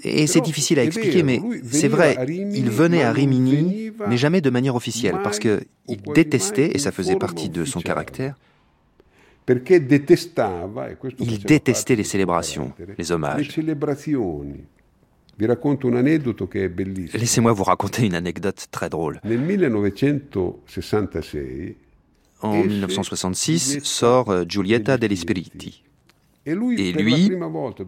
Et 0.02 0.26
c'est 0.26 0.40
difficile 0.40 0.78
à 0.78 0.84
expliquer, 0.84 1.22
mais 1.22 1.40
c'est 1.70 1.88
vrai, 1.88 2.16
il 2.28 2.70
venait 2.70 3.02
à 3.02 3.12
Rimini, 3.12 3.87
mais 4.06 4.16
jamais 4.16 4.40
de 4.40 4.50
manière 4.50 4.74
officielle, 4.74 5.16
parce 5.22 5.38
qu'il 5.38 5.66
détestait, 6.14 6.70
et 6.74 6.78
ça 6.78 6.92
faisait 6.92 7.16
partie 7.16 7.48
de 7.48 7.64
son 7.64 7.80
caractère, 7.80 8.36
il 11.18 11.38
détestait 11.38 11.96
les 11.96 12.04
célébrations, 12.04 12.72
les 12.98 13.12
hommages. 13.12 13.56
Laissez-moi 17.14 17.52
vous 17.52 17.64
raconter 17.64 18.06
une 18.06 18.14
anecdote 18.14 18.66
très 18.70 18.90
drôle. 18.90 19.20
En 22.40 22.62
1966 22.62 23.80
sort 23.82 24.30
euh, 24.30 24.44
Giulietta 24.46 24.96
degli 24.96 25.16
Spiriti. 25.16 25.82
Et 26.46 26.54
lui, 26.92 27.32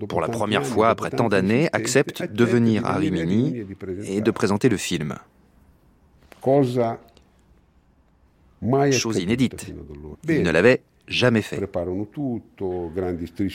pour 0.09 0.21
la 0.21 0.29
première 0.29 0.67
fois 0.67 0.89
après 0.91 1.11
tant 1.11 1.29
d'années, 1.29 1.69
accepte 1.73 2.31
de 2.31 2.45
venir 2.45 2.85
à 2.85 2.97
Rimini 2.97 3.65
et 4.07 4.21
de 4.21 4.31
présenter 4.33 4.69
le 4.69 4.77
film. 4.77 5.15
Chose 8.93 9.19
inédite. 9.19 9.73
Il 10.29 10.43
ne 10.43 10.51
l'avait 10.51 10.83
jamais 11.11 11.43
fait. 11.43 11.61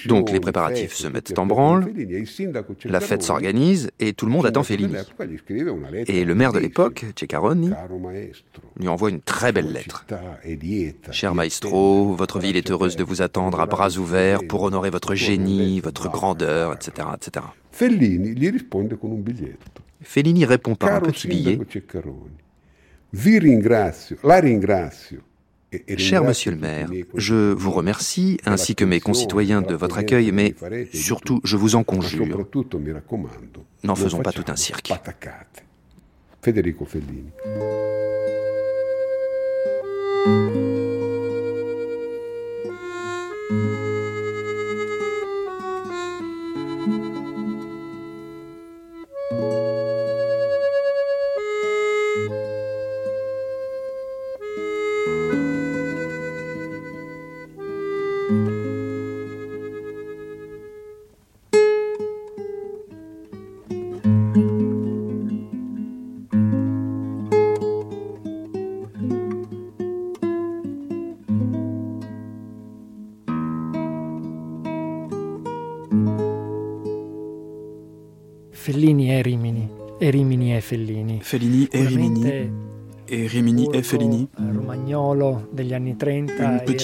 Donc 0.07 0.29
les 0.31 0.39
préparatifs 0.39 0.93
se 0.93 1.07
mettent 1.07 1.39
en 1.39 1.45
branle, 1.45 1.91
la 2.83 2.99
fête 2.99 3.23
s'organise 3.23 3.91
et 3.99 4.13
tout 4.13 4.25
le 4.25 4.31
monde 4.31 4.45
attend 4.45 4.63
Fellini. 4.63 4.95
Et 6.07 6.25
le 6.25 6.35
maire 6.35 6.51
de 6.51 6.59
l'époque, 6.59 7.05
Ceccaroni, 7.17 7.71
lui 8.79 8.87
envoie 8.87 9.09
une 9.09 9.21
très 9.21 9.51
belle 9.51 9.71
lettre. 9.71 10.05
Cher 11.11 11.33
maestro, 11.33 12.13
votre 12.13 12.39
ville 12.39 12.57
est 12.57 12.69
heureuse 12.69 12.95
de 12.95 13.03
vous 13.03 13.21
attendre 13.21 13.59
à 13.61 13.65
bras 13.65 13.97
ouverts 13.97 14.41
pour 14.47 14.63
honorer 14.63 14.89
votre 14.89 15.15
génie, 15.15 15.79
votre 15.79 16.09
grandeur, 16.09 16.73
etc. 16.73 17.07
etc. 17.15 17.45
Fellini 20.01 20.45
répond 20.45 20.75
par 20.75 20.95
un 20.95 21.01
petit 21.01 21.27
billet. 21.27 21.59
Ringrazio, 23.17 24.17
la 24.23 24.39
ringrazio 24.39 25.21
Cher 25.97 26.23
Monsieur 26.23 26.51
le 26.51 26.57
maire, 26.57 26.89
je 27.15 27.51
vous 27.53 27.71
remercie, 27.71 28.39
ainsi 28.45 28.75
que 28.75 28.85
mes 28.85 28.99
concitoyens, 28.99 29.61
de 29.61 29.73
votre 29.73 29.97
accueil, 29.97 30.31
mais 30.31 30.55
surtout, 30.93 31.41
je 31.43 31.57
vous 31.57 31.75
en 31.75 31.83
conjure, 31.83 32.47
n'en 33.83 33.95
faisons 33.95 34.21
pas 34.21 34.31
tout 34.31 34.45
un 34.47 34.55
cirque. 34.55 34.93
Federico 36.41 36.85
Fellini. 36.85 37.31
Fellini 40.25 40.74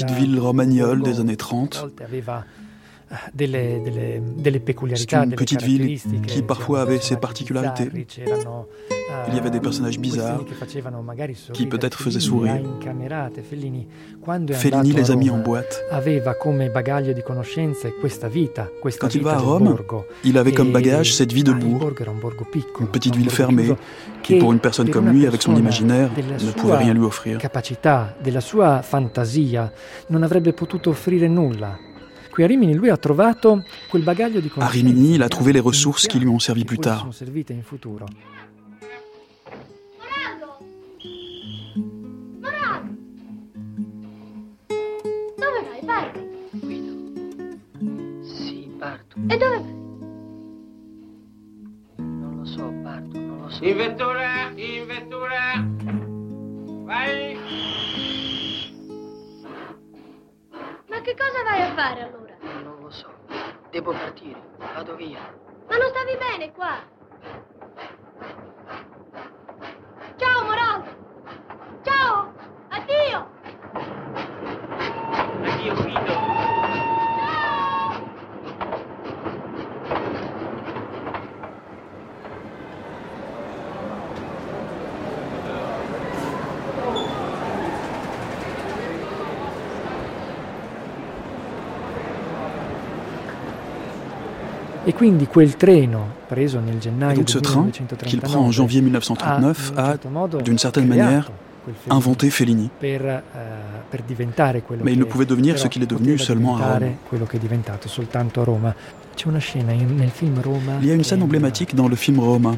petite 0.01 0.17
ville 0.17 0.39
romagnole 0.39 1.01
des 1.03 1.19
années 1.19 1.37
30. 1.37 1.85
Delle, 3.33 3.51
delle, 3.51 4.23
delle 4.37 4.61
peculiarità, 4.61 5.25
une 5.25 5.35
petite 5.35 5.61
ville 5.61 5.99
qui 6.27 6.41
parfois 6.41 6.81
avait 6.81 6.99
ses 6.99 7.17
particularités. 7.17 7.89
Il 9.27 9.35
y 9.35 9.39
avait 9.39 9.49
des 9.49 9.59
personnages 9.59 9.99
bizarres 9.99 10.43
qui 11.53 11.65
peut-être 11.65 12.01
faisaient 12.01 12.19
sourire. 12.19 12.61
Fellini 14.53 14.91
les 14.93 15.11
a 15.11 15.15
mis 15.15 15.29
en 15.29 15.37
boîte. 15.37 15.83
Quand 18.99 19.15
il 19.15 19.21
va 19.21 19.33
à 19.33 19.37
Rome, 19.37 19.77
il 20.23 20.37
avait 20.37 20.53
comme 20.53 20.71
bagage 20.71 21.13
cette 21.13 21.33
vie 21.33 21.43
de 21.43 21.53
bourg, 21.53 21.91
une 22.79 22.87
petite 22.87 23.15
ville 23.15 23.29
fermée 23.29 23.73
qui, 24.23 24.37
pour 24.37 24.51
une 24.53 24.59
personne 24.59 24.89
comme 24.89 25.09
lui, 25.09 25.25
avec 25.27 25.41
son 25.41 25.55
imaginaire, 25.55 26.09
ne 26.17 26.51
pouvait 26.51 26.77
rien 26.77 26.93
lui 26.93 27.03
offrir. 27.03 27.39
della 28.21 28.41
sua 28.41 28.81
fantasia, 28.81 29.71
non 30.07 30.23
avrebbe 30.23 30.53
potuto 30.53 30.91
offrire 30.91 31.27
nulla. 31.27 31.77
Qui 32.31 32.43
a 32.43 32.47
Rimini, 32.47 32.73
lui 32.73 32.89
ha 32.89 32.95
trovato 32.95 33.63
quel 33.89 34.03
bagaglio 34.03 34.39
di 34.39 34.49
À 34.57 34.67
Rimini, 34.67 35.15
il 35.15 35.21
a 35.21 35.27
trouvé 35.27 35.51
les 35.51 35.59
ressources 35.59 36.07
qui 36.07 36.17
lui 36.17 36.29
ont 36.29 36.39
servi 36.39 36.63
plus 36.63 36.77
tard. 36.77 37.09
E 49.31 49.37
dove 49.37 49.59
vai? 49.59 49.79
Non 51.95 52.35
lo 52.35 52.43
so, 52.43 52.69
parto, 52.83 53.17
non 53.17 53.37
lo 53.43 53.49
so. 53.49 53.63
In 53.63 53.77
vettura, 53.77 54.49
in 54.55 54.85
vettura. 54.85 55.65
Vai. 56.83 57.39
Ma 60.89 60.99
che 60.99 61.15
cosa 61.15 61.43
vai 61.43 61.61
a 61.61 61.73
fare 61.73 62.01
allora? 62.01 62.35
Non 62.61 62.81
lo 62.81 62.89
so. 62.89 63.09
Devo 63.69 63.93
partire. 63.93 64.41
Vado 64.57 64.97
via. 64.97 65.21
Ma 65.69 65.77
non 65.77 65.87
stavi 65.87 66.17
bene 66.17 66.51
qua? 66.51 66.83
Ciao, 70.17 70.43
Morozzo! 70.43 70.95
Ciao! 71.83 72.20
Et 96.37 96.47
gennaio 96.81 97.11
Et 97.11 97.15
donc 97.15 97.29
ce 97.29 97.39
train 97.39 97.67
qu'il 98.05 98.21
prend 98.21 98.39
en 98.39 98.51
janvier 98.51 98.81
1939 98.81 99.73
a, 99.77 99.95
d'une 100.43 100.57
certaine 100.57 100.87
manière, 100.87 101.31
inventé 101.89 102.29
Fellini. 102.29 102.69
Quello 102.81 103.19
Mais 104.83 104.93
il 104.93 104.99
ne 104.99 105.03
pouvait 105.03 105.25
devenir 105.25 105.59
ce 105.59 105.67
qu'il 105.67 105.83
est 105.83 105.87
devenu 105.87 106.17
seulement 106.17 106.57
à 106.57 106.79
Rome. 106.79 106.91
Il 110.81 110.87
y 110.87 110.91
a 110.91 110.95
une 110.95 111.03
scène 111.03 111.23
emblématique 111.23 111.75
dans 111.75 111.87
le 111.87 111.95
film 111.95 112.19
Roma. 112.19 112.55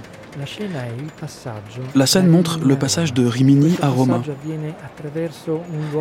La 1.95 2.05
scène 2.05 2.27
montre 2.27 2.59
le 2.63 2.75
passage 2.75 3.13
de 3.13 3.25
Rimini 3.25 3.75
à 3.81 3.89
Roma. 3.89 4.21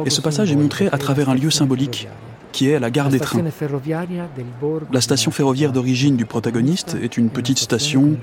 Et 0.06 0.10
ce 0.10 0.20
passage 0.20 0.52
est 0.52 0.56
montré 0.56 0.88
à 0.90 0.98
travers 0.98 1.28
un 1.28 1.34
lieu 1.34 1.50
symbolique 1.50 2.08
qui 2.53 2.68
est 2.68 2.78
la 2.78 2.90
gare 2.90 3.09
des 3.09 3.20
trains. 3.20 3.42
La 4.92 5.00
station 5.00 5.30
ferroviaire 5.30 5.72
d'origine 5.72 6.16
du 6.16 6.26
protagoniste 6.26 6.96
est 7.03 7.16
une 7.16 7.30
petite 7.30 7.59
station 7.59 8.16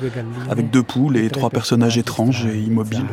avec 0.49 0.69
deux 0.69 0.83
poules 0.83 1.17
et 1.17 1.29
trois 1.29 1.49
personnages 1.49 1.97
étranges 1.97 2.45
et 2.45 2.59
immobiles. 2.59 3.05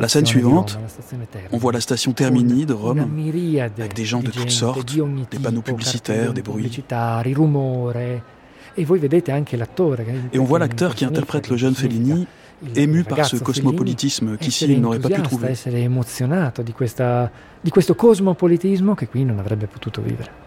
La 0.00 0.08
scène 0.08 0.26
suivante, 0.26 0.78
on 1.52 1.58
voit 1.58 1.72
la 1.72 1.80
station 1.80 2.12
Termini 2.12 2.66
de 2.66 2.72
Rome, 2.72 3.06
avec 3.78 3.94
des 3.94 4.04
gens 4.04 4.20
de 4.20 4.30
toutes 4.30 4.50
sortes, 4.50 4.96
des 5.30 5.38
panneaux 5.38 5.62
publicitaires, 5.62 6.32
des 6.32 6.42
bruits. 6.42 6.82
Et 10.32 10.38
on 10.38 10.44
voit 10.44 10.58
l'acteur 10.58 10.94
qui 10.94 11.04
interprète 11.04 11.48
le 11.48 11.56
jeune 11.56 11.74
Fellini 11.74 12.26
ému 12.74 13.04
par 13.04 13.24
ce 13.26 13.36
cosmopolitisme 13.36 14.36
qu'ici 14.36 14.64
il 14.70 14.80
n'aurait 14.80 14.98
pas 14.98 15.08
pu 15.08 15.22
trouver. 15.22 15.50
essere 15.50 15.80
emozionato 15.80 16.62
di, 16.62 16.72
questa, 16.72 17.30
di 17.60 17.70
questo 17.70 17.94
cosmopolitismo 17.94 18.94
che 18.94 19.08
qui 19.08 19.24
non 19.24 19.38
avrebbe 19.38 19.66
potuto 19.66 20.00
vivere. 20.00 20.45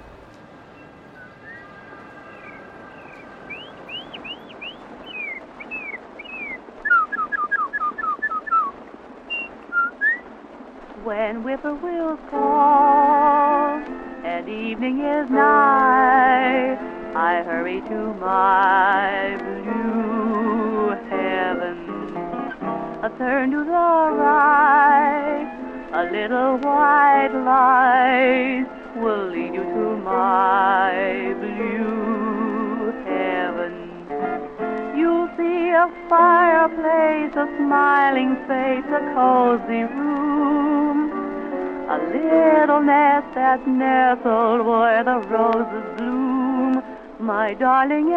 Where 43.58 45.04
the 45.04 45.18
roses 45.28 45.98
bloom. 45.98 46.84
My 47.20 47.56
darling 47.56 48.14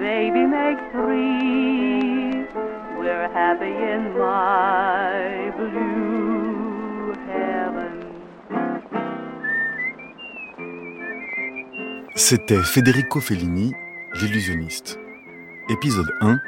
baby 0.00 0.44
three. 0.92 2.46
We're 2.98 3.28
happy 3.32 3.72
in 3.94 4.12
my 4.18 5.52
blue 5.56 7.14
heaven. 7.28 8.00
C'était 12.16 12.62
Federico 12.62 13.20
Fellini, 13.20 13.72
l'illusionniste. 14.14 14.98
Épisode 15.68 16.12
1, 16.20 16.38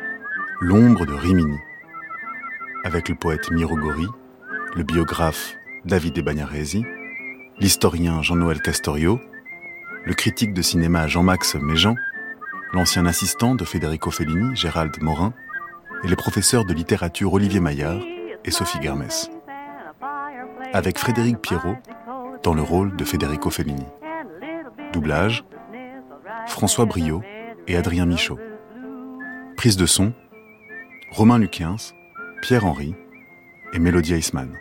L'ombre 0.60 1.06
de 1.06 1.14
Rimini. 1.14 1.58
Avec 2.84 3.08
le 3.08 3.14
poète 3.14 3.50
Miro 3.52 3.76
Gori, 3.76 4.08
le 4.74 4.82
biographe 4.82 5.56
Davide 5.84 6.20
Bagnaresi, 6.20 6.84
l'historien 7.58 8.22
Jean-Noël 8.22 8.62
Castorio, 8.62 9.20
le 10.04 10.14
critique 10.14 10.54
de 10.54 10.62
cinéma 10.62 11.08
Jean-Max 11.08 11.56
Méjean, 11.56 11.96
l'ancien 12.72 13.04
assistant 13.04 13.56
de 13.56 13.64
Federico 13.64 14.12
Fellini, 14.12 14.54
Gérald 14.54 14.96
Morin, 15.02 15.34
et 16.04 16.08
les 16.08 16.14
professeurs 16.14 16.64
de 16.64 16.72
littérature 16.72 17.32
Olivier 17.32 17.58
Maillard 17.58 18.00
et 18.44 18.50
Sophie 18.52 18.80
Germès. 18.80 19.28
Avec 20.72 20.98
Frédéric 20.98 21.38
Pierrot 21.40 21.76
dans 22.44 22.54
le 22.54 22.62
rôle 22.62 22.94
de 22.94 23.04
Federico 23.04 23.50
Fellini. 23.50 23.86
Doublage 24.92 25.44
François 26.46 26.84
Briot 26.84 27.22
et 27.66 27.76
Adrien 27.76 28.06
Michaud. 28.06 28.38
Prise 29.56 29.76
de 29.76 29.86
son 29.86 30.12
Romain 31.10 31.38
Luquens, 31.38 31.92
Pierre 32.40 32.66
Henry 32.66 32.94
et 33.72 33.80
Mélodie 33.80 34.14
Eisman. 34.14 34.56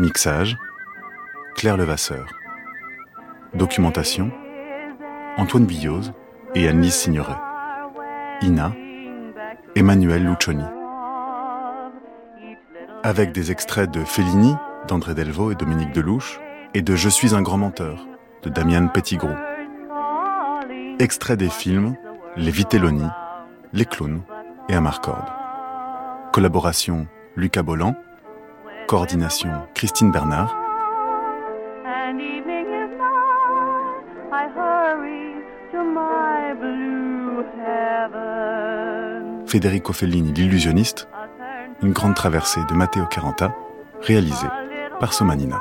Mixage 0.00 0.58
Claire 1.54 1.76
Levasseur. 1.76 2.26
Documentation 3.54 4.32
Antoine 5.36 5.66
Billose 5.66 6.12
et 6.56 6.66
Annelise 6.66 6.94
Signoret. 6.94 7.36
Ina 8.42 8.72
Emmanuel 9.76 10.24
Lucioni. 10.24 10.64
Avec 13.04 13.30
des 13.30 13.52
extraits 13.52 13.88
de 13.88 14.02
Fellini, 14.02 14.56
d'André 14.88 15.14
Delvaux 15.14 15.52
et 15.52 15.54
Dominique 15.54 15.92
Delouche, 15.92 16.40
et 16.74 16.82
de 16.82 16.96
Je 16.96 17.08
suis 17.08 17.32
un 17.36 17.42
grand 17.42 17.58
menteur, 17.58 18.04
de 18.42 18.50
Damian 18.50 18.88
Pettigrew. 18.88 19.34
Extrait 20.98 21.36
des 21.36 21.50
films 21.50 21.94
Les 22.36 22.50
Vitelloni, 22.50 23.06
Les 23.72 23.84
Clowns 23.84 24.22
et 24.68 24.74
Amarcord. 24.74 25.32
Collaboration 26.32 27.06
Lucas 27.36 27.62
Bolland. 27.62 27.94
Coordination 28.86 29.50
Christine 29.74 30.10
Bernard. 30.10 30.54
Federico 39.46 39.92
Fellini, 39.92 40.32
l'illusionniste. 40.32 41.08
Une 41.82 41.92
grande 41.92 42.14
traversée 42.14 42.60
de 42.68 42.74
Matteo 42.74 43.06
Caranta, 43.06 43.54
réalisée 44.00 44.48
par 45.00 45.12
Somanina. 45.12 45.60